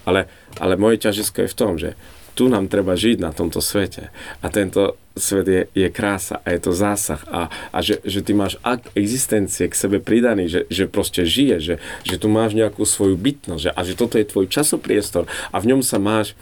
[0.08, 1.92] Ale, ale moje ťažisko je v tom, že
[2.40, 4.08] tu nám treba žiť na tomto svete.
[4.40, 7.20] A tento svet je, je krása a je to zásah.
[7.28, 11.56] A, a že, že ty máš ak existencie k sebe pridaný, že, že proste žije,
[11.60, 11.74] že,
[12.06, 15.68] že tu máš nejakú svoju bytnosť že, a že toto je tvoj časopriestor a v
[15.74, 16.32] ňom sa máš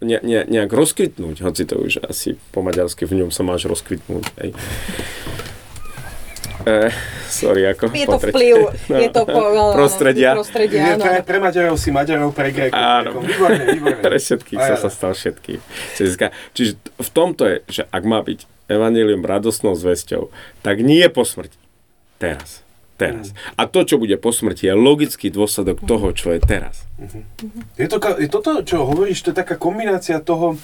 [0.00, 4.24] ne, ne, nejak rozkvitnúť, hoci to už asi po maďarsky v ňom sa máš rozkvitnúť.
[4.38, 4.50] Hej.
[6.68, 6.90] Eh,
[7.30, 7.88] sorry, ako?
[7.94, 8.54] Je to vplyv,
[9.06, 10.34] je to po, no, no, Prostredia.
[10.34, 12.76] prostredia Je pre, pre Maďarov si Maďarov, pre Grékov.
[12.76, 13.22] Áno.
[13.22, 13.22] Grékov.
[13.24, 14.00] Výborne, výborne.
[14.02, 15.62] Pre všetkých Aj, sa stal všetkým.
[16.52, 20.28] Čiže- v tomto je, že ak má byť evanelium radostnou zväzťou,
[20.60, 21.56] tak nie po smrti.
[22.18, 22.66] Teraz.
[22.98, 23.30] Teraz.
[23.54, 26.82] A to, čo bude po smrti, je logický dôsledok toho, čo je teraz.
[27.78, 30.58] Je, to, je toto, čo hovoríš, to je taká kombinácia toho,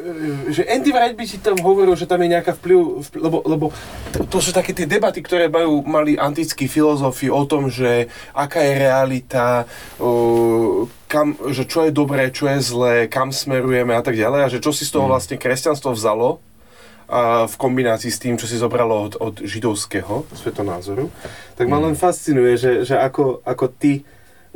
[0.00, 3.38] e, že Andy Wright by si tam hovoril, že tam je nejaká vplyv, vplyv lebo,
[3.44, 3.66] lebo
[4.16, 8.64] to, to sú také tie debaty, ktoré majú, mali antickí filozofi o tom, že aká
[8.64, 9.68] je realita,
[10.00, 14.52] o, kam, že čo je dobré, čo je zlé, kam smerujeme a tak ďalej a
[14.56, 16.40] že čo si z toho vlastne kresťanstvo vzalo
[17.06, 21.06] a v kombinácii s tým, čo si zobralo od, od židovského svetonázoru,
[21.54, 24.02] tak ma len fascinuje, že, že ako, ako ty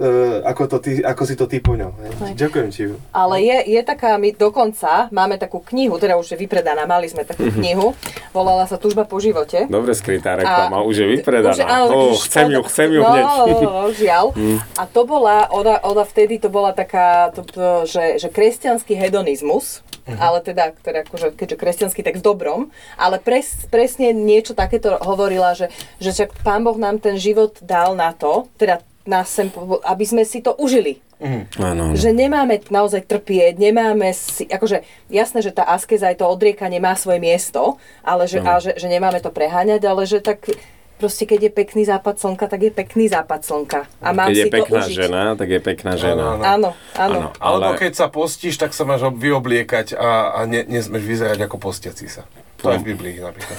[0.00, 1.92] Uh, ako, to ty, ako si to ty poňal.
[2.32, 2.88] Ďakujem ti.
[3.12, 7.20] Ale je, je taká, my dokonca máme takú knihu, teda už je vypredaná, mali sme
[7.28, 7.60] takú Mhm.
[7.60, 7.92] knihu,
[8.32, 9.68] volala sa Tužba po živote.
[9.68, 11.52] Dobre skrytá reklama, už je vypredaná.
[11.52, 13.24] Už, áno, oh, chcem ju, chcem ju no, hneď.
[13.28, 14.24] No, no, no, žiaľ.
[14.80, 19.84] A to bola, ona, ona vtedy to bola taká, to, to, že, že kresťanský hedonizmus,
[20.10, 22.60] ale teda, teda akože, keďže kresťanský, tak v dobrom,
[22.98, 25.70] ale pres, presne niečo takéto hovorila, že,
[26.02, 29.48] že však Pán Boh nám ten život dal na to, teda nás sem,
[29.82, 31.00] aby sme si to užili.
[31.20, 31.92] Áno, áno.
[31.92, 36.96] Že nemáme naozaj trpieť, nemáme si, akože jasné, že tá askeza aj to odriekanie má
[36.96, 40.48] svoje miesto, ale že, a že, že nemáme to preháňať, ale že tak
[40.96, 43.88] proste keď je pekný západ slnka, tak je pekný západ slnka.
[44.00, 44.96] A mám Keď je si to pekná užiť.
[44.96, 46.24] žena, tak je pekná žena.
[46.30, 46.44] áno.
[46.44, 47.18] Áno, áno.
[47.20, 47.28] Áno.
[47.36, 51.40] Alebo Ale- keď sa postíš, tak sa máš ob- vyobliekať a, a ne, nesmeš vyzerať
[51.40, 52.24] ako postiaci sa.
[52.60, 53.58] To je v Biblii napríklad.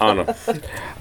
[0.10, 0.22] Áno.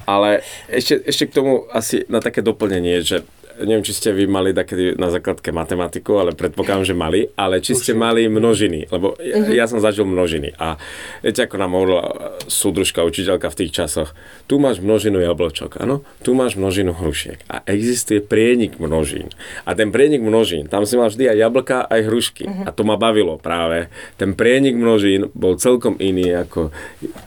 [0.03, 3.23] Ale ešte, ešte k tomu asi na také doplnenie, že
[3.63, 7.75] neviem, či ste vy mali také na základke matematiku, ale predpokladám, že mali, ale či
[7.75, 10.79] ste mali množiny, lebo ja, ja som zažil množiny a
[11.21, 12.03] viete, ako nám hovorila
[12.47, 14.15] súdružka, učiteľka v tých časoch,
[14.47, 19.29] tu máš množinu jablčok, áno, tu máš množinu hrušiek a existuje prienik množín.
[19.67, 22.95] A ten prienik množín, tam si mal vždy aj jablka, aj hrušky a to ma
[22.95, 23.91] bavilo práve.
[24.15, 26.71] Ten prienik množín bol celkom iný ako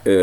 [0.03, 0.15] e,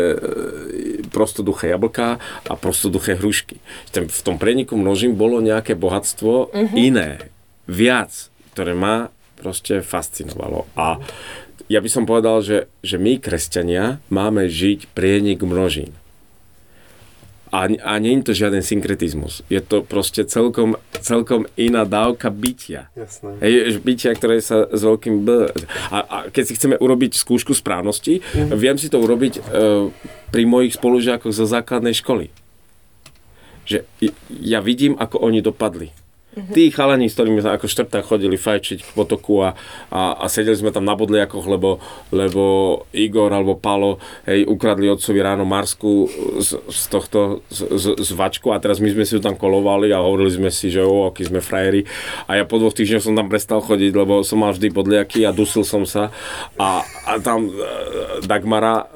[1.08, 3.62] prostoduché jablká a prostoduché hrušky.
[3.94, 5.99] Ten, v tom preniku množím bolo nejaké bohatstvo
[6.74, 7.30] iné,
[7.70, 9.08] viac, ktoré ma
[9.40, 10.68] proste fascinovalo.
[10.76, 11.00] A
[11.70, 15.94] ja by som povedal, že, že my, kresťania, máme žiť prienik množín.
[17.50, 19.42] A, a nie je to žiaden synkretizmus.
[19.50, 22.94] Je to proste celkom, celkom iná dávka bytia.
[22.94, 23.42] Jasné.
[23.42, 25.50] Hej, bytia, ktoré sa s veľkým B.
[25.90, 28.54] A, a keď si chceme urobiť skúšku správnosti, mm.
[28.54, 29.40] viem si to urobiť e,
[30.30, 32.30] pri mojich spolužiakoch zo základnej školy.
[33.70, 33.86] Že
[34.42, 35.94] ja vidím, ako oni dopadli.
[36.30, 36.54] Mm-hmm.
[36.54, 39.58] Tí chalani, s ktorými sme ako štvrtá chodili fajčiť k potoku a,
[39.90, 41.82] a, a sedeli sme tam na bodliakoch, lebo,
[42.14, 42.42] lebo
[42.94, 43.98] Igor alebo Palo
[44.30, 46.06] hej, ukradli otcovi ráno Marsku
[46.38, 49.90] z, z tohto z, z, z vačku a teraz my sme si ju tam kolovali
[49.90, 51.82] a hovorili sme si, že o, akí sme frajeri
[52.30, 55.34] a ja po dvoch týždňoch som tam prestal chodiť, lebo som mal vždy bodliaky a
[55.34, 56.14] dusil som sa
[56.62, 57.58] a, a tam e,
[58.22, 58.86] Dagmara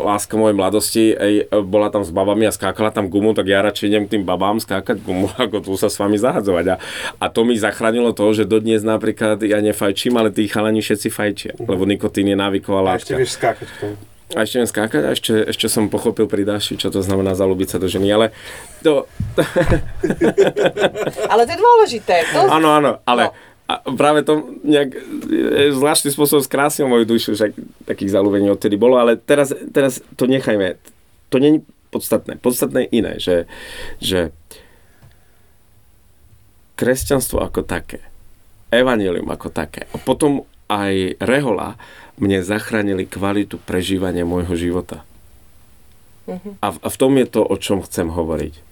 [0.00, 3.86] láska mojej mladosti, ej, bola tam s babami a skákala tam gumu, tak ja radšej
[3.86, 6.66] idem k tým babám skákať gumu, ako tu sa s vami zahadzovať.
[6.68, 6.76] A,
[7.18, 11.52] a to mi zachránilo to, že dodnes napríklad ja nefajčím, ale tí chalani všetci fajčia,
[11.58, 13.18] lebo nikotín je návyková A ešte látka.
[13.18, 13.92] vieš skákať v tom.
[14.28, 17.68] A ešte viem skákať a ešte, ešte som pochopil pri Dáši, čo to znamená zalúbiť
[17.72, 18.26] sa do ženy, ale
[18.84, 19.08] to,
[21.28, 22.14] Ale to je dôležité.
[22.36, 23.47] To, áno, áno, ale No.
[23.68, 25.00] A práve to nejak e,
[25.76, 27.52] zvláštnym spôsobom skrásnil moju dušu, však
[27.84, 30.80] takých zalúbení odtedy bolo, ale teraz, teraz to nechajme.
[31.28, 31.60] To je
[31.92, 32.40] podstatné.
[32.40, 33.44] Podstatné je iné, že,
[34.00, 34.32] že
[36.80, 38.00] kresťanstvo ako také,
[38.72, 41.76] evanelium ako také a potom aj rehola
[42.16, 45.04] mne zachránili kvalitu prežívania môjho života.
[46.60, 48.54] A v, a v tom je to, o čom chcem hovoriť.
[48.56, 48.62] E,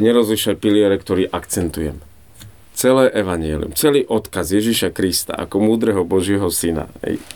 [0.00, 2.00] nerozlišaj piliere, ktorý akcentujem.
[2.78, 6.86] Celé evanielium, celý odkaz Ježiša Krista ako múdreho Božieho syna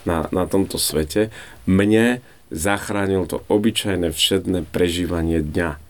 [0.07, 1.35] na, na tomto svete
[1.67, 2.23] mne
[2.55, 5.83] zachránil to obyčajné všedné prežívanie dňa.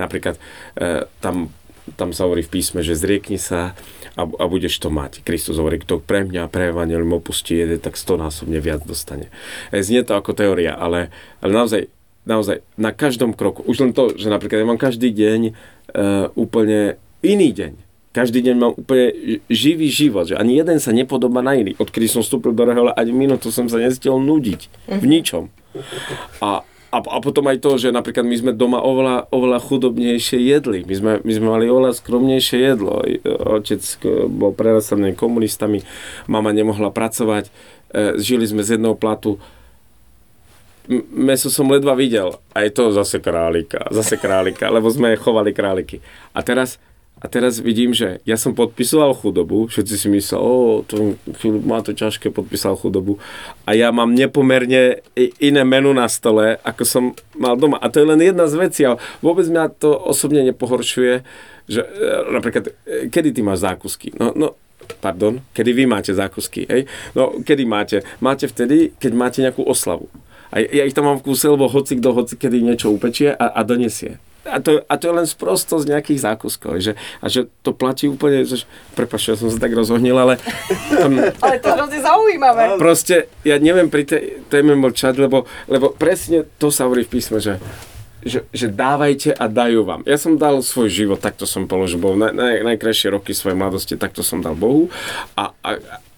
[0.00, 0.40] Napríklad
[0.80, 1.52] e, tam,
[2.00, 3.76] tam sa hovorí v písme, že zriekni sa
[4.16, 5.20] a, a budeš to mať.
[5.20, 9.28] Kristus hovorí, kto pre mňa, pre evanielium opustí jeden, tak stonásobne viac dostane.
[9.68, 11.12] E, znie to ako teória, ale,
[11.44, 11.92] ale naozaj
[12.24, 13.60] naozaj na každom kroku.
[13.68, 17.83] Už len to, že napríklad ja mám každý deň uh, úplne iný deň.
[18.14, 19.10] Každý deň mám úplne
[19.50, 21.74] živý život, že ani jeden sa nepodobá na iný.
[21.82, 24.60] Odkedy som vstúpil do rehola, ani minútu som sa nezdiel nudiť.
[24.86, 25.50] V ničom.
[26.38, 26.62] A,
[26.94, 30.86] a, a potom aj to, že napríklad my sme doma oveľa, oveľa chudobnejšie jedli.
[30.86, 33.02] My sme, my sme mali oveľa skromnejšie jedlo.
[33.58, 35.82] Otec eh, bol prerastaný komunistami,
[36.30, 39.42] mama nemohla pracovať, eh, žili sme z jedného platu
[41.08, 42.36] meso som ledva videl.
[42.52, 46.04] Aj to zase králika, zase králika, lebo sme chovali králiky.
[46.36, 46.76] A teraz,
[47.24, 51.80] a teraz vidím, že ja som podpisoval chudobu, všetci si mysleli, o, to Filip má
[51.80, 53.16] to ťažké, podpísal chudobu.
[53.64, 55.00] A ja mám nepomerne
[55.40, 57.80] iné menu na stole, ako som mal doma.
[57.80, 61.24] A to je len jedna z vecí, ale vôbec mňa to osobne nepohoršuje,
[61.64, 61.88] že e,
[62.28, 64.12] napríklad, e, kedy ty máš zákusky?
[64.20, 64.52] No, no,
[65.00, 66.84] pardon, kedy vy máte zákusky, hej?
[67.16, 68.04] No, kedy máte?
[68.20, 70.12] Máte vtedy, keď máte nejakú oslavu.
[70.52, 73.48] A ja ich tam mám v kúse, lebo hoci kto hoci kedy niečo upečie a,
[73.48, 74.20] a donesie.
[74.44, 76.76] A to, a to je len sprosto z nejakých zákuskov.
[76.80, 80.36] Že, a že to platí úplne, že, prepáč, ja som sa tak rozohnil, ale
[81.00, 82.62] um, Ale to je hrozne zaujímavé.
[82.76, 87.40] proste, ja neviem pri tej téme mlčať, lebo, lebo presne to sa hovorí v písme,
[87.40, 87.56] že
[88.24, 90.00] že, že dávajte a dajú vám.
[90.08, 92.16] Ja som dal svoj život, takto som položil Bohu.
[92.16, 94.88] Na, na, najkrajšie roky svojej mladosti, takto som dal Bohu.
[95.36, 95.70] A, a,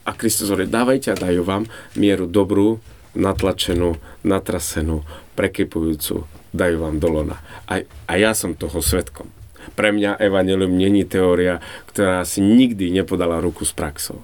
[0.07, 1.67] a Kristus hovorí, dávajte a dajú vám
[1.99, 2.79] mieru dobrú,
[3.19, 5.03] natlačenú, natrasenú,
[5.35, 7.39] prekypujúcu, dajú vám do lona.
[7.69, 9.29] A, a ja som toho svetkom.
[9.77, 11.59] Pre mňa evanelium není teória,
[11.91, 14.23] ktorá si nikdy nepodala ruku s praxou.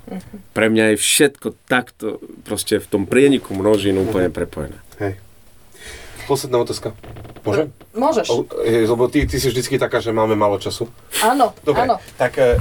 [0.55, 4.79] Pre mňa je všetko takto, proste v tom prieniku množín úplne prepojené.
[5.03, 5.19] Hej.
[6.25, 6.93] Posledná otázka.
[7.43, 7.75] Môžem?
[7.93, 8.27] Môžeš.
[8.29, 10.87] O, e, Lebo ty, ty si vždycky taká, že máme málo času.
[11.21, 11.99] Áno, Dobre, áno.
[12.15, 12.55] tak e,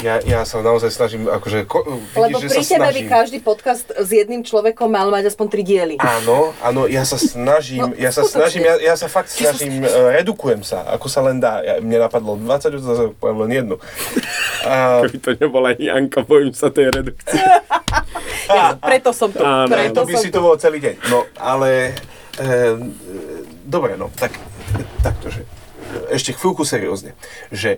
[0.00, 1.82] ja, ja sa naozaj snažím, akože, ko,
[2.14, 3.10] Lebo vidíš, že pri sa tebe by snažím.
[3.10, 5.94] každý podcast s jedným človekom mal mať aspoň tri diely.
[5.98, 8.38] Áno, áno, ja sa snažím, No, ja sa skutočne.
[8.38, 11.58] snažím, ja, ja sa fakt snažím, e, redukujem sa, ako sa len dá.
[11.60, 13.76] Ja, mne napadlo 20, zase poviem len jednu.
[14.62, 17.34] A, Keby to nebola Janka, bojím sa tej redukcie.
[18.50, 19.38] Ja, preto som tu.
[19.38, 20.34] Áno, preto to by som si tu.
[20.34, 20.94] to bolo celý deň.
[21.06, 21.94] No, ale...
[22.40, 22.78] E, e,
[23.68, 24.32] dobre, no, tak,
[25.04, 25.44] takto, že
[26.08, 27.12] ešte chvíľku seriózne,
[27.52, 27.76] že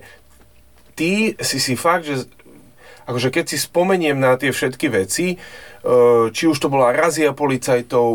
[0.95, 2.23] ty si si fakt, že
[3.03, 5.37] akože keď si spomeniem na tie všetky veci, e,
[6.31, 8.07] či už to bola razia policajtov,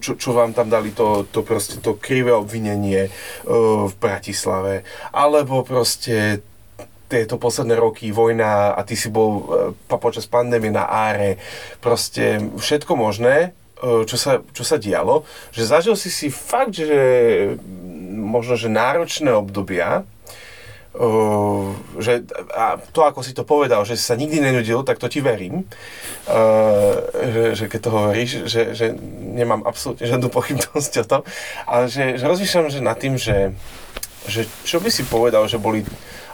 [0.00, 3.10] čo, čo vám tam dali to, to proste to krivé obvinenie e,
[3.84, 6.40] v Bratislave, alebo proste
[7.04, 9.30] tieto posledné roky, vojna a ty si bol
[9.84, 11.36] e, počas pandémie na áre,
[11.84, 13.52] proste všetko možné,
[13.82, 16.94] čo sa, čo sa dialo, že zažil si si fakt, že
[18.14, 20.06] možno, že náročné obdobia,
[20.94, 22.22] Uh, že,
[22.54, 25.66] a to, ako si to povedal, že si sa nikdy nenudil, tak to ti verím.
[26.30, 28.94] Uh, že, že keď to hovoríš, že, že
[29.34, 31.22] nemám absolútne žiadnu pochybnosť o tom.
[31.66, 33.50] Ale že, že rozmýšľam že nad tým, že,
[34.30, 35.82] že čo by si povedal, že boli,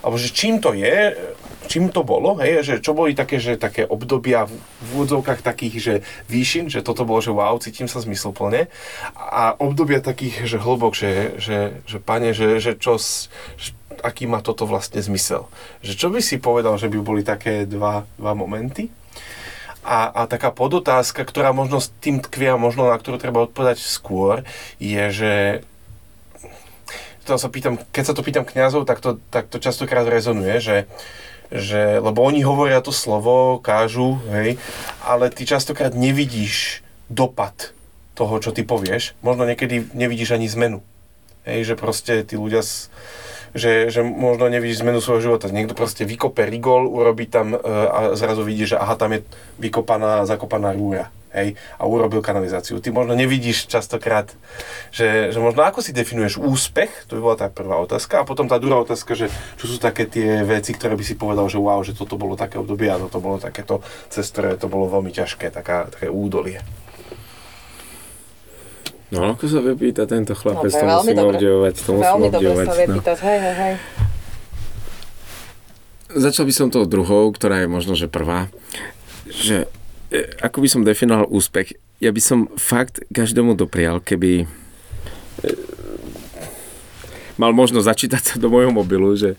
[0.04, 1.16] alebo že čím to je,
[1.66, 5.76] čím to bolo, hej, že čo boli také, že také obdobia v, v úvodzovkách takých,
[5.80, 5.94] že
[6.30, 8.72] výšin, že toto bolo, že wow, cítim sa zmysluplne
[9.16, 12.96] a obdobia takých, že hlbok, že, že, že pane, že, že čo,
[14.00, 15.46] aký má toto vlastne zmysel.
[15.84, 18.88] Že čo by si povedal, že by boli také dva, dva momenty?
[19.80, 24.44] A, a taká podotázka, ktorá možno s tým tkvia, možno na ktorú treba odpovedať skôr,
[24.76, 25.32] je, že
[27.24, 30.76] to sa pýtam, keď sa to pýtam kňazov, tak to, tak to častokrát rezonuje, že,
[31.50, 34.56] že, lebo oni hovoria to slovo, kážu, hej,
[35.02, 37.74] ale ty častokrát nevidíš dopad
[38.14, 39.18] toho, čo ty povieš.
[39.20, 40.78] Možno niekedy nevidíš ani zmenu.
[41.42, 42.92] Hej, že proste tí ľudia, s,
[43.54, 45.50] že, že možno nevidíš zmenu svojho života.
[45.50, 49.20] Niekto proste vykope rigol, urobí tam e, a zrazu vidí, že aha, tam je
[49.58, 51.10] vykopaná, zakopaná rúra.
[51.30, 52.82] Hej, a urobil kanalizáciu.
[52.82, 54.34] Ty možno nevidíš častokrát,
[54.90, 58.50] že, že možno ako si definuješ úspech, to by bola tá prvá otázka, a potom
[58.50, 61.86] tá druhá otázka, že čo sú také tie veci, ktoré by si povedal, že wow,
[61.86, 63.78] že toto bolo také obdobie a toto bolo takéto,
[64.10, 66.66] cez ktoré to bolo veľmi ťažké, taká, také údolie.
[69.10, 71.34] No, ako sa vypýta tento chlapec, No, to musím dobre.
[71.34, 73.02] obdivovať, to musím Veľmi dobre sa vie no.
[73.02, 73.74] hej, hej, hej.
[76.10, 78.46] Začal by som tou druhou, ktorá je možno, že prvá,
[79.26, 79.66] že
[80.14, 85.50] e, ako by som definoval úspech, ja by som fakt každému doprial, keby e,
[87.34, 89.34] mal možnosť začítať sa do môjho mobilu, že,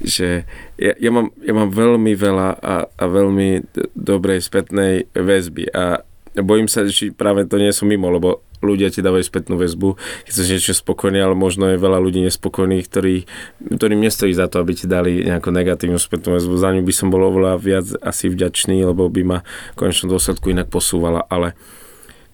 [0.00, 0.48] že
[0.80, 6.04] ja, ja, mám, ja mám veľmi veľa a, a veľmi dobrej spätnej väzby a
[6.40, 9.96] bojím sa, či práve to nie sú mimo, lebo ľudia ti dávajú spätnú väzbu,
[10.28, 13.28] keď si niečo spokojný, ale možno je veľa ľudí nespokojných, ktorí,
[13.72, 16.54] ktorým nestojí za to, aby ti dali nejakú negatívnu spätnú väzbu.
[16.56, 19.38] Za ňu by som bol oveľa viac asi vďačný, lebo by ma
[19.74, 21.58] v konečnom dôsledku inak posúvala, ale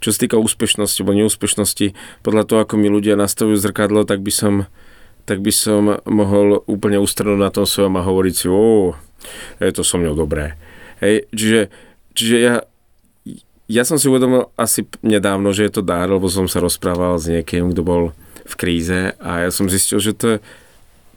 [0.03, 4.33] čo sa týka úspešnosti alebo neúspešnosti, podľa toho, ako mi ľudia nastavujú zrkadlo, tak by
[4.35, 4.55] som
[5.27, 8.95] tak by som mohol úplne ustrnúť na tom svojom a hovoriť si, o,
[9.59, 10.55] je to so mňou dobré.
[11.03, 11.61] Hej, čiže,
[12.15, 12.55] čiže ja,
[13.67, 17.27] ja som si uvedomil asi nedávno, že je to dar, lebo som sa rozprával s
[17.31, 18.03] niekým, kto bol
[18.47, 20.39] v kríze a ja som zistil, že to, je,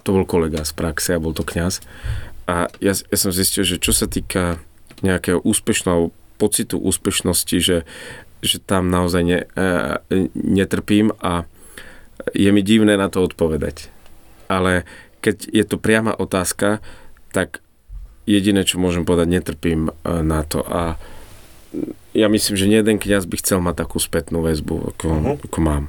[0.02, 1.82] to bol kolega z praxe a bol to kňaz.
[2.50, 4.58] A ja, ja som zistil, že čo sa týka
[5.06, 6.10] nejakého úspešného
[6.42, 7.78] pocitu úspešnosti, že
[8.40, 9.68] že tam naozaj ne, e,
[10.36, 11.44] netrpím a
[12.32, 13.92] je mi divné na to odpovedať.
[14.48, 14.88] Ale
[15.20, 16.80] keď je to priama otázka,
[17.36, 17.60] tak
[18.24, 19.94] jediné, čo môžem povedať, netrpím e,
[20.24, 20.96] na to a
[22.20, 25.36] ja myslím, že jeden kňaz by chcel mať takú spätnú väzbu, ako, uh-huh.
[25.48, 25.84] ako mám.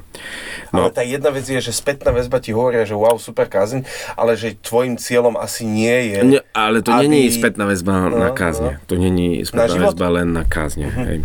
[0.71, 0.87] No.
[0.87, 3.83] Ale tá jedna vec je, že spätná väzba ti hovoria, že wow, super kázeň,
[4.15, 6.19] ale že tvojim cieľom asi nie je...
[6.39, 7.11] Nie, ale to aby...
[7.11, 8.79] není spätná väzba no, na kázne.
[8.79, 8.87] No.
[8.87, 10.87] To není spätná väzba len na kázne.
[10.87, 11.03] Uh-huh.
[11.03, 11.17] Hej.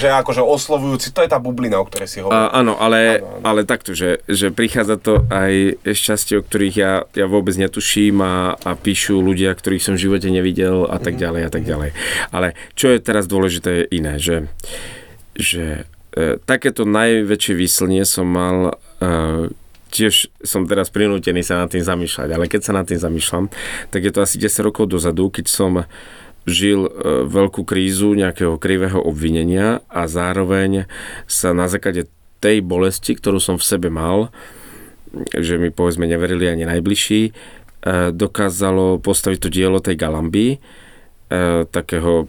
[0.00, 2.48] Že akože oslovujúci, to je tá bublina, o ktorej si hovoril.
[2.48, 3.44] Áno, ale, áno, áno.
[3.44, 8.56] ale takto, že, že prichádza to aj šťastie, o ktorých ja, ja vôbec netuším a,
[8.56, 11.92] a píšu ľudia, ktorých som v živote nevidel a tak ďalej a tak ďalej.
[12.32, 14.46] Ale čo je teraz dôležité je iné, že
[15.34, 19.54] že e, takéto najväčšie výslnie som mal e,
[19.94, 23.46] tiež som teraz prinútený sa nad tým zamýšľať, ale keď sa nad tým zamýšľam,
[23.94, 25.86] tak je to asi 10 rokov dozadu, keď som
[26.44, 26.90] žil e,
[27.30, 30.90] veľkú krízu nejakého krivého obvinenia a zároveň
[31.30, 32.10] sa na základe
[32.42, 34.28] tej bolesti, ktorú som v sebe mal,
[35.32, 37.32] že mi povedzme neverili ani najbližší, e,
[38.12, 40.58] dokázalo postaviť to dielo tej Galamby, e,
[41.70, 42.28] takého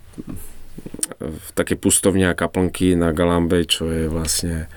[1.20, 4.68] v také pustovne a kaplnky na Galambe, čo je vlastne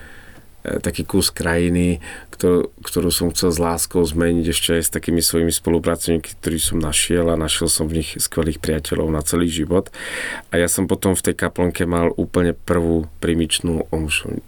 [0.63, 1.99] e, taký kus krajiny,
[2.31, 6.79] ktorú, ktorú som chcel s láskou zmeniť ešte aj s takými svojimi spolupracovníkmi, ktorí som
[6.79, 9.91] našiel a našiel som v nich skvelých priateľov na celý život.
[10.51, 14.39] A ja som potom v tej kaplnke mal úplne prvú primičnú omšu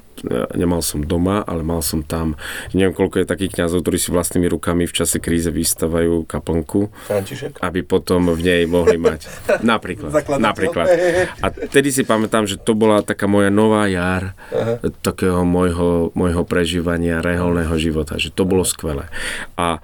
[0.53, 2.37] nemal som doma, ale mal som tam,
[2.75, 7.57] neviem koľko je takých kňazov, ktorí si vlastnými rukami v čase kríze vystavajú kaplnku, František?
[7.63, 9.27] aby potom v nej mohli mať.
[9.71, 10.11] Napríklad.
[10.37, 10.87] napríklad.
[11.45, 14.83] A tedy si pamätám, že to bola taká moja nová jar Aha.
[15.01, 19.09] takého môjho, môjho prežívania reholného života, že to bolo skvelé.
[19.57, 19.81] A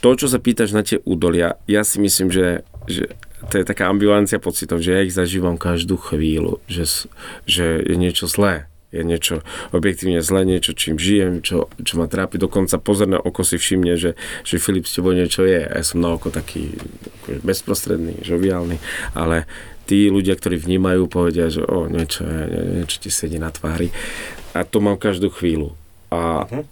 [0.00, 3.16] to, čo sa pýtaš na tie údolia, ja si myslím, že, že
[3.50, 7.08] to je taká ambulancia pocitov, že ja ich zažívam každú chvíľu, že,
[7.44, 9.34] že je niečo zlé je niečo
[9.76, 12.40] objektívne zlé, niečo, čím žijem, čo, čo ma trápi.
[12.40, 15.60] Dokonca pozorné oko si všimne, že, že Filip s tebou niečo je.
[15.60, 16.74] A ja som na oko taký
[17.22, 18.80] akože bezprostredný, žoviálny,
[19.12, 19.44] ale
[19.86, 23.94] tí ľudia, ktorí vnímajú, povedia, že o, niečo, niečo ti sedí na tvári.
[24.56, 25.76] A to mám každú chvíľu.
[26.10, 26.64] A, uh-huh.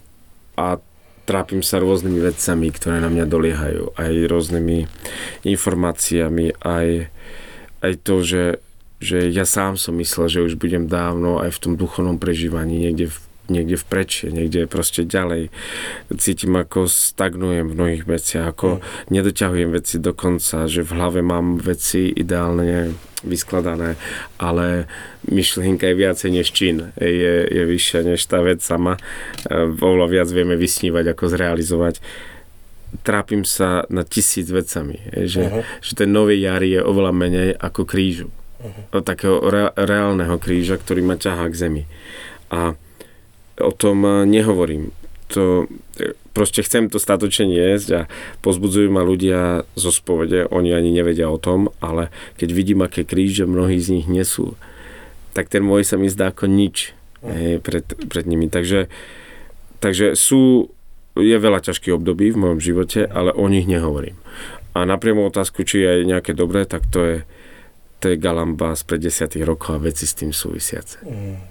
[0.59, 0.81] a
[1.25, 3.83] trápim sa rôznymi vecami, ktoré na mňa doliehajú.
[3.97, 4.85] Aj rôznymi
[5.47, 7.09] informáciami, aj,
[7.81, 8.43] aj to, že
[8.99, 13.11] že ja sám som myslel, že už budem dávno aj v tom duchovnom prežívaní niekde
[13.11, 13.17] v
[13.49, 15.53] niekde v prečie, niekde proste ďalej.
[16.17, 19.13] Cítim, ako stagnujem v mnohých veciach, ako mm.
[19.13, 23.97] nedoťahujem veci do konca, že v hlave mám veci ideálne vyskladané,
[24.37, 24.85] ale
[25.29, 26.93] myšlienka je viacej než čin.
[26.97, 29.01] Je, je vyššia než tá vec sama.
[29.81, 32.01] Oveľa viac vieme vysnívať, ako zrealizovať
[33.03, 35.03] trápim sa na tisíc vecami.
[35.11, 35.63] Že, uh-huh.
[35.83, 38.31] že ten nový jar je oveľa menej ako krížu.
[39.03, 41.83] Takého re, reálneho kríža, ktorý ma ťahá k zemi.
[42.49, 42.77] A
[43.59, 44.91] o tom eh, nehovorím.
[45.33, 45.65] To,
[45.99, 48.01] eh, proste chcem to statočne jesť a
[48.43, 53.47] pozbudzujú ma ľudia zo spovede, oni ani nevedia o tom, ale keď vidím, aké kríže
[53.47, 54.59] mnohí z nich nesú,
[55.31, 58.47] tak ten môj sa mi zdá ako nič hej, pred, pred nimi.
[58.51, 58.87] Takže,
[59.79, 60.71] takže sú,
[61.15, 64.15] je veľa ťažkých období v mojom živote, ale o nich nehovorím.
[64.75, 67.17] A na otázku, či je nejaké dobré, tak to je,
[68.05, 71.01] to je galamba z pred desiatých rokov a veci s tým súvisiace.
[71.01, 71.41] Mm.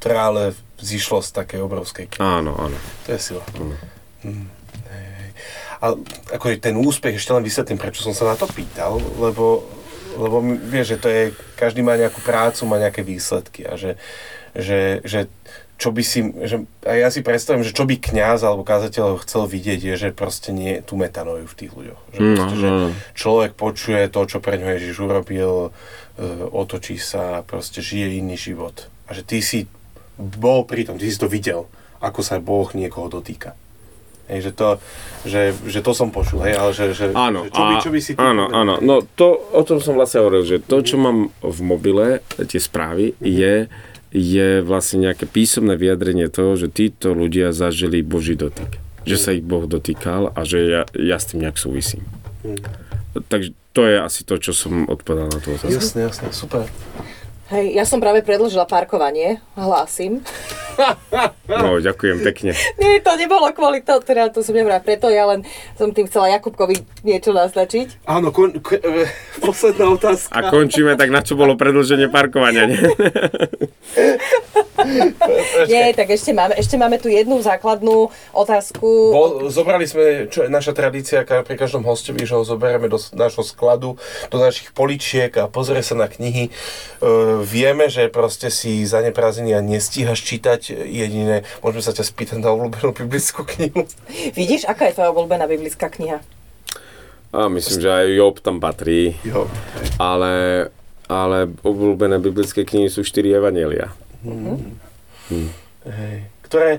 [0.00, 2.24] Ktorá ale zišlo z takej obrovskej knihy.
[2.24, 2.80] Áno, áno.
[3.04, 3.44] To je sila.
[3.60, 3.76] Mm.
[4.24, 4.46] Mm.
[5.84, 5.86] A
[6.32, 9.68] ako je ten úspech, ešte len vysvetlím, prečo som sa na to pýtal, lebo,
[10.16, 11.22] lebo vieš, že to je,
[11.60, 14.00] každý má nejakú prácu, má nejaké výsledky a že,
[14.56, 15.28] že, že
[15.82, 19.50] čo by si, že, a ja si predstavím, že čo by kňaz alebo kázateľ chcel
[19.50, 22.00] vidieť, je, že proste nie tú metanoju v tých ľuďoch.
[22.14, 22.54] Že, no, proste, no.
[22.62, 22.68] že
[23.18, 25.70] človek počuje to, čo pre ňo Ježiš urobil, e,
[26.54, 28.86] otočí sa, proste žije iný život.
[29.10, 29.66] A že ty si
[30.14, 31.66] bol pri tom, ty si to videl,
[31.98, 33.58] ako sa Boh niekoho dotýka.
[34.30, 34.68] Hej, že, to,
[35.26, 37.98] že, že to som počul, hej, ale že, že, áno, že čo, by, čo by
[37.98, 38.12] si...
[38.22, 42.22] Áno, áno, no to, o tom som vlastne hovoril, že to, čo mám v mobile,
[42.46, 43.26] tie správy, mm-hmm.
[43.26, 43.54] je
[44.12, 48.76] je vlastne nejaké písomné vyjadrenie toho, že títo ľudia zažili Boží dotyk.
[49.08, 52.04] Že sa ich Boh dotýkal a že ja, ja s tým nejak súvisím.
[52.44, 52.60] Hmm.
[53.26, 55.72] Takže to je asi to, čo som odpovedal na tú otázku.
[55.72, 56.68] Jasne, jasne, super.
[57.50, 60.22] Hej, ja som práve predložila parkovanie, hlásim.
[61.50, 62.56] No, ďakujem pekne.
[62.80, 65.44] Nie, to nebolo kvôli to, teda to som nevrá preto, ja len
[65.76, 68.08] som tým chcela Jakubkovi niečo naznačiť.
[68.08, 69.04] Áno, kon, k, e,
[69.46, 70.32] posledná otázka.
[70.32, 72.80] A končíme, tak na čo bolo predlženie parkovania, nie?
[75.70, 78.86] Nie, tak ešte máme, ešte máme tu jednu základnú otázku.
[79.14, 83.46] Bol, zobrali sme, čo je naša tradícia, pri každom hostovi, že ho zoberieme do nášho
[83.46, 83.94] skladu,
[84.28, 86.50] do našich poličiek a pozrie sa na knihy.
[86.50, 86.52] E,
[87.42, 91.42] vieme, že proste si zaneprázdnený a nestíhaš čítať jediné.
[91.58, 93.84] Môžeme sa ťa spýtať na obľúbenú biblickú knihu.
[94.32, 96.22] Vidíš, aká je tvoja obľúbená biblická kniha?
[97.30, 99.48] A myslím, že aj Job tam patrí, Jo.
[99.96, 100.68] ale,
[101.06, 103.90] ale obľúbené biblické knihy sú štyri evanelia.
[105.82, 106.16] Hej.
[106.42, 106.70] Ktoré...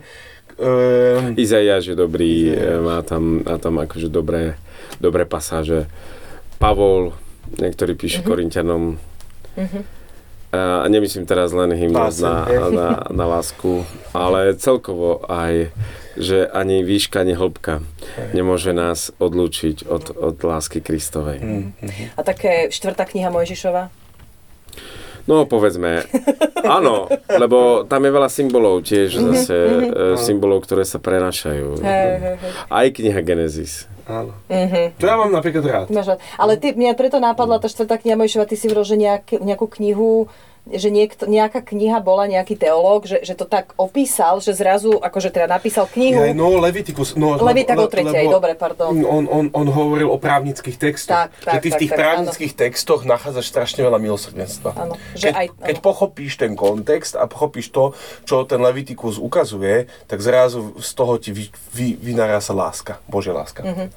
[0.53, 2.79] E, Izaiáš je dobrý, Izaiáš.
[2.79, 4.53] má tam, má tam akože dobré,
[4.97, 5.89] dobré pasáže.
[6.55, 7.17] Pavol,
[7.57, 8.25] niektorý píše Mhm.
[8.25, 8.83] Korintianom.
[10.53, 13.81] A nemyslím teraz len hymnos na, na, na lásku,
[14.13, 15.73] ale celkovo aj,
[16.13, 17.81] že ani výška, ani hĺbka
[18.37, 21.41] nemôže nás odlúčiť od, od lásky Kristovej.
[22.13, 23.89] A také štvrtá kniha Mojžišova?
[25.23, 26.03] No, povedzme,
[26.67, 31.79] áno, lebo tam je veľa symbolov tiež zase, e, symbolov, ktoré sa prenašajú.
[31.79, 32.35] Hej, hej.
[32.67, 33.87] Aj kniha Genesis.
[34.03, 34.35] Áno.
[34.51, 34.99] Mhm.
[34.99, 35.87] To ja mám napríklad rád.
[35.91, 36.19] Máš rád.
[36.35, 39.67] Ale ty, mňa preto napadla tá štvrtá kniha Mojžišova, ty si vrol, že nejak, nejakú
[39.79, 40.27] knihu
[40.63, 45.27] že niekto, nejaká kniha bola, nejaký teológ, že, že to tak opísal, že zrazu, akože
[45.27, 46.23] teda napísal knihu.
[46.23, 47.19] Ja, no, Leviticus.
[47.19, 48.95] No, Levitak o tretej, dobre, pardon.
[49.03, 51.27] On, on, on hovoril o právnických textoch.
[51.27, 54.69] Tak, že tak, ty v tak, tých tak, právnických textoch nachádzaš strašne veľa milosrdenstva.
[54.79, 55.83] Áno, že keď, aj- keď áno.
[55.83, 57.91] pochopíš ten kontext a pochopíš to,
[58.23, 63.35] čo ten Leviticus ukazuje, tak zrazu z toho ti vy, vy, vynára sa láska, Božia
[63.35, 63.67] láska.
[63.67, 63.91] Mhm.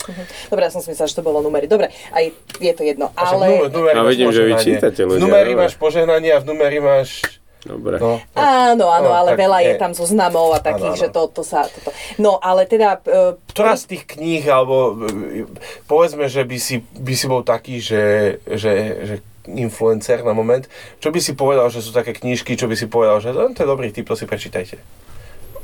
[0.50, 1.70] Dobre, ja som si myslela, že to bolo numery.
[1.70, 3.14] Dobre, aj je to jedno.
[3.14, 3.46] A však v Ale...
[3.46, 6.38] numer- v numeri A máš vidím, že vy čítate, ľudia, V numeri máš požehnanie a
[6.42, 7.20] v numeri máš...
[7.66, 7.98] Dobre.
[7.98, 11.02] No, Áno, áno, No, ale tak veľa je tam zoznamov a takých, Áno, áno.
[11.02, 11.66] že to, to sa...
[11.66, 11.90] Toto.
[12.16, 13.02] No, ale teda...
[13.02, 15.50] e, Ktorá z tých kníh, alebo e,
[15.84, 18.72] povedzme, že by si, by si bol taký, že, že,
[19.02, 19.14] že
[19.50, 20.62] influencer na moment,
[20.98, 23.58] čo by si povedal, že sú také knížky, čo by si povedal, že "No, to
[23.58, 24.78] je dobrý typ, to si prečítajte.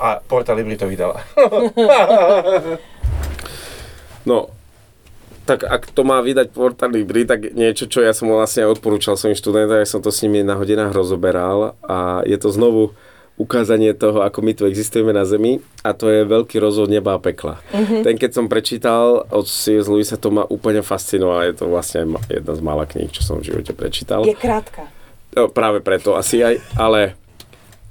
[0.02, 1.22] A Porta Libri to vydala.
[4.22, 4.54] No,
[5.42, 9.34] tak ak to má vydať Portal Libri, tak niečo, čo ja som vlastne odporúčal svojim
[9.34, 12.94] študentom, ja som to s nimi na hodinách rozoberal a je to znovu
[13.40, 17.20] ukázanie toho, ako my tu existujeme na Zemi a to je veľký rozhod neba a
[17.22, 17.58] pekla.
[17.72, 18.02] Mm-hmm.
[18.04, 19.88] Ten, keď som prečítal od C.S.
[19.88, 21.48] Lewisa, to ma úplne fascinovalo.
[21.48, 24.22] Je to vlastne jedna z mála kníh, čo som v živote prečítal.
[24.28, 24.86] Je krátka.
[25.32, 27.16] No, práve preto asi aj, ale,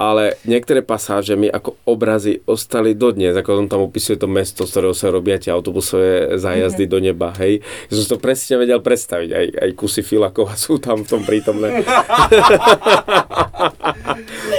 [0.01, 4.73] ale niektoré pasáže mi ako obrazy ostali dodnes, ako on tam opisuje to mesto, z
[4.73, 6.97] ktorého sa robia tie autobusové zájazdy mm-hmm.
[6.97, 7.61] do neba, hej.
[7.93, 11.85] Ja som to presne vedel predstaviť, aj, aj kusy filakov sú tam v tom prítomné.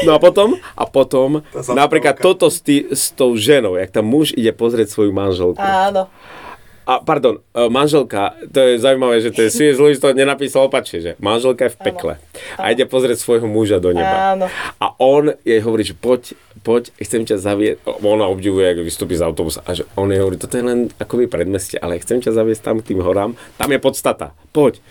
[0.06, 4.06] no a potom, a potom, Tá napríklad toto s, tý, s tou ženou, jak tam
[4.06, 5.59] muž ide pozrieť svoju manželku.
[5.59, 6.06] Áno.
[6.82, 9.78] A pardon, e, manželka, to je zaujímavé, že to je C.S.
[9.78, 12.14] Lewis to nenapísal opačne, že manželka je v pekle
[12.59, 14.34] a ide pozrieť svojho muža do neba.
[14.34, 14.46] Áno.
[14.82, 16.34] A on jej hovorí, že poď,
[16.66, 17.74] poď, chcem ťa zavieť.
[17.86, 21.30] Ona obdivuje, ako vystúpi z autobusa a že on jej hovorí, toto je len akoby
[21.30, 24.82] predmestie, ale chcem ťa zaviesť tam k tým horám, tam je podstata, poď.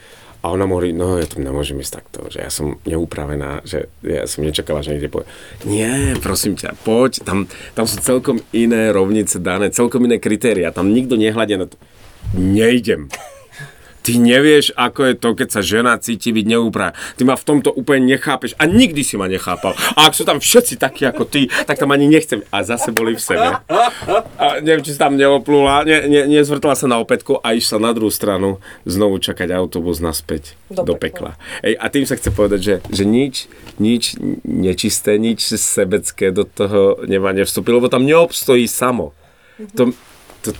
[0.41, 4.26] A ona hovorí, no ja tam nemôžem ísť takto, že ja som neupravená, že ja
[4.26, 5.30] som nečakala, že niekde povie.
[5.69, 7.45] Nie, prosím ťa, poď, tam,
[7.77, 11.77] tam sú celkom iné rovnice dané, celkom iné kritéria, tam nikto nehľadie na to.
[12.34, 13.13] Nejdem.
[14.02, 16.98] Ty nevieš, ako je to, keď sa žena cíti byť neúpravená.
[17.18, 19.78] Ty ma v tomto úplne nechápeš a nikdy si ma nechápal.
[19.94, 22.41] A ak sú tam všetci takí ako ty, tak tam ani nechcem.
[22.49, 23.61] A zase boli v sebe.
[24.41, 27.91] A neviem, či sa tam neoplula, ne, ne, nezvrtla sa na opätku a išla na
[27.94, 28.57] druhú stranu
[28.90, 31.38] znovu čakať autobus naspäť Do do, pekla.
[31.61, 33.45] Ej, a tým sa chce povedať, že, že nič,
[33.78, 39.14] nič nečisté, nič sebecké do toho neba nevstúpilo, lebo tam neobstojí samo.
[39.78, 39.94] To,
[40.41, 40.57] to,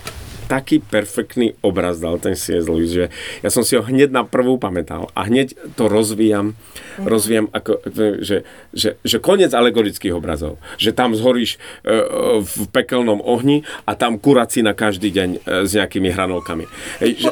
[0.52, 2.68] taký perfektný obraz dal ten C.S.
[2.68, 3.08] Lewis, že
[3.40, 6.52] ja som si ho hneď na prvú pamätal a hneď to rozvíjam,
[6.92, 7.08] Mhm.
[7.08, 7.80] rozvíjam ako,
[8.20, 8.44] že,
[8.76, 12.04] že, že koniec alegorických obrazov, že tam zhoríš e,
[12.44, 16.68] v pekelnom ohni a tam kurací na každý deň e, s nejakými hranolkami.
[17.00, 17.30] Hej, že,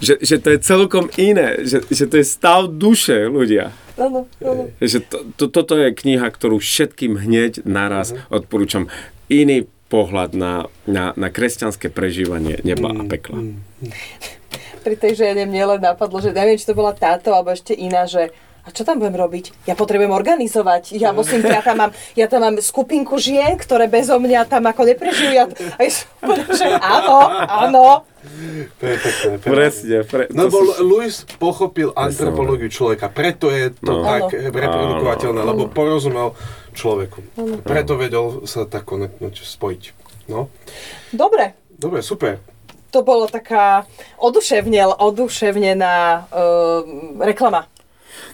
[0.00, 3.76] že, že to je celkom iné, že, že to je stav duše ľudia.
[4.00, 4.72] Áno, áno.
[4.80, 8.88] Že to, to, toto je kniha, ktorú všetkým hneď naraz odporúčam.
[9.28, 13.58] Iný pohľad na, na, na kresťanské prežívanie neba a pekla.
[14.86, 18.06] Pri tej žene mne len napadlo, že neviem, či to bola táto, alebo ešte iná,
[18.06, 18.30] že
[18.60, 19.64] a čo tam budem robiť?
[19.64, 20.92] Ja potrebujem organizovať.
[20.94, 24.84] Ja musím, ja tam mám, ja tam mám skupinku žien, ktoré bezo mňa tam ako
[24.84, 25.32] neprežijú.
[25.32, 25.90] Ja, a ja
[26.50, 27.84] že áno, áno.
[28.76, 29.40] Perfektné.
[29.40, 29.96] Presne.
[30.02, 34.04] Pre, No lebo sú- Louis pochopil antropológiu človeka, preto je to No.
[34.04, 34.52] tak Áno.
[34.52, 36.36] reprodukovateľné, lebo porozumel
[36.70, 37.24] človeku.
[37.62, 39.82] Preto vedel sa tak koneknúť, spojiť.
[40.28, 40.46] No,
[41.10, 42.38] Dobre, dobre, super.
[42.90, 43.82] to bolo taká
[44.16, 46.82] oduševnel, oduševnená uh,
[47.18, 47.66] reklama.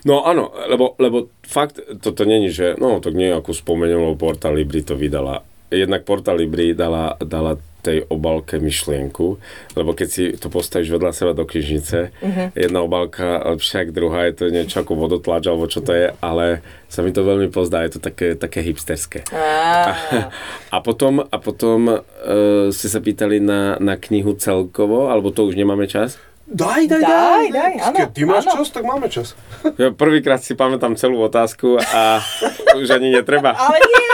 [0.07, 4.87] No áno, lebo, lebo fakt toto není, že no to nie ako spomenul, Porta Libri
[4.87, 5.43] to vydala.
[5.67, 9.39] Jednak Porta Libri dala, dala tej obalke myšlienku,
[9.79, 12.49] lebo keď si to postavíš vedľa seba do knižnice, uh-huh.
[12.55, 16.67] jedna obalka lepšia ako druhá, je to niečo ako vodotlač alebo čo to je, ale
[16.91, 19.27] sa mi to veľmi pozdá, je to také, také hipsterské.
[19.31, 19.95] A,
[20.75, 25.55] a potom, a potom uh, ste sa pýtali na, na knihu celkovo, alebo to už
[25.55, 26.19] nemáme čas?
[26.47, 27.51] Daj, daj, daj.
[27.51, 28.63] Daj, daj, Keď ty máš áno.
[28.63, 29.35] čas, tak máme čas.
[29.83, 32.23] Ja prvýkrát si pamätám celú otázku a
[32.81, 33.51] už ani netreba.
[33.59, 34.05] Ale nie,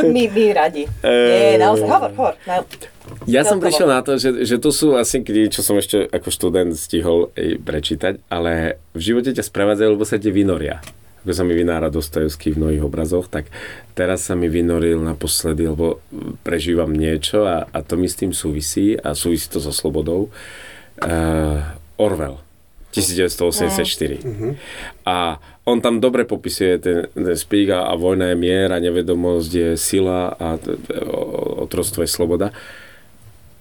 [0.14, 0.84] my, my radi.
[1.06, 2.34] Nie, naozaj, hovor, hovor.
[2.48, 2.66] Na,
[3.30, 6.28] Ja som prišiel na to, že, že to sú asi knihy, čo som ešte ako
[6.30, 7.30] študent stihol
[7.62, 10.82] prečítať, ale v živote ťa sprevádzajú, lebo sa ti vynoria.
[11.20, 13.52] Ako sa mi vynára Dostojevský v mnohých obrazoch, tak
[13.92, 16.00] teraz sa mi vynoril naposledy, lebo
[16.40, 20.32] prežívam niečo a, a to mi s tým súvisí a súvisí to so slobodou.
[21.00, 21.60] Uh,
[22.00, 22.40] Orwell.
[22.90, 24.18] 1984.
[25.06, 29.50] A on tam dobre popisuje ten, ten spík a, a vojna je mier a nevedomosť
[29.54, 30.58] je sila a
[31.62, 32.50] otrostvo je sloboda.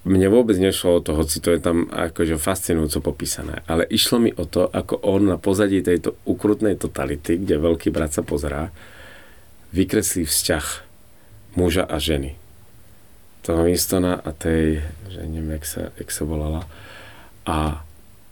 [0.07, 4.31] Mne vôbec nešlo o to, hoci to je tam akože fascinujúco popísané, ale išlo mi
[4.31, 8.71] o to, ako on na pozadí tejto ukrutnej totality, kde veľký brat sa pozerá,
[9.75, 10.65] vykreslí vzťah
[11.59, 12.39] muža a ženy.
[13.43, 14.79] Toho Winstona a tej,
[15.11, 16.63] že neviem, jak sa, jak sa volala.
[17.43, 17.83] A,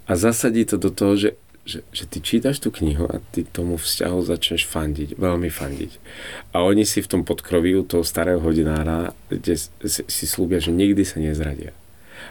[0.07, 1.35] a zasadí to do toho, že,
[1.67, 5.91] že, že ty čítaš tú knihu a ty tomu vzťahu začneš fandiť, veľmi fandiť.
[6.55, 11.03] A oni si v tom podkroví u toho starého hodinára, kde si, slúbia, že nikdy
[11.03, 11.75] sa nezradia.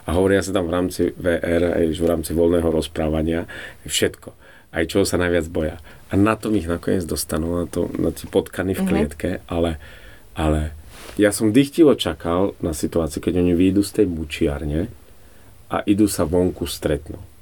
[0.09, 3.45] A hovoria sa tam v rámci VR, aj v rámci voľného rozprávania,
[3.85, 4.33] všetko.
[4.73, 5.77] Aj čo sa najviac boja.
[6.09, 9.77] A na tom ich nakoniec dostanú, na, to, na tie potkany v klietke, ale,
[10.33, 10.73] ale
[11.21, 14.89] ja som dychtivo čakal na situáciu, keď oni výjdu z tej mučiarne
[15.69, 17.36] a idú sa vonku stretnúť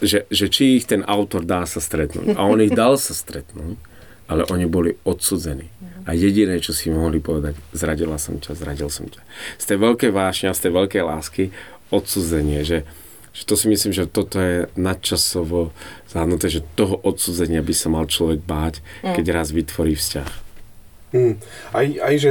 [0.00, 2.36] že, že či ich ten autor dá sa stretnúť.
[2.36, 3.76] A on ich dal sa stretnúť,
[4.26, 5.68] ale oni boli odsudzení.
[6.08, 9.20] A jediné, čo si mohli povedať, zradila som ťa, zradil som ťa.
[9.60, 11.44] Z tej veľkej vášne a z tej veľkej lásky
[11.92, 12.88] odsudzenie, že,
[13.36, 15.76] že to si myslím, že toto je nadčasovo
[16.08, 20.30] zahrnuté, že toho odsudzenia by sa mal človek báť, keď raz vytvorí vzťah.
[21.10, 21.34] Hm.
[21.74, 22.30] Aj, aj, že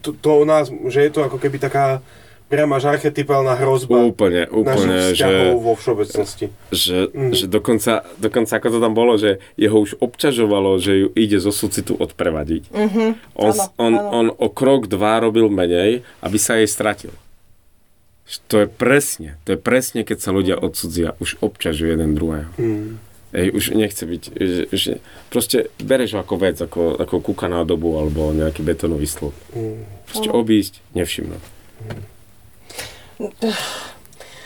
[0.00, 2.00] to, to o nás, že je to ako keby taká
[2.48, 5.52] priama až archetypálna hrozba Úplne, úplne, že...
[5.52, 6.48] vo všeobecnosti.
[6.72, 7.32] že, mm.
[7.36, 11.52] že dokonca, dokonca ako to tam bolo, že jeho už obťažovalo, že ju ide zo
[11.52, 12.72] súcitu odprevadiť.
[12.72, 13.08] Mm-hmm.
[13.36, 14.08] On, Áno, on, áno.
[14.10, 17.12] on o krok, dva robil menej, aby sa jej stratil.
[18.52, 22.52] To je presne, to je presne, keď sa ľudia odsudzia, už obťažujú jeden druhého.
[22.60, 23.00] Mm.
[23.28, 24.92] Ej, už nechce byť, že, že
[25.28, 29.36] proste bereš ho ako vec, ako, ako kúka na dobu alebo nejaký betónový stĺp.
[29.52, 29.84] Mm.
[30.08, 31.44] Proste obísť, nevšimnúť.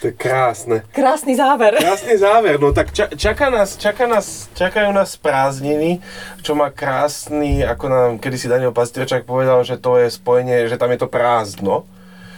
[0.02, 0.82] To je krásne.
[0.90, 1.78] krásny záver.
[1.78, 6.02] Krásny záver, no tak Ča, čaká nás, čaká nás, čakajú nás prázdniny,
[6.42, 10.90] čo má krásny, ako nám kedysi Daniel Pastrčák povedal, že to je spojenie, že tam
[10.90, 11.86] je to prázdno.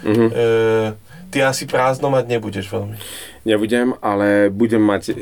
[0.04, 0.26] Mhm.
[0.28, 0.44] E,
[1.32, 3.00] ty asi prázdno mať nebudeš veľmi.
[3.48, 5.12] Nebudem, ale budem mať e,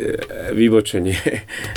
[0.51, 1.15] vybočenie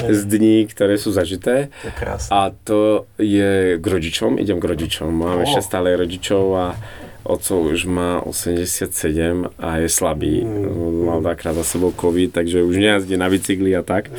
[0.01, 1.69] z dní, ktoré sú zažité.
[1.85, 2.29] To je krásne.
[2.33, 5.13] A to je k rodičom, idem k rodičom.
[5.13, 5.45] Mám Oh.
[5.45, 6.65] ešte stále rodičov a
[7.25, 10.45] otcov už má 87 a je slabý.
[10.45, 11.05] Mm.
[11.05, 14.13] Mal dvakrát za sebou COVID, takže už nejazdí na bicykli a tak.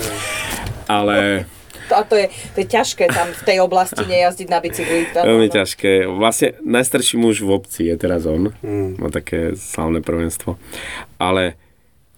[0.90, 1.46] Ale
[1.90, 5.06] A to je, to je ťažké tam v tej oblasti nejazdiť na bicykli.
[5.14, 5.54] To- veľmi no.
[5.54, 6.10] ťažké.
[6.10, 8.50] Vlastne najstarší muž v obci je teraz on.
[8.62, 8.98] Mm.
[8.98, 10.58] Má také slavné prvenstvo.
[11.22, 11.54] Ale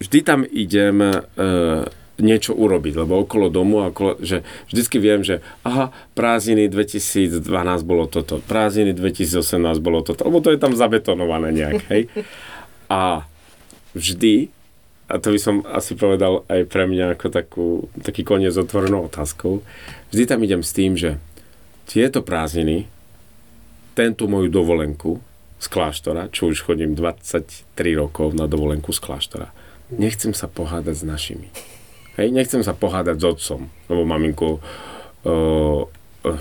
[0.01, 1.12] vždy tam idem e,
[2.19, 7.39] niečo urobiť, lebo okolo domu, okolo, že vždycky viem, že aha, prázdniny 2012
[7.86, 12.11] bolo toto, prázdniny 2018 bolo toto, lebo to je tam zabetonované nejak, hej.
[12.90, 13.23] A
[13.95, 14.51] vždy,
[15.07, 17.66] a to by som asi povedal aj pre mňa ako takú,
[18.03, 19.62] taký koniec otvorenou otázkou,
[20.11, 21.23] vždy tam idem s tým, že
[21.86, 22.90] tieto prázdniny,
[23.95, 25.23] tento moju dovolenku
[25.59, 27.66] z kláštora, čo už chodím 23
[27.99, 29.51] rokov na dovolenku z kláštora,
[29.90, 31.49] nechcem sa pohádať s našimi.
[32.19, 35.86] Hej, nechcem sa pohádať s otcom, lebo maminku uh,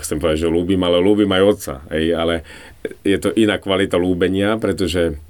[0.02, 1.74] chcem povedať, že ľúbim, ale ľúbim aj otca.
[1.94, 2.34] Hej, ale
[3.06, 5.22] je to iná kvalita ľúbenia, pretože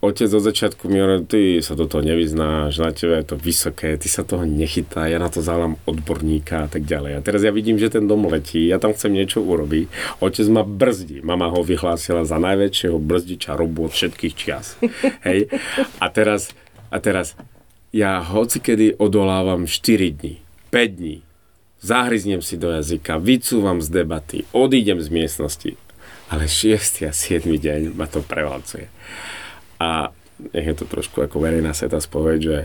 [0.00, 3.98] otec od začiatku mi hovoril, ty sa do toho nevyznáš, na tebe je to vysoké,
[4.00, 7.18] ty sa toho nechytá, ja na to zálám odborníka a tak ďalej.
[7.18, 9.90] A teraz ja vidím, že ten dom letí, ja tam chcem niečo urobiť.
[10.24, 11.20] Otec ma brzdí.
[11.20, 14.80] Mama ho vyhlásila za najväčšieho brzdiča robot všetkých čias.
[15.28, 15.52] Hej.
[15.98, 16.54] A teraz,
[16.88, 17.36] a teraz
[17.92, 20.38] ja hocikedy odolávam 4 dní,
[20.70, 21.16] 5 dní,
[21.80, 25.72] zahryznem si do jazyka, vycúvam z debaty, odídem z miestnosti,
[26.28, 27.08] ale 6.
[27.08, 27.48] a 7.
[27.48, 28.88] deň ma to prevalcuje.
[29.80, 30.12] A
[30.54, 32.58] nech je to trošku ako verejná sveta spoveď, že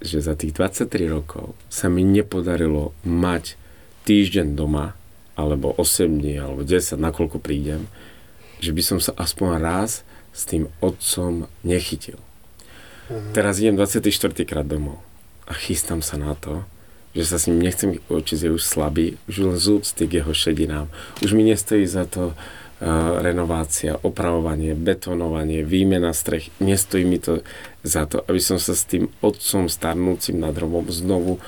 [0.00, 3.56] že za tých 23 rokov sa mi nepodarilo mať
[4.04, 4.92] týždeň doma,
[5.36, 7.88] alebo 8 dní, alebo 10, nakoľko prídem,
[8.60, 12.20] že by som sa aspoň raz s tým otcom nechytil.
[13.06, 13.32] Uh-huh.
[13.32, 14.10] Teraz idem 24
[14.46, 14.98] krát domov
[15.46, 16.66] a chystám sa na to,
[17.16, 20.32] že sa s ním nechcem očiť, je už slabý, už len z úcty k jeho
[20.36, 20.92] šedinám.
[21.24, 22.36] Už mi nestojí za to uh,
[23.24, 26.52] renovácia, opravovanie, betonovanie, výmena strech.
[26.60, 27.40] Nestojí mi to
[27.80, 31.40] za to, aby som sa s tým otcom starnúcim nad hrobom znovu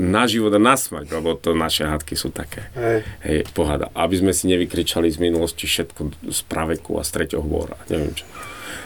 [0.00, 2.72] na život a na smrť, lebo to naše hádky sú také.
[2.72, 2.98] Hej.
[3.20, 3.92] Hej, pohada.
[3.92, 7.76] Aby sme si nevykričali z minulosti všetko z praveku a z treťoho hôra.
[7.92, 8.24] Neviem čo.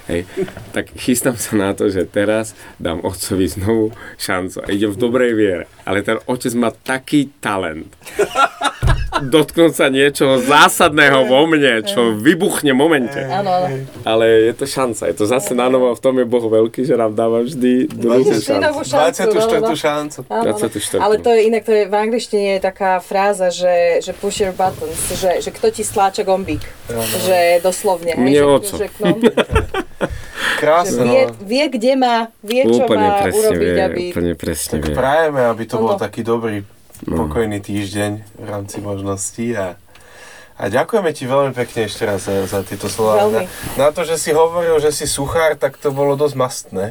[0.06, 0.22] Hej.
[0.70, 5.32] Tak chystám sa na to, že teraz dám otcovi znovu šancu a idem v dobrej
[5.34, 5.64] viere.
[5.82, 7.90] Ale ten otec má taký talent
[9.22, 13.20] dotknúť sa niečoho zásadného vo mne, čo vybuchne v momente.
[14.04, 16.98] Ale je to šanca, je to zase na novo, v tom je Boh veľký, že
[16.98, 18.84] nám dáva vždy druhú šancu.
[18.84, 19.72] 24.
[19.72, 20.18] šancu.
[20.28, 21.00] Áno, áno.
[21.00, 24.52] Ale to je inak, to je v angličtine je taká fráza, že, že push your
[24.52, 26.62] buttons, že, že kto ti stláča gombík.
[27.26, 28.16] Že doslovne.
[28.16, 28.74] Mne oco.
[28.76, 29.16] Že, no,
[30.60, 31.04] Krásne.
[31.04, 31.32] Vie, no.
[31.44, 34.02] vie, kde má, vie, čo úplne má presne urobiť, vie, aby...
[34.12, 34.96] Úplne presne Tak vie.
[34.96, 36.00] prajeme, aby to bol Áno.
[36.00, 36.56] taký dobrý,
[37.04, 39.76] pokojný týždeň v rámci možností a
[40.56, 43.28] a ďakujeme ti veľmi pekne ešte raz za, za tieto slova.
[43.28, 43.40] Na,
[43.76, 46.84] na to, že si hovoril, že si suchár, tak to bolo dosť mastné.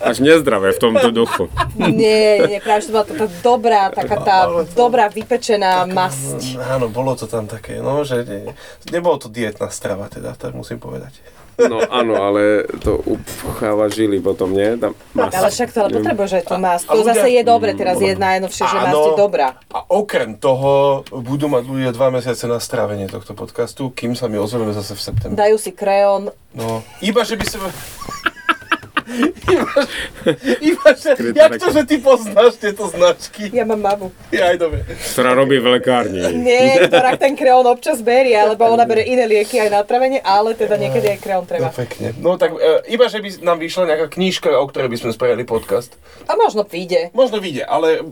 [0.00, 1.52] Až nezdravé v tomto duchu.
[1.76, 4.38] Nie, nie, práve, že to bola taká dobrá, taká tá
[4.72, 6.56] dobrá vypečená masť.
[6.56, 8.40] Áno, bolo to tam také, no, že ne,
[8.88, 11.20] nebolo to dietná strava, teda, tak musím povedať.
[11.60, 14.78] No áno, ale to upcháva žily potom, nie?
[14.78, 15.34] Tam masť.
[15.34, 16.84] Ale však to ale potrebuješ aj tú masť.
[16.84, 19.48] To ľudia- zase je dobre, teraz je najnovšie, že masť je dobrá.
[19.68, 20.72] A okrem toho
[21.10, 25.02] budú mať ľudia dva mesiace na strávenie tohto podcastu, kým sa my ozveme zase v
[25.02, 25.34] septembri.
[25.34, 27.60] Dajú si kreón, No, iba že by sa...
[29.46, 29.80] iba,
[30.60, 31.10] iba že...
[31.32, 33.48] Jak to, že ty poznáš tieto značky?
[33.50, 34.08] ja mám mamu.
[34.28, 34.84] Ja aj dobre.
[34.84, 36.20] Ktorá robí v lekárni.
[36.34, 40.52] Nie, ktorá ten kreón občas berie, alebo ona bere iné lieky aj na travenie, ale
[40.52, 41.68] teda niekedy aj kreón No treba.
[41.72, 42.12] pekne.
[42.18, 45.42] No tak e, iba, že by nám vyšla nejaká knížka, o ktorej by sme spravili
[45.42, 45.96] podcast.
[46.24, 47.08] A možno vyjde.
[47.10, 48.04] Možno vyjde, ale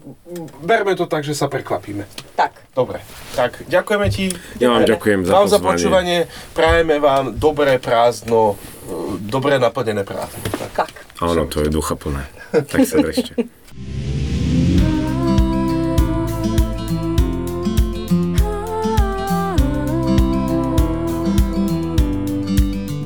[0.59, 2.09] berme to tak, že sa prekvapíme.
[2.35, 2.65] Tak.
[2.73, 3.01] Dobre,
[3.33, 4.33] tak ďakujeme ti.
[4.57, 6.19] Ja vám ďakujem za vám za počúvanie.
[6.53, 8.57] Prajeme vám dobré prázdno,
[9.21, 10.43] dobre naplnené prázdno.
[10.57, 10.73] Tak.
[10.75, 10.93] Tak.
[11.23, 12.27] Áno, to je ducha plné.
[12.53, 13.35] Tak sa držte.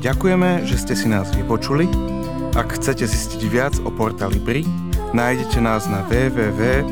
[0.01, 1.85] Ďakujeme, že ste si nás vypočuli.
[2.57, 4.65] Ak chcete zistiť viac o portáli BRI,
[5.13, 6.91] nájdete nás na www.porta.sk.